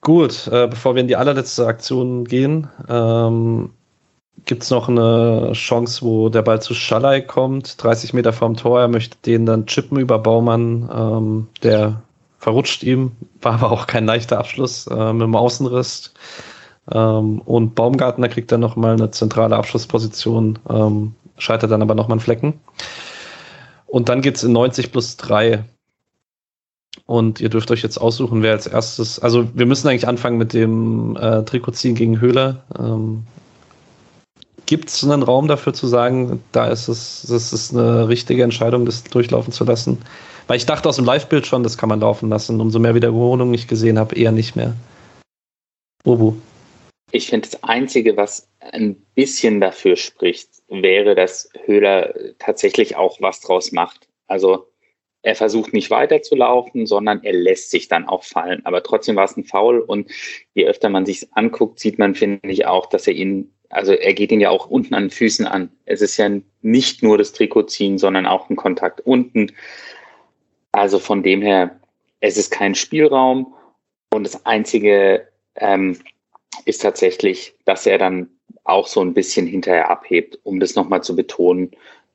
[0.00, 3.70] Gut, äh, bevor wir in die allerletzte Aktion gehen, ähm,
[4.44, 8.80] gibt es noch eine Chance, wo der Ball zu Schallei kommt, 30 Meter vorm Tor.
[8.80, 10.88] Er möchte den dann chippen über Baumann.
[10.92, 12.02] Ähm, der
[12.38, 16.12] verrutscht ihm, war aber auch kein leichter Abschluss äh, mit dem Außenriss.
[16.90, 22.20] Ähm, und Baumgartner kriegt dann nochmal eine zentrale Abschlussposition, ähm, scheitert dann aber nochmal einen
[22.20, 22.60] Flecken.
[23.86, 25.64] Und dann geht es in 90 plus 3.
[27.06, 29.18] Und ihr dürft euch jetzt aussuchen, wer als erstes.
[29.18, 32.64] Also, wir müssen eigentlich anfangen mit dem äh, Trikotziehen gegen Höhler.
[32.78, 33.24] Ähm,
[34.66, 38.86] Gibt es einen Raum dafür zu sagen, da ist es, das ist eine richtige Entscheidung,
[38.86, 39.98] das durchlaufen zu lassen?
[40.46, 42.60] Weil ich dachte aus dem Live-Bild schon, das kann man laufen lassen.
[42.60, 44.74] Umso mehr Wiederholungen ich gesehen habe, eher nicht mehr.
[46.04, 46.34] Ubu.
[47.10, 53.40] Ich finde, das Einzige, was ein bisschen dafür spricht, wäre, dass Höhler tatsächlich auch was
[53.40, 54.08] draus macht.
[54.26, 54.66] Also
[55.22, 58.64] er versucht nicht weiterzulaufen, sondern er lässt sich dann auch fallen.
[58.64, 60.10] Aber trotzdem war es ein Foul und
[60.54, 64.14] je öfter man sich anguckt, sieht man, finde ich, auch, dass er ihn also er
[64.14, 65.70] geht ihn ja auch unten an den Füßen an.
[65.86, 66.28] Es ist ja
[66.60, 69.52] nicht nur das Trikot ziehen, sondern auch ein Kontakt unten.
[70.72, 71.80] Also von dem her,
[72.18, 73.54] es ist kein Spielraum
[74.12, 75.98] und das Einzige ähm,
[76.64, 78.28] ist tatsächlich, dass er dann
[78.70, 81.70] auch so ein bisschen hinterher abhebt, um das nochmal zu betonen.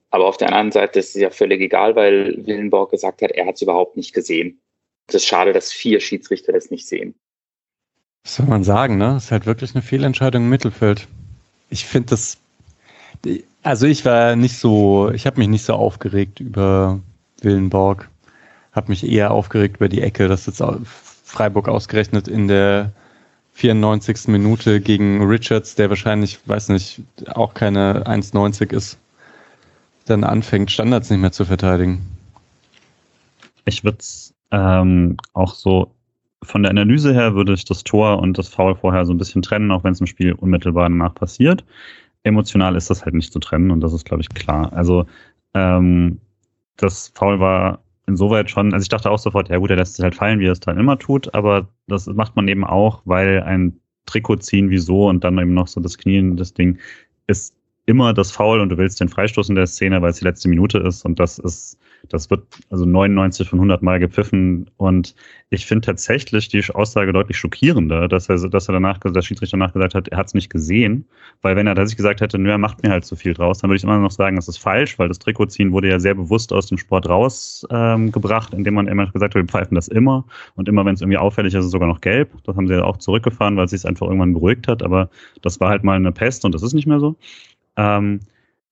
[0.10, 3.46] Aber auf der anderen Seite ist es ja völlig egal, weil Willenborg gesagt hat, er
[3.46, 4.60] hat es überhaupt nicht gesehen.
[5.08, 7.16] Es ist schade, dass vier Schiedsrichter das nicht sehen.
[8.24, 9.14] Was soll man sagen, ne?
[9.16, 11.08] Das ist halt wirklich eine Fehlentscheidung im Mittelfeld
[11.70, 12.38] ich finde das,
[13.64, 17.00] also ich war nicht so, ich habe mich nicht so aufgeregt über
[17.42, 18.10] Willenborg,
[18.72, 20.64] habe mich eher aufgeregt über die Ecke, dass jetzt
[21.24, 22.92] Freiburg ausgerechnet in der
[23.56, 24.28] 94.
[24.28, 27.02] Minute gegen Richards, der wahrscheinlich, weiß nicht,
[27.34, 29.00] auch keine 1,90 ist,
[30.06, 32.02] dann anfängt, Standards nicht mehr zu verteidigen.
[33.64, 35.92] Ich würde es ähm, auch so
[36.44, 39.42] von der Analyse her würde ich das Tor und das Foul vorher so ein bisschen
[39.42, 41.64] trennen, auch wenn es im Spiel unmittelbar danach passiert.
[42.24, 44.72] Emotional ist das halt nicht zu trennen und das ist, glaube ich, klar.
[44.74, 45.06] Also
[45.54, 46.20] ähm,
[46.76, 50.04] das Foul war insoweit schon, also ich dachte auch sofort, ja gut, er lässt sich
[50.04, 53.42] halt fallen, wie er es dann immer tut, aber das macht man eben auch, weil
[53.44, 56.80] ein Trikot ziehen, wieso und dann eben noch so das Knien, das Ding,
[57.28, 57.55] ist
[57.86, 60.50] immer das Foul und du willst den Freistoß in der Szene, weil es die letzte
[60.50, 61.78] Minute ist und das ist,
[62.10, 65.16] das wird also 99 von 100 Mal gepfiffen und
[65.50, 69.74] ich finde tatsächlich die Aussage deutlich schockierender, dass er, dass er danach, der Schiedsrichter danach
[69.74, 71.06] gesagt hat, er hat es nicht gesehen,
[71.44, 73.70] weil wenn er tatsächlich gesagt hätte, nö, er macht mir halt zu viel draus, dann
[73.70, 76.52] würde ich immer noch sagen, das ist falsch, weil das Trikotziehen wurde ja sehr bewusst
[76.54, 80.26] aus dem Sport rausgebracht, ähm, indem man immer gesagt hat, wir pfeifen das immer
[80.56, 82.32] und immer, wenn es irgendwie auffällig ist, ist es sogar noch gelb.
[82.44, 85.10] Das haben sie ja auch zurückgefahren, weil es sich einfach irgendwann beruhigt hat, aber
[85.44, 87.16] das war halt mal eine Pest und das ist nicht mehr so.
[87.78, 88.20] Ähm,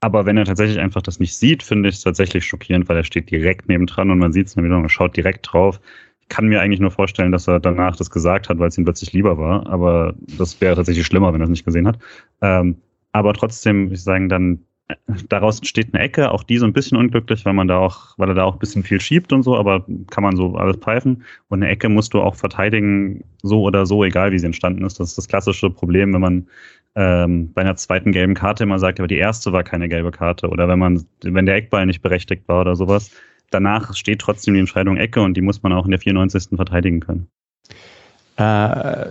[0.04, 3.06] aber wenn er tatsächlich einfach das nicht sieht, finde ich es tatsächlich schockierend, weil er
[3.06, 5.80] steht direkt nebendran und man sieht es dann wieder und schaut direkt drauf.
[6.20, 8.84] Ich kann mir eigentlich nur vorstellen, dass er danach das gesagt hat, weil es ihm
[8.84, 9.66] plötzlich lieber war.
[9.68, 12.00] Aber das wäre tatsächlich schlimmer, wenn er es nicht gesehen hat.
[12.42, 12.76] Ähm,
[13.14, 14.60] aber trotzdem, ich sagen, dann
[14.90, 14.96] äh,
[15.30, 18.28] daraus entsteht eine Ecke, auch die so ein bisschen unglücklich, weil man da auch, weil
[18.28, 21.24] er da auch ein bisschen viel schiebt und so, aber kann man so alles pfeifen.
[21.48, 25.00] Und eine Ecke musst du auch verteidigen, so oder so, egal wie sie entstanden ist.
[25.00, 26.48] Das ist das klassische Problem, wenn man
[26.96, 30.50] ähm, bei einer zweiten gelben Karte immer sagt, aber die erste war keine gelbe Karte
[30.50, 33.12] oder wenn man, wenn der Eckball nicht berechtigt war oder sowas.
[33.50, 36.56] Danach steht trotzdem die Entscheidung Ecke und die muss man auch in der 94.
[36.56, 37.28] verteidigen können.
[38.38, 39.06] Äh,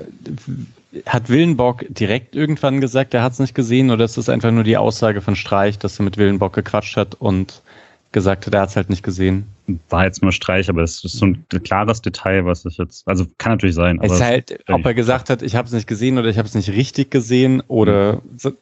[1.06, 4.64] hat Willenbock direkt irgendwann gesagt, er hat es nicht gesehen oder ist das einfach nur
[4.64, 7.62] die Aussage von Streich, dass er mit Willenbock gequatscht hat und
[8.10, 9.46] gesagt hat, er hat es halt nicht gesehen.
[9.90, 13.26] War jetzt nur Streich, aber es ist so ein klares Detail, was ich jetzt, also
[13.38, 14.00] kann natürlich sein.
[14.02, 16.48] Es ist halt, ob er gesagt hat, ich habe es nicht gesehen oder ich habe
[16.48, 18.56] es nicht richtig gesehen oder, mhm.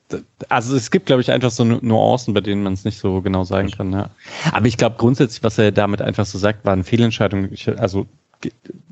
[0.51, 3.45] also es gibt, glaube ich, einfach so Nuancen, bei denen man es nicht so genau
[3.45, 3.93] sagen kann.
[3.93, 4.11] Ja.
[4.53, 7.51] Aber ich glaube grundsätzlich, was er damit einfach so sagt, war eine Fehlentscheidung.
[7.51, 8.07] Ich, also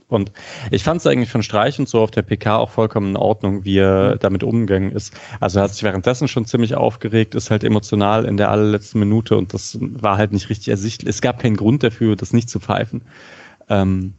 [0.09, 0.33] und
[0.71, 3.65] ich fand es eigentlich von Streich und so auf der PK auch vollkommen in Ordnung,
[3.65, 4.19] wie er mhm.
[4.21, 5.15] damit umgegangen ist.
[5.39, 9.37] Also er hat sich währenddessen schon ziemlich aufgeregt, ist halt emotional in der allerletzten Minute
[9.37, 11.11] und das war halt nicht richtig ersichtlich.
[11.11, 13.03] Es gab keinen Grund dafür, das nicht zu pfeifen.
[13.69, 14.15] Ähm,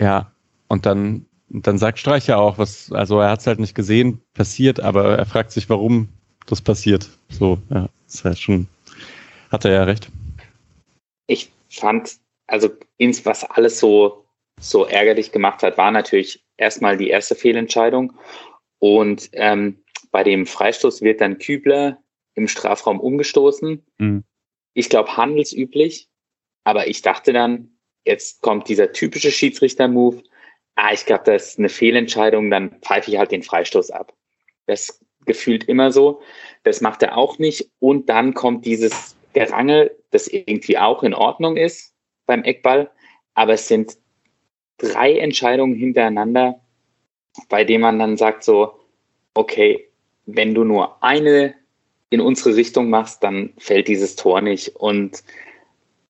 [0.00, 0.32] ja,
[0.66, 4.20] und dann, dann sagt Streich ja auch, was, also er hat es halt nicht gesehen,
[4.34, 6.08] passiert, aber er fragt sich, warum
[6.46, 7.08] das passiert.
[7.28, 8.66] So, ja, ist halt schon,
[9.50, 10.10] hat er ja recht.
[11.28, 12.16] Ich fand,
[12.48, 14.21] also ins, was alles so
[14.62, 18.14] so ärgerlich gemacht hat, war natürlich erstmal die erste Fehlentscheidung.
[18.78, 22.02] Und ähm, bei dem Freistoß wird dann Kübler
[22.34, 23.84] im Strafraum umgestoßen.
[23.98, 24.24] Mhm.
[24.74, 26.08] Ich glaube, handelsüblich.
[26.64, 30.22] Aber ich dachte dann, jetzt kommt dieser typische Schiedsrichter-Move.
[30.76, 34.14] Ah, ich glaube, das ist eine Fehlentscheidung, dann pfeife ich halt den Freistoß ab.
[34.66, 36.22] Das gefühlt immer so.
[36.62, 37.70] Das macht er auch nicht.
[37.78, 41.94] Und dann kommt dieses Gerangel, das irgendwie auch in Ordnung ist
[42.26, 42.90] beim Eckball.
[43.34, 43.98] Aber es sind
[44.78, 46.60] drei Entscheidungen hintereinander,
[47.48, 48.72] bei denen man dann sagt so,
[49.34, 49.88] okay,
[50.26, 51.54] wenn du nur eine
[52.10, 54.76] in unsere Richtung machst, dann fällt dieses Tor nicht.
[54.76, 55.22] Und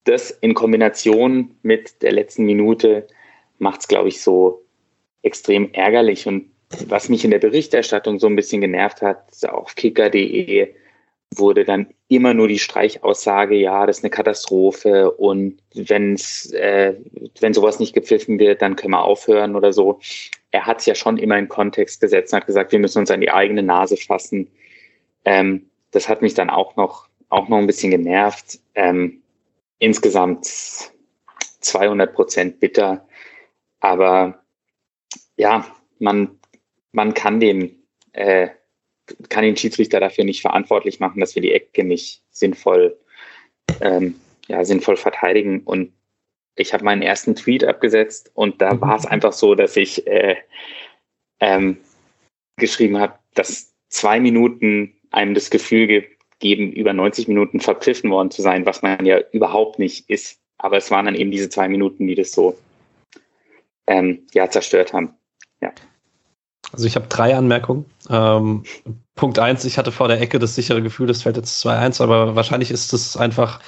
[0.04, 3.06] das in Kombination mit der letzten Minute
[3.58, 4.64] macht es, glaube ich, so
[5.22, 6.26] extrem ärgerlich.
[6.26, 6.50] Und
[6.86, 10.74] was mich in der Berichterstattung so ein bisschen genervt hat, auf kicker.de
[11.36, 16.94] wurde dann immer nur die Streichaussage, ja, das ist eine Katastrophe und wenn's, äh,
[17.40, 20.00] wenn sowas nicht gepfiffen wird, dann können wir aufhören oder so.
[20.50, 23.10] Er hat es ja schon immer in Kontext gesetzt und hat gesagt, wir müssen uns
[23.10, 24.48] an die eigene Nase fassen.
[25.24, 28.58] Ähm, das hat mich dann auch noch, auch noch ein bisschen genervt.
[28.74, 29.22] Ähm,
[29.78, 30.46] insgesamt
[31.60, 33.06] 200 Prozent bitter,
[33.80, 34.42] aber
[35.36, 35.66] ja,
[35.98, 36.38] man,
[36.92, 37.82] man kann den
[38.12, 38.48] äh,
[39.28, 42.98] kann den Schiedsrichter dafür nicht verantwortlich machen, dass wir die Ecke nicht sinnvoll,
[43.80, 44.16] ähm,
[44.48, 45.60] ja, sinnvoll verteidigen.
[45.60, 45.92] Und
[46.56, 50.36] ich habe meinen ersten Tweet abgesetzt und da war es einfach so, dass ich äh,
[51.40, 51.78] ähm,
[52.56, 56.08] geschrieben habe, dass zwei Minuten einem das Gefühl ge
[56.38, 60.40] geben, über 90 Minuten verpfiffen worden zu sein, was man ja überhaupt nicht ist.
[60.58, 62.58] Aber es waren dann eben diese zwei Minuten, die das so
[63.86, 65.14] ähm, ja, zerstört haben.
[65.60, 65.72] Ja.
[66.72, 67.84] Also ich habe drei Anmerkungen.
[68.08, 68.64] Ähm,
[69.14, 72.34] Punkt eins, ich hatte vor der Ecke das sichere Gefühl, das fällt jetzt 2-1, aber
[72.34, 73.60] wahrscheinlich ist es einfach,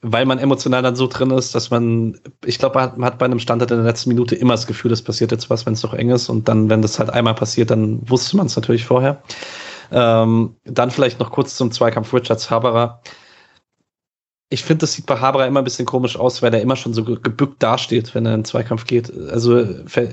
[0.00, 3.38] weil man emotional dann so drin ist, dass man, ich glaube, man, hat bei einem
[3.38, 5.94] Standard in der letzten Minute immer das Gefühl, es passiert jetzt was, wenn es doch
[5.94, 6.28] eng ist.
[6.28, 9.22] Und dann, wenn das halt einmal passiert, dann wusste man es natürlich vorher.
[9.92, 13.00] Ähm, dann vielleicht noch kurz zum Zweikampf Richards Haberer
[14.52, 16.92] ich finde, das sieht bei Haberer immer ein bisschen komisch aus, weil er immer schon
[16.92, 19.10] so gebückt dasteht, wenn er in den Zweikampf geht.
[19.30, 19.64] Also,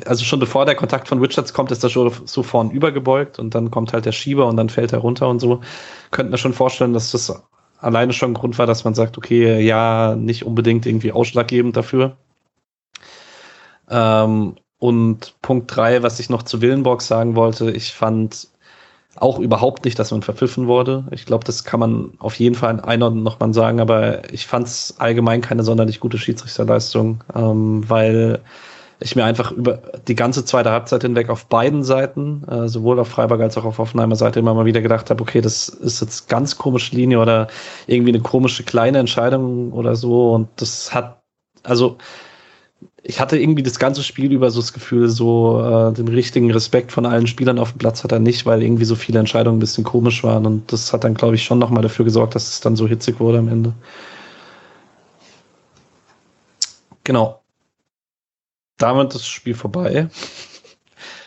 [0.05, 3.53] also schon bevor der Kontakt von Richards kommt, ist er schon so vorn übergebeugt und
[3.53, 5.59] dann kommt halt der Schieber und dann fällt er runter und so.
[6.11, 7.43] Könnte mir schon vorstellen, dass das
[7.79, 12.15] alleine schon ein Grund war, dass man sagt, okay, ja, nicht unbedingt irgendwie ausschlaggebend dafür.
[13.89, 18.47] Ähm, und Punkt drei, was ich noch zu Willenborg sagen wollte, ich fand
[19.15, 21.05] auch überhaupt nicht, dass man verpfiffen wurde.
[21.11, 24.95] Ich glaube, das kann man auf jeden Fall einordnen nochmal sagen, aber ich fand es
[24.99, 28.41] allgemein keine sonderlich gute Schiedsrichterleistung, ähm, weil
[29.01, 33.07] ich mir einfach über die ganze zweite Halbzeit hinweg auf beiden Seiten, äh, sowohl auf
[33.07, 36.27] Freiburg als auch auf Hoffenheimer Seite, immer mal wieder gedacht habe, okay, das ist jetzt
[36.27, 37.47] ganz komische Linie oder
[37.87, 40.33] irgendwie eine komische kleine Entscheidung oder so.
[40.33, 41.21] Und das hat,
[41.63, 41.97] also
[43.03, 46.91] ich hatte irgendwie das ganze Spiel über so das Gefühl, so äh, den richtigen Respekt
[46.91, 49.61] von allen Spielern auf dem Platz hat er nicht, weil irgendwie so viele Entscheidungen ein
[49.61, 50.45] bisschen komisch waren.
[50.45, 53.19] Und das hat dann, glaube ich, schon nochmal dafür gesorgt, dass es dann so hitzig
[53.19, 53.73] wurde am Ende.
[57.03, 57.41] Genau.
[58.77, 60.09] Damit ist das Spiel vorbei.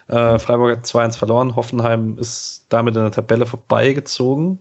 [0.09, 1.57] Äh, Freiburg hat 2-1 verloren.
[1.57, 4.61] Hoffenheim ist damit in der Tabelle vorbeigezogen.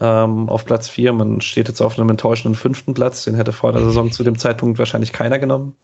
[0.00, 1.12] Ähm, auf Platz 4.
[1.12, 3.24] Man steht jetzt auf einem enttäuschenden fünften Platz.
[3.24, 5.76] Den hätte vor der Saison zu dem Zeitpunkt wahrscheinlich keiner genommen.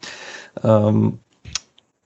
[0.65, 1.19] Ähm,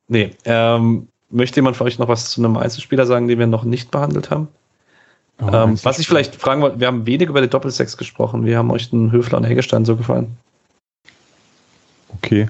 [0.08, 0.30] nee.
[0.44, 3.90] Ähm, möchte jemand von euch noch was zu einem Einzelspieler sagen, den wir noch nicht
[3.90, 4.48] behandelt haben?
[5.42, 8.44] Oh, ähm, was ich vielleicht fragen wollte, wir haben wenig über die Doppelsex gesprochen.
[8.44, 10.36] Wie haben euch den Höfler und Eggestein so gefallen?
[12.16, 12.48] Okay.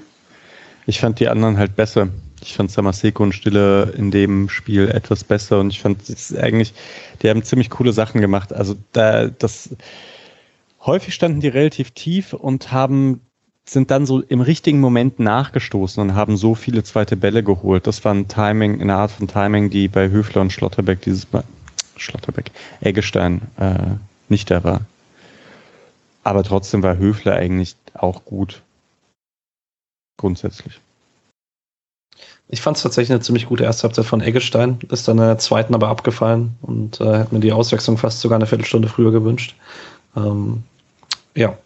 [0.85, 2.09] Ich fand die anderen halt besser.
[2.45, 5.97] Ich fand Samaseko und Stille in dem Spiel etwas besser und ich fand
[6.37, 6.75] eigentlich,
[7.21, 8.53] die haben ziemlich coole Sachen gemacht.
[8.53, 9.75] Also da, das,
[10.81, 13.21] häufig standen die relativ tief und haben,
[13.65, 17.87] sind dann so im richtigen Moment nachgestoßen und haben so viele zweite Bälle geholt.
[17.87, 21.43] Das war ein Timing, eine Art von Timing, die bei Höfler und Schlotterbeck dieses Mal,
[21.97, 23.95] Schlotterbeck, Eggestein, äh,
[24.29, 24.81] nicht da war.
[26.23, 28.61] Aber trotzdem war Höfler eigentlich auch gut
[30.17, 30.79] grundsätzlich.
[32.47, 35.37] Ich fand es tatsächlich eine ziemlich gute erste Halbzeit von Eggestein, ist dann in der
[35.39, 39.55] zweiten aber abgefallen und äh, hätte mir die Auswechslung fast sogar eine Viertelstunde früher gewünscht.
[40.15, 40.63] Ähm,
[41.35, 41.57] ja.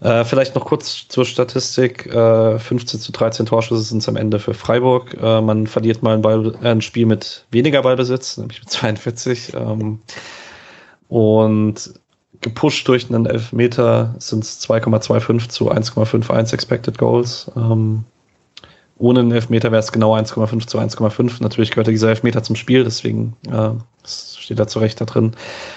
[0.00, 2.06] Äh, vielleicht noch kurz zur Statistik.
[2.06, 5.16] Äh, 15 zu 13 Torschüsse sind es am Ende für Freiburg.
[5.20, 9.52] Äh, man verliert mal ein, Ball, äh, ein, Spiel mit weniger Ballbesitz, nämlich mit 42.
[9.54, 10.00] Ähm,
[11.08, 11.94] und
[12.40, 17.50] gepusht durch einen Elfmeter sind es 2,25 zu 1,51 Expected Goals.
[17.56, 18.04] Ähm,
[18.96, 21.42] ohne einen Elfmeter wäre es genau 1,5 zu 1,5.
[21.42, 23.70] Natürlich gehört dieser Elfmeter zum Spiel, deswegen äh,
[24.06, 25.32] steht da zu Recht da drin.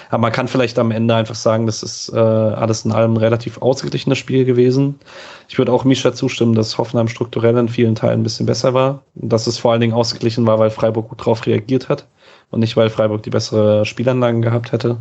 [0.08, 3.16] Aber man kann vielleicht am Ende einfach sagen, das ist äh, alles in allem ein
[3.16, 5.00] relativ ausgeglichenes Spiel gewesen.
[5.48, 9.02] Ich würde auch Mischa zustimmen, dass Hoffenheim strukturell in vielen Teilen ein bisschen besser war.
[9.14, 12.06] Dass es vor allen Dingen ausgeglichen war, weil Freiburg gut drauf reagiert hat
[12.50, 14.98] und nicht, weil Freiburg die bessere Spielanlagen gehabt hätte.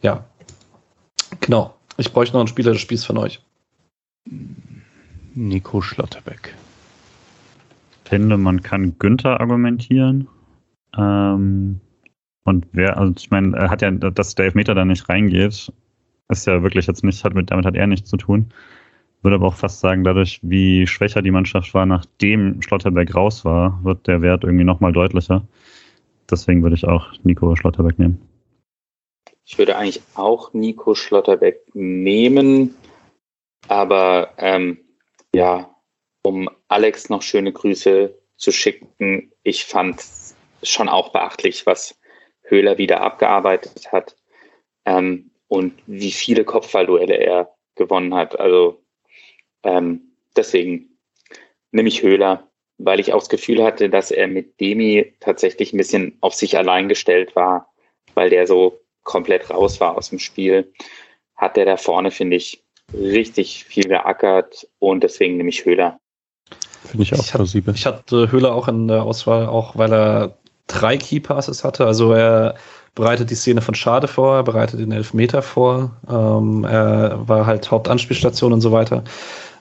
[0.00, 0.24] Ja,
[1.40, 1.74] Genau.
[1.96, 3.40] Ich bräuchte noch einen Spieler des Spiels von euch.
[5.34, 6.54] Nico Schlotterbeck.
[8.14, 10.28] Ich finde, man kann Günther argumentieren.
[10.96, 11.80] Ähm,
[12.44, 15.72] und wer, also ich meine, er hat ja, dass der Elfmeter da nicht reingeht,
[16.28, 18.52] ist ja wirklich jetzt nicht, hat mit, damit hat er nichts zu tun.
[19.22, 23.82] Würde aber auch fast sagen, dadurch, wie schwächer die Mannschaft war, nachdem Schlotterbeck raus war,
[23.82, 25.42] wird der Wert irgendwie nochmal deutlicher.
[26.30, 28.20] Deswegen würde ich auch Nico Schlotterbeck nehmen.
[29.44, 32.76] Ich würde eigentlich auch Nico Schlotterbeck nehmen,
[33.66, 34.78] aber ähm,
[35.34, 35.73] ja,
[36.24, 40.02] um Alex noch schöne Grüße zu schicken, ich fand
[40.62, 41.98] schon auch beachtlich, was
[42.42, 44.16] Höhler wieder abgearbeitet hat
[44.86, 48.38] ähm, und wie viele Kopfballduelle er gewonnen hat.
[48.40, 48.82] Also
[49.62, 50.98] ähm, deswegen
[51.70, 52.48] nehme ich Höhler,
[52.78, 56.56] weil ich auch das Gefühl hatte, dass er mit Demi tatsächlich ein bisschen auf sich
[56.56, 57.72] allein gestellt war,
[58.14, 60.72] weil der so komplett raus war aus dem Spiel,
[61.36, 66.00] hat der da vorne, finde ich, richtig viel geackert und deswegen nehme ich Höhler.
[66.84, 67.74] Finde ich auch ich plausibel.
[67.74, 70.34] ich hatte Höhler auch in der Auswahl, auch weil er
[70.66, 71.86] drei Key Passes hatte.
[71.86, 72.54] Also er
[72.94, 77.70] bereitet die Szene von Schade vor, er bereitet den Elfmeter vor, ähm, er war halt
[77.70, 79.02] Hauptanspielstation und so weiter.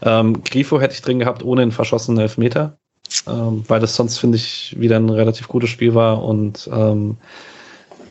[0.04, 2.78] Ähm, Grifo hätte ich drin gehabt ohne einen verschossenen Elfmeter,
[3.28, 7.18] ähm, weil das sonst, finde ich, wieder ein relativ gutes Spiel war und ähm,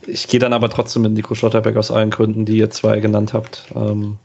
[0.05, 3.33] ich gehe dann aber trotzdem mit Nico Schlotterbeck aus allen Gründen, die ihr zwei genannt
[3.33, 3.65] habt.
[3.73, 4.17] Ähm,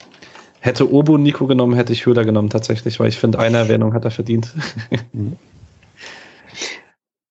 [0.60, 4.04] hätte Obo Nico genommen, hätte ich Höhler genommen tatsächlich, weil ich finde, eine Erwähnung hat
[4.04, 4.52] er verdient.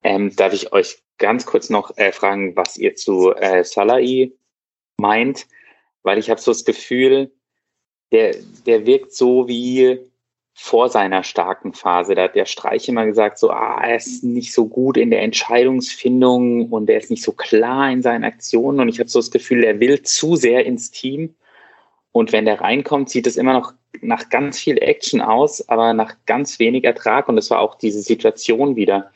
[0.04, 4.32] ähm, darf ich euch ganz kurz noch äh, fragen, was ihr zu äh, Salai
[4.98, 5.48] meint?
[6.04, 7.32] Weil ich habe so das Gefühl,
[8.12, 8.36] der,
[8.66, 10.00] der wirkt so wie
[10.60, 12.16] vor seiner starken Phase.
[12.16, 15.22] Da hat der Streich immer gesagt, so, ah, er ist nicht so gut in der
[15.22, 18.80] Entscheidungsfindung und er ist nicht so klar in seinen Aktionen.
[18.80, 21.36] Und ich habe so das Gefühl, er will zu sehr ins Team.
[22.18, 26.16] Und wenn der reinkommt, sieht es immer noch nach ganz viel Action aus, aber nach
[26.26, 27.30] ganz wenig Ertrag.
[27.30, 29.12] Und das war auch diese Situation wieder.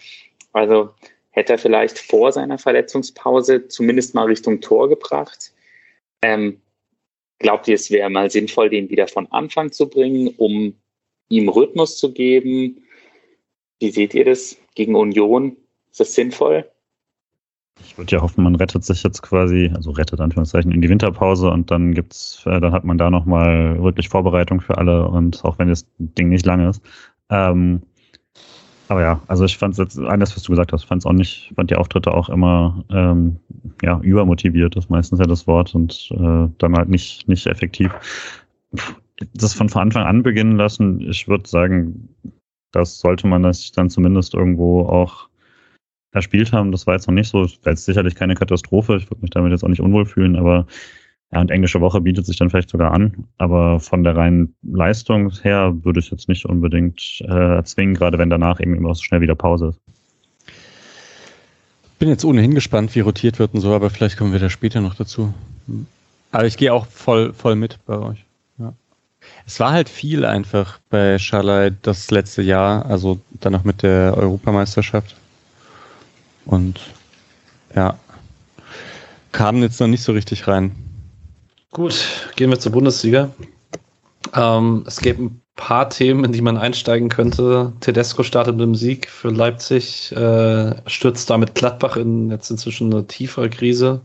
[0.53, 0.91] Also
[1.31, 5.51] hätte er vielleicht vor seiner Verletzungspause zumindest mal Richtung Tor gebracht.
[6.21, 6.61] Ähm,
[7.39, 10.75] glaubt ihr, es wäre mal sinnvoll, den wieder von Anfang zu bringen, um
[11.29, 12.83] ihm Rhythmus zu geben.
[13.79, 15.57] Wie seht ihr das gegen Union?
[15.89, 16.69] Ist das sinnvoll?
[17.83, 21.49] Ich würde ja hoffen, man rettet sich jetzt quasi, also rettet Anführungszeichen in die Winterpause
[21.49, 25.59] und dann gibt's, äh, dann hat man da nochmal wirklich Vorbereitung für alle und auch
[25.59, 26.81] wenn das Ding nicht lang ist.
[27.29, 27.81] Ähm,
[28.87, 31.13] Aber ja, also ich fand es jetzt, eines, was du gesagt hast, fand es auch
[31.13, 33.37] nicht, fand die Auftritte auch immer ähm,
[33.81, 37.93] ja, übermotiviert, ist meistens ja das Wort und äh, dann halt nicht, nicht effektiv.
[39.33, 42.09] Das von Anfang an beginnen lassen, ich würde sagen,
[42.73, 45.29] das sollte man das dann zumindest irgendwo auch
[46.11, 46.71] erspielt haben.
[46.71, 48.97] Das war jetzt noch nicht so, wäre jetzt sicherlich keine Katastrophe.
[48.97, 50.65] Ich würde mich damit jetzt auch nicht unwohl fühlen, aber
[51.33, 53.25] ja, und englische Woche bietet sich dann vielleicht sogar an.
[53.37, 58.29] Aber von der reinen Leistung her würde ich jetzt nicht unbedingt äh, erzwingen, gerade wenn
[58.29, 59.79] danach eben immer so schnell wieder Pause ist.
[61.99, 64.81] Bin jetzt ohnehin gespannt, wie rotiert wird und so, aber vielleicht kommen wir da später
[64.81, 65.33] noch dazu.
[66.31, 68.25] Aber ich gehe auch voll, voll mit bei euch.
[68.57, 68.73] Ja.
[69.45, 74.17] Es war halt viel einfach bei Schalai das letzte Jahr, also dann noch mit der
[74.17, 75.15] Europameisterschaft.
[76.51, 76.79] Und
[77.73, 77.97] ja,
[79.31, 80.75] kamen jetzt noch nicht so richtig rein.
[81.71, 81.95] Gut,
[82.35, 83.31] gehen wir zur Bundesliga.
[84.35, 87.71] Ähm, es gibt ein paar Themen, in die man einsteigen könnte.
[87.79, 93.07] Tedesco startet mit dem Sieg für Leipzig, äh, stürzt damit Gladbach in jetzt inzwischen eine
[93.07, 94.01] tiefere Krise.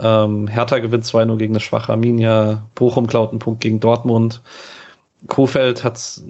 [0.00, 2.66] Ähm, Hertha gewinnt 2-0 gegen eine schwache Arminia.
[2.74, 4.42] Bochum klaut einen Punkt gegen Dortmund.
[5.28, 6.20] Kofeld hat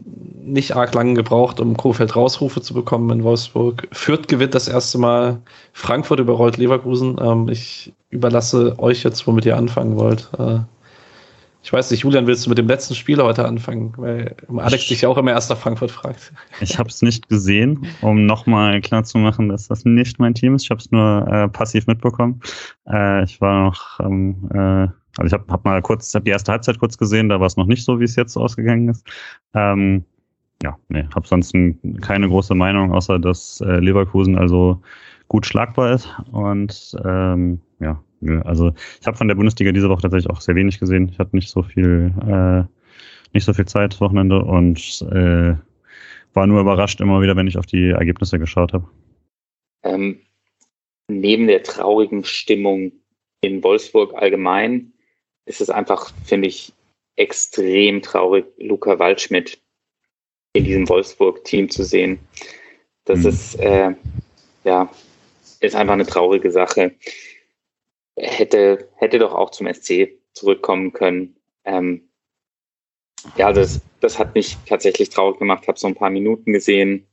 [0.41, 3.89] nicht arg lange gebraucht, um Kofeld Rausrufe zu bekommen in Wolfsburg.
[3.93, 5.41] Fürth gewinnt das erste Mal.
[5.73, 7.17] Frankfurt überrollt Leverkusen.
[7.21, 10.31] Ähm, ich überlasse euch jetzt, womit ihr anfangen wollt.
[10.39, 10.61] Äh,
[11.63, 13.95] ich weiß nicht, Julian, willst du mit dem letzten Spiel heute anfangen?
[13.97, 16.33] Weil Alex dich ja auch immer erst nach Frankfurt fragt.
[16.61, 20.65] Ich habe es nicht gesehen, um nochmal klarzumachen, dass das nicht mein Team ist.
[20.65, 22.41] Ich habe es nur äh, passiv mitbekommen.
[22.87, 26.79] Äh, ich war noch ähm, also ich habe hab mal kurz, habe die erste Halbzeit
[26.79, 29.07] kurz gesehen, da war es noch nicht so, wie es jetzt ausgegangen ist.
[29.55, 30.05] Ähm,
[30.63, 31.55] ja, nee, habe sonst
[32.01, 34.81] keine große Meinung, außer dass äh, Leverkusen also
[35.29, 36.09] gut schlagbar ist.
[36.33, 38.03] Und ähm, ja,
[38.45, 41.09] also ich habe von der Bundesliga diese Woche tatsächlich auch sehr wenig gesehen.
[41.11, 42.65] Ich hatte nicht so viel, äh,
[43.33, 45.55] nicht so viel Zeit Wochenende und äh,
[46.33, 48.89] war nur überrascht immer wieder, wenn ich auf die Ergebnisse geschaut habe.
[49.85, 50.21] Ähm,
[51.09, 52.93] neben der traurigen Stimmung
[53.43, 54.94] in Wolfsburg allgemein
[55.47, 56.73] ist es einfach, finde ich,
[57.17, 59.61] extrem traurig, Luca Waldschmidt
[60.53, 62.19] in diesem Wolfsburg-Team zu sehen.
[63.05, 63.27] Das mhm.
[63.27, 63.95] ist, äh,
[64.65, 64.91] ja,
[65.61, 66.95] ist einfach eine traurige Sache.
[68.17, 71.37] Hätte, hätte doch auch zum SC zurückkommen können.
[71.65, 72.09] Ähm,
[73.37, 75.67] ja, das, das hat mich tatsächlich traurig gemacht.
[75.67, 77.07] Habe so ein paar Minuten gesehen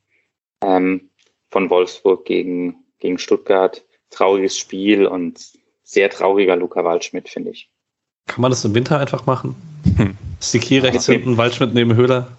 [0.63, 1.09] ähm,
[1.49, 3.83] von Wolfsburg gegen, gegen Stuttgart.
[4.09, 5.53] Trauriges Spiel und
[5.83, 7.70] sehr trauriger Luca Waldschmidt, finde ich.
[8.31, 9.55] Kann man das im Winter einfach machen?
[9.97, 10.15] Hm.
[10.41, 11.17] Sticky rechts okay.
[11.17, 12.29] hinten, Waldschmidt neben Höhler.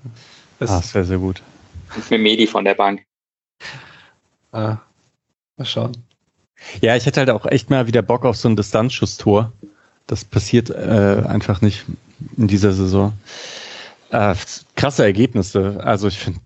[0.60, 1.43] ah, sehr, sehr gut.
[2.09, 3.05] Mit Medi von der Bank.
[4.52, 4.78] Ah,
[5.59, 5.93] mal schauen.
[6.81, 9.52] Ja, ich hätte halt auch echt mal wieder Bock auf so ein Distanzschusstor.
[10.06, 11.85] Das passiert äh, einfach nicht
[12.39, 13.12] in dieser Saison.
[14.09, 14.35] Äh,
[14.77, 15.78] krasse Ergebnisse.
[15.85, 16.40] Also ich finde,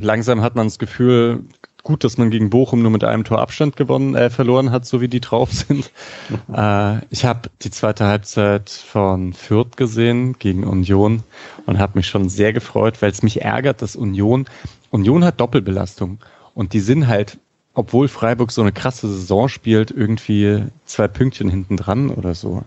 [0.00, 1.44] langsam hat man das Gefühl,
[1.88, 5.00] gut, dass man gegen Bochum nur mit einem Tor Abstand gewonnen, äh, verloren hat, so
[5.00, 5.90] wie die drauf sind.
[6.54, 11.22] äh, ich habe die zweite Halbzeit von Fürth gesehen gegen Union
[11.64, 14.44] und habe mich schon sehr gefreut, weil es mich ärgert, dass Union,
[14.90, 16.18] Union hat Doppelbelastung
[16.52, 17.38] und die sind halt,
[17.72, 22.64] obwohl Freiburg so eine krasse Saison spielt, irgendwie zwei Pünktchen hinten dran oder so.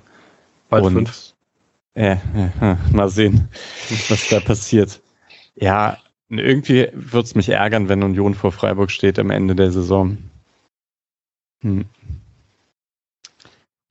[0.68, 1.34] Bald und, fünf.
[1.94, 3.50] Äh, äh, mal sehen,
[4.10, 5.00] was da passiert.
[5.56, 6.00] Ja,
[6.40, 10.18] irgendwie würde es mich ärgern, wenn Union vor Freiburg steht am Ende der Saison.
[11.62, 11.86] Hm.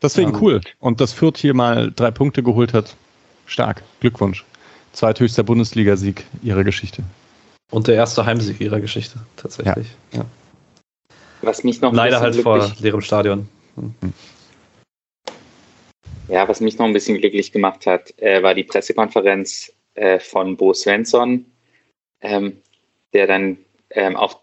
[0.03, 0.61] Deswegen um, cool.
[0.79, 2.97] Und dass Fürth hier mal drei Punkte geholt hat,
[3.47, 3.83] stark.
[4.01, 4.45] Glückwunsch.
[4.93, 7.03] Zweithöchster Bundesligasieg ihrer Geschichte.
[7.71, 9.89] Und der erste Heimsieg ihrer Geschichte, tatsächlich.
[10.13, 10.21] Ja.
[10.21, 10.27] ja.
[11.43, 13.49] Was mich noch Leider halt vor leerem Stadion.
[13.77, 13.95] Hm.
[16.29, 20.57] Ja, was mich noch ein bisschen glücklich gemacht hat, äh, war die Pressekonferenz äh, von
[20.57, 21.45] Bo Svensson,
[22.21, 22.63] ähm,
[23.13, 23.59] der dann
[23.91, 24.39] ähm, auf,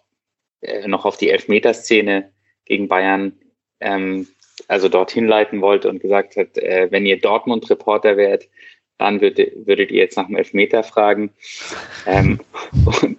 [0.62, 2.32] äh, noch auf die Elfmeterszene
[2.66, 3.34] gegen Bayern
[3.80, 4.28] ähm,
[4.68, 8.48] also dorthin leiten wollte und gesagt hat, äh, wenn ihr Dortmund-Reporter wärt,
[8.98, 11.32] dann würdet, würdet ihr jetzt nach dem Elfmeter fragen.
[12.06, 12.40] Ähm,
[13.02, 13.18] und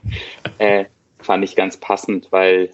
[0.59, 0.87] äh,
[1.21, 2.73] fand ich ganz passend, weil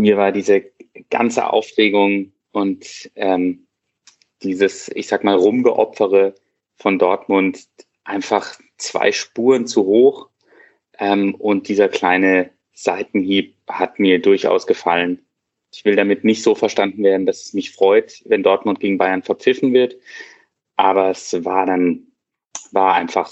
[0.00, 0.64] mir war diese
[1.10, 3.66] ganze Aufregung und ähm,
[4.42, 6.34] dieses, ich sag mal, Rumgeopfere
[6.76, 7.66] von Dortmund
[8.04, 10.28] einfach zwei Spuren zu hoch.
[10.98, 15.20] Ähm, und dieser kleine Seitenhieb hat mir durchaus gefallen.
[15.72, 19.22] Ich will damit nicht so verstanden werden, dass es mich freut, wenn Dortmund gegen Bayern
[19.22, 19.96] verpfiffen wird.
[20.76, 22.02] Aber es war dann,
[22.72, 23.30] war einfach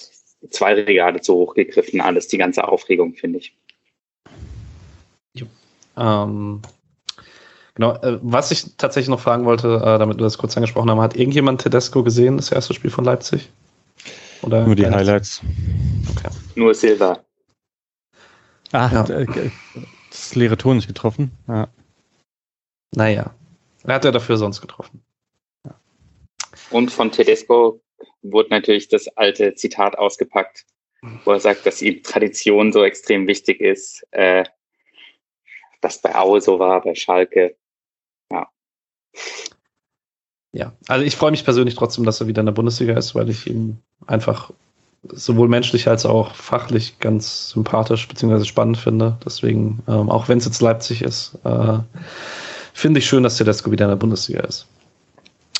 [0.51, 3.55] zwei Regale zu hoch gegriffen, alles, die ganze Aufregung, finde ich.
[5.97, 6.61] Ähm,
[7.75, 11.01] genau, äh, was ich tatsächlich noch fragen wollte, äh, damit wir das kurz angesprochen haben,
[11.01, 13.51] hat irgendjemand Tedesco gesehen, das erste Spiel von Leipzig?
[14.43, 15.41] Oder Nur die Highlights.
[16.11, 16.29] Okay.
[16.55, 17.21] Nur Silva.
[18.75, 19.09] Ah, ja.
[19.09, 19.51] Äh,
[20.11, 21.31] das leere Tor nicht getroffen.
[21.47, 21.69] Ja.
[22.91, 23.35] Naja,
[23.85, 25.05] er hat ja dafür sonst getroffen.
[26.71, 27.81] Und von Tedesco
[28.23, 30.65] wurde natürlich das alte Zitat ausgepackt,
[31.25, 34.05] wo er sagt, dass ihm Tradition so extrem wichtig ist.
[34.11, 34.45] Äh,
[35.81, 37.57] das bei Aue so war, bei Schalke.
[38.33, 38.49] Ja.
[40.53, 43.29] Ja, also ich freue mich persönlich trotzdem, dass er wieder in der Bundesliga ist, weil
[43.29, 44.53] ich ihn einfach
[45.13, 48.45] sowohl menschlich als auch fachlich ganz sympathisch bzw.
[48.45, 49.17] spannend finde.
[49.25, 51.79] Deswegen, ähm, auch wenn es jetzt Leipzig ist, äh,
[52.73, 54.67] finde ich schön, dass Tedesco wieder in der Bundesliga ist.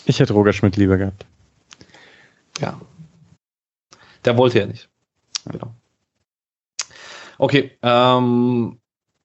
[0.07, 1.25] Ich hätte Roger Schmidt lieber gehabt.
[2.61, 2.79] Ja.
[4.25, 4.89] Der wollte ja nicht.
[5.51, 5.75] Genau.
[7.39, 8.79] Okay, ähm,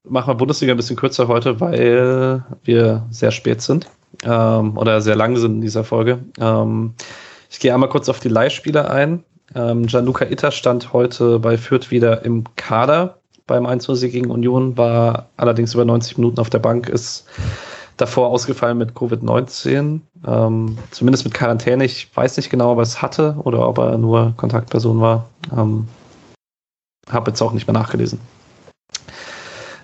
[0.04, 3.86] machen wir Bundesliga ein bisschen kürzer heute, weil wir sehr spät sind
[4.24, 6.18] ähm, oder sehr lang sind in dieser Folge.
[6.38, 6.94] Ähm,
[7.50, 9.24] ich gehe einmal kurz auf die Leihspieler ein.
[9.54, 14.76] Ähm, Gianluca Itter stand heute bei Fürth wieder im Kader beim 1 sieg gegen Union,
[14.76, 17.26] war allerdings über 90 Minuten auf der Bank, ist
[17.96, 21.84] davor ausgefallen mit Covid-19, ähm, zumindest mit Quarantäne.
[21.84, 25.28] Ich weiß nicht genau, ob er es hatte oder ob er nur Kontaktperson war.
[25.56, 25.88] Ähm,
[27.10, 28.20] Habe jetzt auch nicht mehr nachgelesen.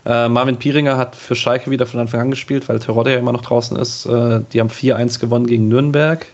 [0.07, 3.33] Äh, Marvin Pieringer hat für Schalke wieder von Anfang an gespielt, weil Terodde ja immer
[3.33, 4.07] noch draußen ist.
[4.07, 6.25] Äh, die haben 4-1 gewonnen gegen Nürnberg.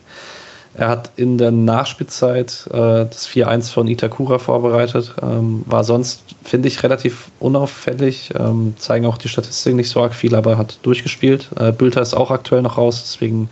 [0.74, 5.14] Er hat in der Nachspielzeit äh, das 4-1 von Itakura vorbereitet.
[5.22, 8.30] Ähm, war sonst, finde ich, relativ unauffällig.
[8.38, 11.50] Ähm, zeigen auch die Statistiken nicht so arg viel, aber hat durchgespielt.
[11.58, 13.50] Äh, Bülter ist auch aktuell noch raus, deswegen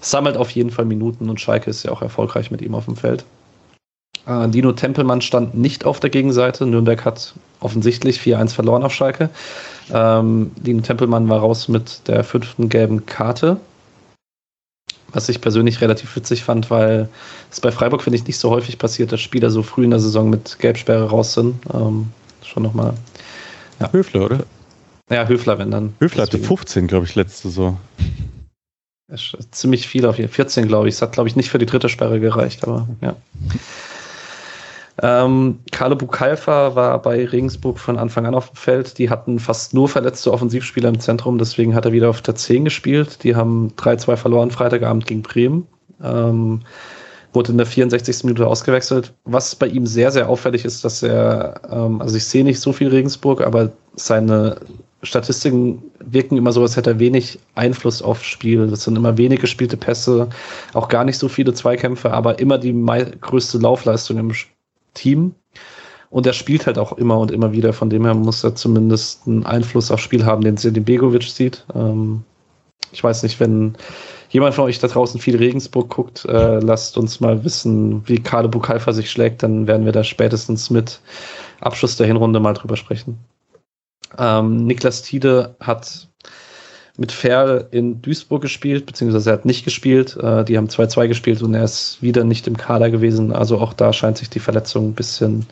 [0.00, 2.96] sammelt auf jeden Fall Minuten und Schalke ist ja auch erfolgreich mit ihm auf dem
[2.96, 3.24] Feld.
[4.26, 6.66] Äh, Dino Tempelmann stand nicht auf der Gegenseite.
[6.66, 9.30] Nürnberg hat offensichtlich 4-1 verloren auf Schalke.
[9.92, 13.58] Ähm, Dino Tempelmann war raus mit der fünften gelben Karte
[15.12, 17.08] was ich persönlich relativ witzig fand, weil
[17.50, 20.00] es bei Freiburg, finde ich, nicht so häufig passiert, dass Spieler so früh in der
[20.00, 21.56] Saison mit Gelbsperre raus sind.
[21.72, 22.08] Ähm,
[22.42, 22.94] schon nochmal.
[23.80, 23.90] Ja.
[23.92, 24.40] Höfler, oder?
[25.10, 25.94] Ja, Höfler, wenn dann.
[26.00, 27.78] Höfler hatte 15, glaube ich, letzte Saison.
[29.50, 30.44] Ziemlich viel auf jeden Fall.
[30.44, 30.96] 14, glaube ich.
[30.96, 33.16] Es hat, glaube ich, nicht für die dritte Sperre gereicht, aber ja.
[35.00, 38.98] Ähm, Carlo Bukalfa war bei Regensburg von Anfang an auf dem Feld.
[38.98, 42.64] Die hatten fast nur verletzte Offensivspieler im Zentrum, deswegen hat er wieder auf der 10
[42.64, 43.22] gespielt.
[43.22, 45.66] Die haben 3-2 verloren Freitagabend gegen Bremen.
[46.02, 46.62] Ähm,
[47.32, 48.24] wurde in der 64.
[48.24, 49.12] Minute ausgewechselt.
[49.24, 52.72] Was bei ihm sehr, sehr auffällig ist, dass er, ähm, also ich sehe nicht so
[52.72, 54.56] viel Regensburg, aber seine
[55.04, 58.66] Statistiken wirken immer so, als hätte er wenig Einfluss aufs Spiel.
[58.66, 60.28] Das sind immer wenig gespielte Pässe,
[60.74, 62.74] auch gar nicht so viele Zweikämpfe, aber immer die
[63.20, 64.57] größte Laufleistung im Spiel.
[64.98, 65.34] Team.
[66.10, 67.72] Und er spielt halt auch immer und immer wieder.
[67.72, 71.64] Von dem her muss er zumindest einen Einfluss aufs Spiel haben, den Sedin Begovic sieht.
[71.74, 72.24] Ähm,
[72.92, 73.76] ich weiß nicht, wenn
[74.30, 78.48] jemand von euch da draußen viel Regensburg guckt, äh, lasst uns mal wissen, wie Kade
[78.48, 79.42] Bukalfa sich schlägt.
[79.42, 81.00] Dann werden wir da spätestens mit
[81.60, 83.18] Abschluss der Hinrunde mal drüber sprechen.
[84.16, 86.07] Ähm, Niklas Tiede hat
[86.98, 90.16] mit Ferl in Duisburg gespielt, beziehungsweise er hat nicht gespielt.
[90.16, 93.32] Äh, die haben 2-2 gespielt und er ist wieder nicht im Kader gewesen.
[93.32, 95.46] Also auch da scheint sich die Verletzung ein bisschen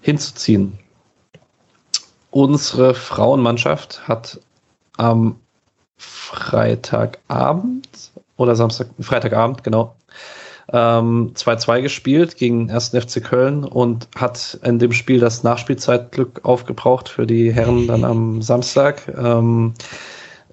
[0.00, 0.78] hinzuziehen.
[2.32, 4.40] Unsere Frauenmannschaft hat
[4.96, 5.36] am
[5.96, 7.88] Freitagabend
[8.36, 9.94] oder Samstag, Freitagabend, genau,
[10.72, 12.90] 2-2 ähm, gespielt gegen den 1.
[12.90, 18.42] FC Köln und hat in dem Spiel das Nachspielzeitglück aufgebraucht für die Herren dann am
[18.42, 19.12] Samstag.
[19.16, 19.74] Ähm,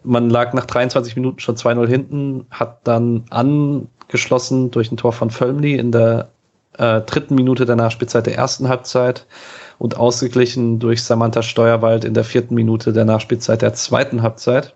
[0.07, 5.29] man lag nach 23 Minuten schon 2-0 hinten, hat dann angeschlossen durch ein Tor von
[5.29, 6.29] Völmli in der
[6.77, 9.27] äh, dritten Minute der Nachspielzeit der ersten Halbzeit
[9.79, 14.75] und ausgeglichen durch Samantha Steuerwald in der vierten Minute der Nachspielzeit der zweiten Halbzeit.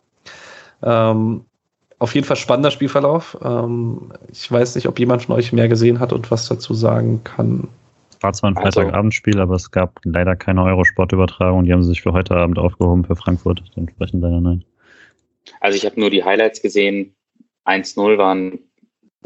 [0.84, 1.46] Ähm,
[2.00, 3.38] auf jeden Fall spannender Spielverlauf.
[3.42, 7.22] Ähm, ich weiß nicht, ob jemand von euch mehr gesehen hat und was dazu sagen
[7.24, 7.70] kann.
[8.20, 11.64] War zwar ein also- Freitagabendspiel, aber es gab leider keine Eurosport-Übertragung.
[11.64, 13.64] Die haben sie sich für heute Abend aufgehoben für Frankfurt.
[13.76, 14.66] Entsprechend leider nein.
[15.60, 17.16] Also ich habe nur die Highlights gesehen.
[17.66, 18.72] 1-0 waren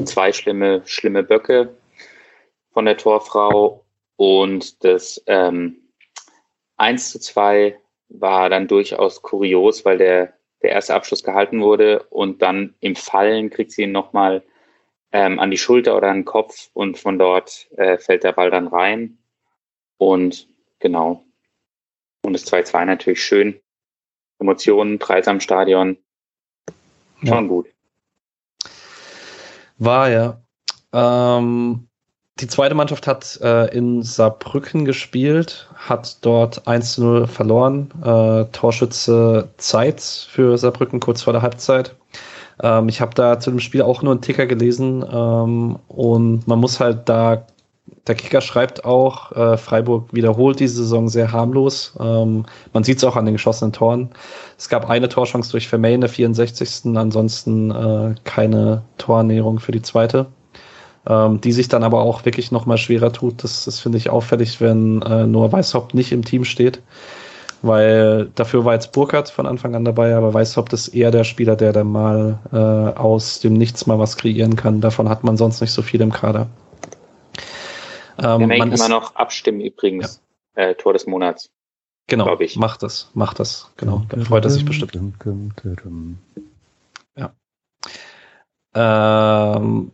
[0.04, 1.78] zwei schlimme, schlimme Böcke
[2.72, 3.86] von der Torfrau
[4.18, 5.78] und das ähm,
[6.78, 7.80] 1 zu 2
[8.10, 13.50] war dann durchaus kurios, weil der, der erste Abschluss gehalten wurde und dann im Fallen
[13.50, 14.44] kriegt sie ihn nochmal
[15.12, 18.52] ähm, an die Schulter oder an den Kopf und von dort äh, fällt der Ball
[18.52, 19.18] dann rein.
[19.98, 21.24] Und genau.
[22.22, 23.60] Und das 2-2 natürlich schön.
[24.40, 25.98] Emotionen, Preis am Stadion.
[27.20, 27.42] Schon ja.
[27.42, 27.68] gut.
[29.78, 30.42] War ja.
[30.94, 31.88] Ähm,
[32.40, 37.92] die zweite Mannschaft hat äh, in Saarbrücken gespielt, hat dort 1 0 verloren.
[38.04, 41.96] Äh, Torschütze Zeit für Saarbrücken kurz vor der Halbzeit.
[42.62, 46.60] Ähm, ich habe da zu dem Spiel auch nur einen Ticker gelesen ähm, und man
[46.60, 47.46] muss halt da
[48.08, 51.96] der Kicker schreibt auch, äh, Freiburg wiederholt diese Saison sehr harmlos.
[52.00, 54.10] Ähm, man sieht es auch an den geschossenen Toren.
[54.58, 56.96] Es gab eine Torchance durch Vermeyen der 64.
[56.96, 60.28] Ansonsten äh, keine Torernährung für die zweite.
[61.08, 63.44] Ähm, die sich dann aber auch wirklich noch mal schwerer tut.
[63.44, 66.82] Das, das finde ich auffällig, wenn äh, Noah Weishaupt nicht im Team steht.
[67.62, 71.56] Weil dafür war jetzt Burkhardt von Anfang an dabei, aber Weishaupt ist eher der Spieler,
[71.56, 74.82] der dann mal äh, aus dem Nichts mal was kreieren kann.
[74.82, 76.48] Davon hat man sonst nicht so viel im Kader.
[78.26, 80.22] Ähm, man kann man noch abstimmen übrigens.
[80.56, 80.64] Ja.
[80.64, 81.52] Äh, Tor des Monats.
[82.08, 82.56] Genau, ich.
[82.56, 83.72] macht das, macht das.
[83.78, 85.18] Genau, da freut er sich bestimmt.
[87.18, 87.34] Ja.
[88.76, 89.92] Ähm,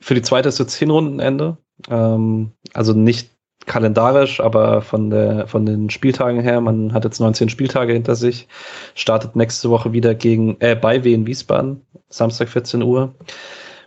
[0.00, 1.58] für die zweite ist jetzt Hinrundenende.
[1.90, 3.30] Ähm, also nicht
[3.66, 6.60] kalendarisch, aber von, der, von den Spieltagen her.
[6.60, 8.48] Man hat jetzt 19 Spieltage hinter sich.
[8.94, 13.14] Startet nächste Woche wieder gegen, äh, bei Wien Wiesbaden, Samstag 14 Uhr.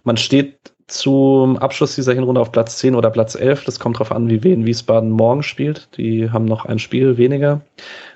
[0.03, 3.63] Man steht zum Abschluss dieser Hinrunde auf Platz 10 oder Platz 11.
[3.65, 5.89] Das kommt darauf an, wie Wien Wiesbaden morgen spielt.
[5.97, 7.61] Die haben noch ein Spiel weniger.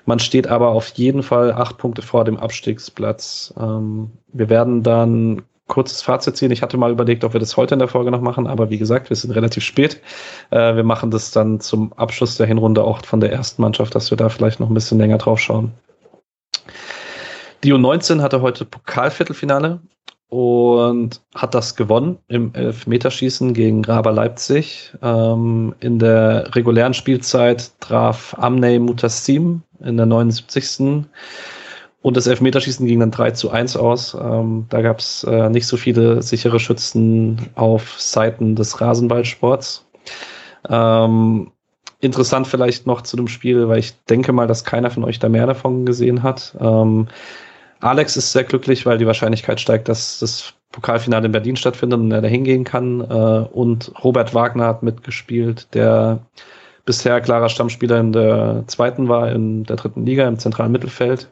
[0.04, 3.54] Man steht aber auf jeden Fall acht Punkte vor dem Abstiegsplatz.
[3.58, 6.52] Ähm, wir werden dann kurzes Fazit ziehen.
[6.52, 8.78] Ich hatte mal überlegt, ob wir das heute in der Folge noch machen, aber wie
[8.78, 10.00] gesagt, wir sind relativ spät.
[10.50, 14.10] Äh, wir machen das dann zum Abschluss der Hinrunde auch von der ersten Mannschaft, dass
[14.10, 15.72] wir da vielleicht noch ein bisschen länger drauf schauen.
[17.64, 19.80] Die U19 hatte heute Pokalviertelfinale
[20.28, 24.92] und hat das gewonnen im Elfmeterschießen gegen Raber Leipzig.
[25.02, 31.06] Ähm, in der regulären Spielzeit traf Amnei Mutassim in der 79.
[32.02, 34.14] Und das Elfmeterschießen ging dann 3 zu 1 aus.
[34.20, 39.86] Ähm, da gab es äh, nicht so viele sichere Schützen auf Seiten des Rasenballsports.
[40.68, 41.52] Ähm,
[42.00, 45.28] interessant vielleicht noch zu dem Spiel, weil ich denke mal, dass keiner von euch da
[45.28, 46.56] mehr davon gesehen hat.
[46.60, 47.08] Ähm,
[47.86, 52.10] Alex ist sehr glücklich, weil die Wahrscheinlichkeit steigt, dass das Pokalfinale in Berlin stattfindet und
[52.10, 53.00] er da hingehen kann.
[53.00, 56.18] Äh, und Robert Wagner hat mitgespielt, der
[56.84, 61.30] bisher klarer Stammspieler in der zweiten war, in der dritten Liga im zentralen Mittelfeld.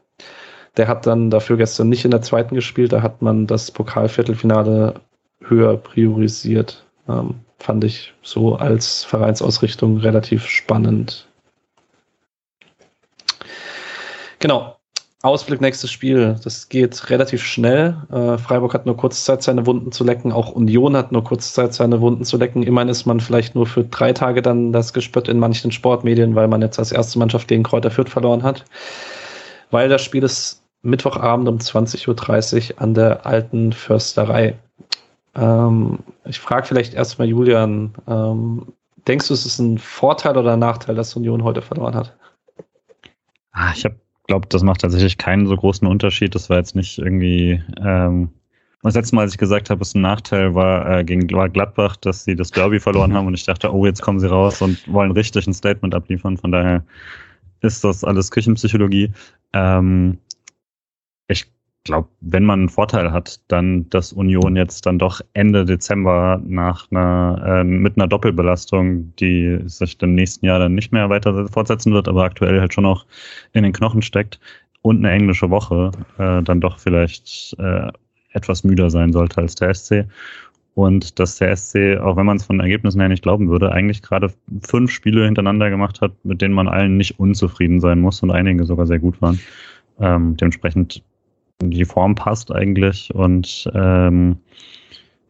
[0.77, 4.95] Der hat dann dafür gestern nicht in der zweiten gespielt, da hat man das Pokalviertelfinale
[5.41, 6.85] höher priorisiert.
[7.09, 11.29] Ähm, fand ich so als Vereinsausrichtung relativ spannend.
[14.39, 14.74] Genau,
[15.25, 16.37] Ausblick nächstes Spiel.
[16.45, 17.97] Das geht relativ schnell.
[18.13, 20.33] Äh, Freiburg hat nur kurz Zeit, seine Wunden zu lecken.
[20.33, 22.63] Auch Union hat nur kurz Zeit, seine Wunden zu lecken.
[22.63, 26.47] Immerhin ist man vielleicht nur für drei Tage dann das Gespött in manchen Sportmedien, weil
[26.49, 28.67] man jetzt als erste Mannschaft gegen Kräuter Fürth verloren hat.
[29.71, 34.59] Weil das Spiel ist Mittwochabend um 20.30 Uhr an der alten Försterei.
[35.35, 38.75] Ähm, ich frage vielleicht erstmal Julian, ähm,
[39.09, 42.15] denkst du, es ist ein Vorteil oder ein Nachteil, dass Union heute verloren hat?
[43.53, 43.97] Ah, ich habe
[44.27, 46.35] glaube, das macht tatsächlich keinen so großen Unterschied.
[46.35, 47.63] Das war jetzt nicht irgendwie.
[47.81, 48.31] Ähm,
[48.83, 52.25] das letzte Mal, als ich gesagt habe, es ein Nachteil war äh, gegen Gladbach, dass
[52.25, 55.11] sie das Derby verloren haben und ich dachte, oh, jetzt kommen sie raus und wollen
[55.11, 56.37] richtig ein Statement abliefern.
[56.37, 56.85] Von daher
[57.63, 59.11] ist das alles Küchenpsychologie.
[59.55, 60.19] Ähm,
[61.85, 66.91] glaube, wenn man einen Vorteil hat, dann, dass Union jetzt dann doch Ende Dezember nach
[66.91, 71.93] einer, äh, mit einer Doppelbelastung, die sich im nächsten Jahr dann nicht mehr weiter fortsetzen
[71.93, 73.07] wird, aber aktuell halt schon noch
[73.53, 74.41] in den Knochen steckt
[74.83, 77.91] und eine englische Woche äh, dann doch vielleicht äh,
[78.33, 80.07] etwas müder sein sollte als der SC.
[80.75, 84.03] Und dass der SC, auch wenn man es von Ergebnissen her nicht glauben würde, eigentlich
[84.03, 84.33] gerade
[84.67, 88.65] fünf Spiele hintereinander gemacht hat, mit denen man allen nicht unzufrieden sein muss und einige
[88.65, 89.39] sogar sehr gut waren.
[90.01, 91.05] Ähm, dementsprechend
[91.63, 94.39] die Form passt eigentlich und ähm,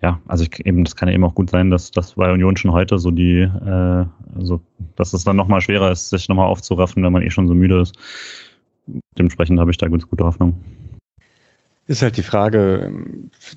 [0.02, 2.56] ja, also ich, eben, das kann ja eben auch gut sein, dass das bei Union
[2.58, 4.04] schon heute so die, äh,
[4.36, 4.60] also
[4.96, 7.80] dass es dann nochmal schwerer ist, sich nochmal aufzuraffen, wenn man eh schon so müde
[7.80, 7.96] ist.
[9.16, 10.62] Dementsprechend habe ich da ganz gute Hoffnung.
[11.86, 12.92] Ist halt die Frage,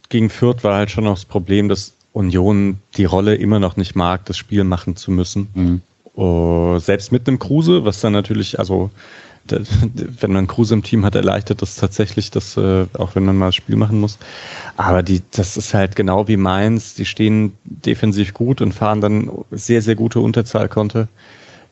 [0.08, 3.96] gegen Fürth war halt schon noch das Problem, dass Union die Rolle immer noch nicht
[3.96, 5.50] mag, das Spiel machen zu müssen.
[5.54, 5.82] Mhm.
[6.16, 8.90] Uh, selbst mit einem Kruse, was dann natürlich, also
[9.52, 13.48] wenn man Kruse im Team hat, erleichtert das tatsächlich, das, äh, auch wenn man mal
[13.48, 14.18] das Spiel machen muss.
[14.76, 19.32] Aber die, das ist halt genau wie Mainz, die stehen defensiv gut und fahren dann
[19.52, 21.08] sehr, sehr gute Unterzahlkonte.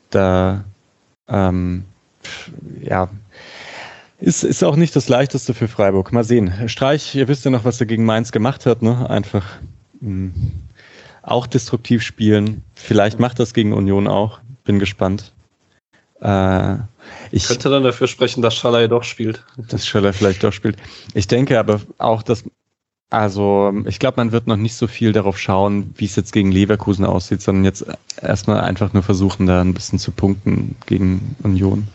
[0.09, 0.63] Da,
[1.27, 1.85] ähm,
[2.81, 3.09] ja,
[4.19, 6.11] ist, ist auch nicht das leichteste für Freiburg.
[6.11, 6.53] Mal sehen.
[6.67, 9.09] Streich, ihr wisst ja noch, was er gegen Mainz gemacht hat, ne?
[9.09, 9.45] Einfach
[9.99, 10.51] mh, hm,
[11.21, 12.63] auch destruktiv spielen.
[12.75, 14.39] Vielleicht macht das gegen Union auch.
[14.63, 15.34] Bin gespannt.
[16.21, 16.75] Äh,
[17.31, 19.43] ich könnte dann dafür sprechen, dass Schaller doch spielt.
[19.57, 20.77] Dass Schaller vielleicht doch spielt.
[21.13, 22.43] Ich denke aber auch, dass,
[23.09, 26.51] also ich glaube, man wird noch nicht so viel darauf schauen, wie es jetzt gegen
[26.51, 27.85] Leverkusen aussieht, sondern jetzt
[28.21, 31.87] erstmal einfach nur versuchen, da ein bisschen zu punkten gegen Union.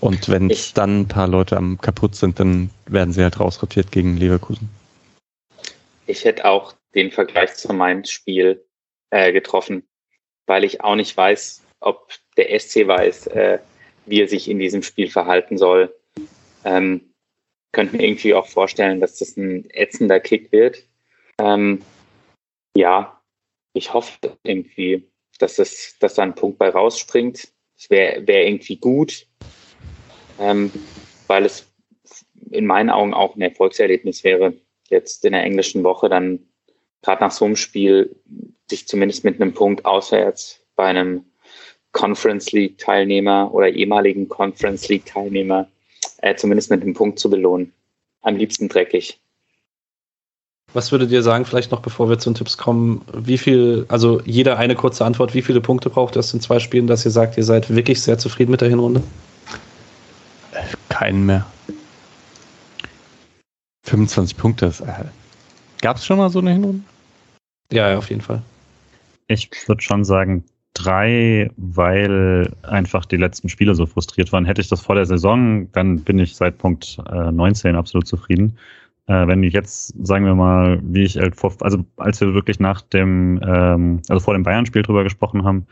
[0.00, 3.90] Und wenn es dann ein paar Leute am kaputt sind, dann werden sie halt rausrotiert
[3.90, 4.68] gegen Leverkusen.
[6.06, 8.64] Ich hätte auch den Vergleich zu meinem Spiel
[9.10, 9.82] äh, getroffen.
[10.46, 13.58] weil ich auch nicht weiß, ob der SC weiß, äh,
[14.06, 15.94] wie er sich in diesem Spiel verhalten soll.
[16.64, 17.02] Ähm,
[17.72, 20.82] könnte mir irgendwie auch vorstellen, dass das ein ätzender Kick wird.
[21.38, 21.82] Ähm,
[22.74, 23.20] ja,
[23.72, 27.48] ich hoffe irgendwie, dass, das, dass da ein Punkt bei rausspringt.
[27.76, 29.26] Es wäre wär irgendwie gut,
[30.40, 30.72] ähm,
[31.26, 31.70] weil es
[32.50, 34.54] in meinen Augen auch ein Erfolgserlebnis wäre,
[34.88, 36.40] jetzt in der englischen Woche dann
[37.02, 38.16] gerade nach so einem Spiel
[38.68, 41.24] sich zumindest mit einem Punkt auswärts bei einem
[41.92, 45.68] Conference League Teilnehmer oder ehemaligen Conference League Teilnehmer
[46.18, 47.72] äh, zumindest mit einem Punkt zu belohnen.
[48.22, 49.18] Am liebsten dreckig.
[50.74, 54.20] Was würdet ihr sagen, vielleicht noch bevor wir zu den Tipps kommen, wie viel, also
[54.26, 57.10] jeder eine kurze Antwort, wie viele Punkte braucht ihr aus den zwei Spielen, dass ihr
[57.10, 59.02] sagt, ihr seid wirklich sehr zufrieden mit der Hinrunde?
[60.90, 61.46] Keinen mehr.
[63.84, 64.66] 25 Punkte.
[64.66, 65.04] Äh,
[65.80, 66.82] Gab es schon mal so eine Hinrunde?
[67.72, 68.42] Ja, ja, auf jeden Fall.
[69.26, 70.44] Ich würde schon sagen
[70.74, 74.44] drei, weil einfach die letzten Spiele so frustriert waren.
[74.44, 78.58] Hätte ich das vor der Saison, dann bin ich seit Punkt äh, 19 absolut zufrieden.
[79.06, 83.40] Äh, wenn ich jetzt, sagen wir mal, wie ich, also als wir wirklich nach dem,
[83.42, 85.66] ähm, also vor dem Bayern-Spiel drüber gesprochen haben,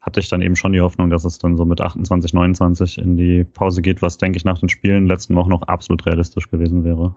[0.00, 3.16] hatte ich dann eben schon die Hoffnung, dass es dann so mit 28, 29 in
[3.16, 6.84] die Pause geht, was, denke ich, nach den Spielen letzten Wochen noch absolut realistisch gewesen
[6.84, 7.14] wäre.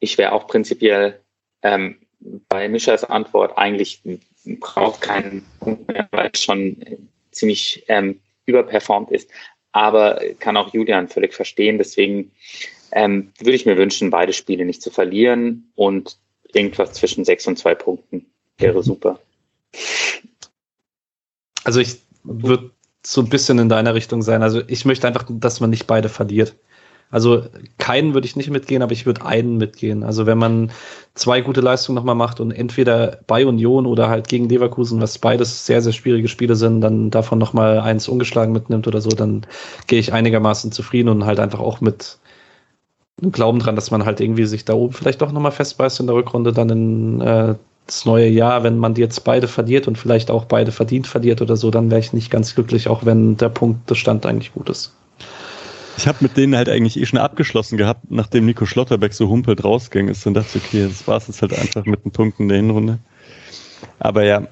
[0.00, 1.20] Ich wäre auch prinzipiell
[1.62, 4.00] ähm, bei Mischas Antwort eigentlich
[4.60, 6.76] braucht keinen Punkt mehr, weil es schon
[7.30, 9.30] ziemlich ähm, überperformt ist.
[9.72, 11.78] Aber kann auch Julian völlig verstehen.
[11.78, 12.32] Deswegen
[12.92, 16.16] ähm, würde ich mir wünschen, beide Spiele nicht zu verlieren und
[16.52, 18.26] irgendwas zwischen sechs und zwei Punkten
[18.58, 19.20] wäre super.
[21.64, 22.70] Also ich würde
[23.04, 24.42] so ein bisschen in deiner Richtung sein.
[24.42, 26.54] Also ich möchte einfach, dass man nicht beide verliert.
[27.10, 27.44] Also
[27.78, 30.02] keinen würde ich nicht mitgehen, aber ich würde einen mitgehen.
[30.02, 30.72] Also wenn man
[31.14, 35.66] zwei gute Leistungen nochmal macht und entweder bei Union oder halt gegen Leverkusen, was beides
[35.66, 39.46] sehr, sehr schwierige Spiele sind, dann davon nochmal eins ungeschlagen mitnimmt oder so, dann
[39.86, 42.18] gehe ich einigermaßen zufrieden und halt einfach auch mit
[43.22, 46.06] einem Glauben dran, dass man halt irgendwie sich da oben vielleicht doch nochmal festbeißt in
[46.06, 47.54] der Rückrunde dann in äh,
[47.86, 51.40] das neue Jahr, wenn man die jetzt beide verliert und vielleicht auch beide verdient verliert
[51.40, 54.52] oder so, dann wäre ich nicht ganz glücklich, auch wenn der Punkt des Stand eigentlich
[54.52, 54.92] gut ist.
[55.96, 59.64] Ich habe mit denen halt eigentlich eh schon abgeschlossen gehabt, nachdem Nico Schlotterbeck so humpelt
[59.64, 62.48] rausgegangen ist und dachte, okay, das war es jetzt halt einfach mit den Punkten in
[62.48, 62.98] der Hinrunde.
[63.98, 64.46] Aber ja,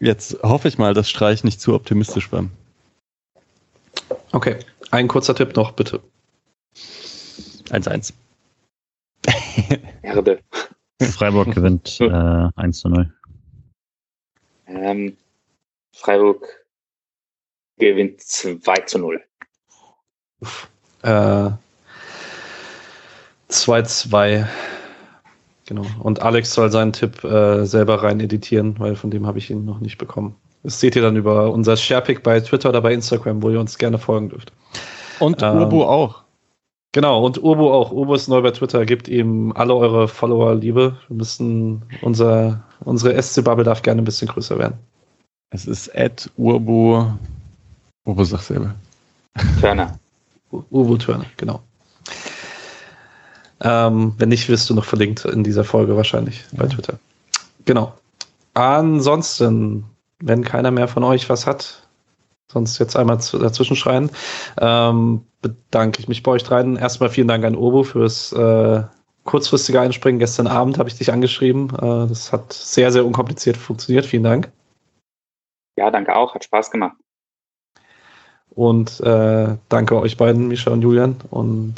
[0.00, 2.44] jetzt hoffe ich mal, dass Streich nicht zu optimistisch war.
[4.32, 4.56] Okay,
[4.90, 6.00] ein kurzer Tipp noch, bitte.
[7.70, 8.12] 1-1.
[10.02, 10.40] Erde.
[11.00, 13.12] Freiburg gewinnt äh, 1 zu 0.
[14.66, 15.16] Ähm,
[15.92, 16.46] Freiburg
[17.78, 19.22] gewinnt 2 zu 0.
[21.02, 21.50] Äh,
[23.50, 24.46] 2-2.
[25.66, 25.84] Genau.
[26.00, 29.64] Und Alex soll seinen Tipp äh, selber rein editieren, weil von dem habe ich ihn
[29.64, 30.36] noch nicht bekommen.
[30.62, 33.78] Das seht ihr dann über unser Sharepick bei Twitter oder bei Instagram, wo ihr uns
[33.78, 34.52] gerne folgen dürft.
[35.20, 36.22] Und ähm, Urbo auch.
[36.92, 37.92] Genau, und Urbo auch.
[37.92, 40.96] Urbo ist neu bei Twitter, gibt ihm alle eure Follower Liebe.
[41.08, 44.78] Wir müssen, unser, unsere SC-Bubble darf gerne ein bisschen größer werden.
[45.50, 47.12] Es ist at Urbo.
[48.04, 48.74] Urbo sagt selber.
[49.60, 49.98] Turner.
[50.50, 51.62] Urbo Turner, genau.
[53.60, 56.62] Ähm, wenn nicht, wirst du noch verlinkt in dieser Folge wahrscheinlich ja.
[56.62, 56.98] bei Twitter.
[57.64, 57.94] Genau.
[58.54, 59.84] Ansonsten,
[60.20, 61.82] wenn keiner mehr von euch was hat,
[62.48, 64.10] sonst jetzt einmal dazwischen schreien,
[64.58, 66.76] ähm, bedanke ich mich bei euch dreien.
[66.76, 68.82] Erstmal vielen Dank an Urbo fürs äh,
[69.24, 70.18] kurzfristige Einspringen.
[70.18, 71.70] Gestern Abend habe ich dich angeschrieben.
[71.70, 74.06] Äh, das hat sehr, sehr unkompliziert funktioniert.
[74.06, 74.52] Vielen Dank.
[75.76, 76.34] Ja, danke auch.
[76.34, 76.96] Hat Spaß gemacht.
[78.56, 81.16] Und äh, danke euch beiden, Misha und Julian.
[81.30, 81.74] Und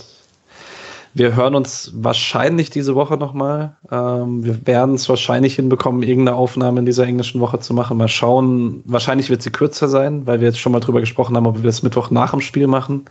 [1.13, 3.77] wir hören uns wahrscheinlich diese Woche nochmal.
[3.91, 7.97] Ähm, wir werden es wahrscheinlich hinbekommen, irgendeine Aufnahme in dieser englischen Woche zu machen.
[7.97, 8.83] Mal schauen.
[8.85, 11.65] Wahrscheinlich wird sie kürzer sein, weil wir jetzt schon mal drüber gesprochen haben, ob wir
[11.65, 13.07] das Mittwoch nach dem Spiel machen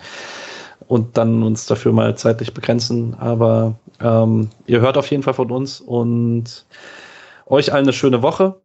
[0.87, 3.15] und dann uns dafür mal zeitlich begrenzen.
[3.19, 6.65] Aber ähm, ihr hört auf jeden Fall von uns und
[7.47, 8.55] euch allen eine schöne Woche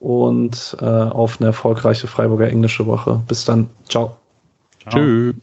[0.00, 3.22] und äh, auf eine erfolgreiche Freiburger englische Woche.
[3.28, 3.70] Bis dann.
[3.88, 4.16] Ciao.
[4.80, 4.92] Ciao.
[4.92, 5.34] Tschüss.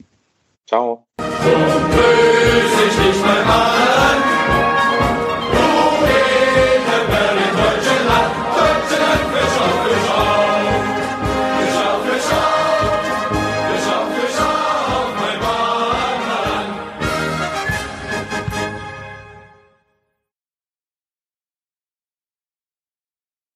[0.68, 1.08] Ciao.
[1.20, 3.87] So böse ich nicht mehr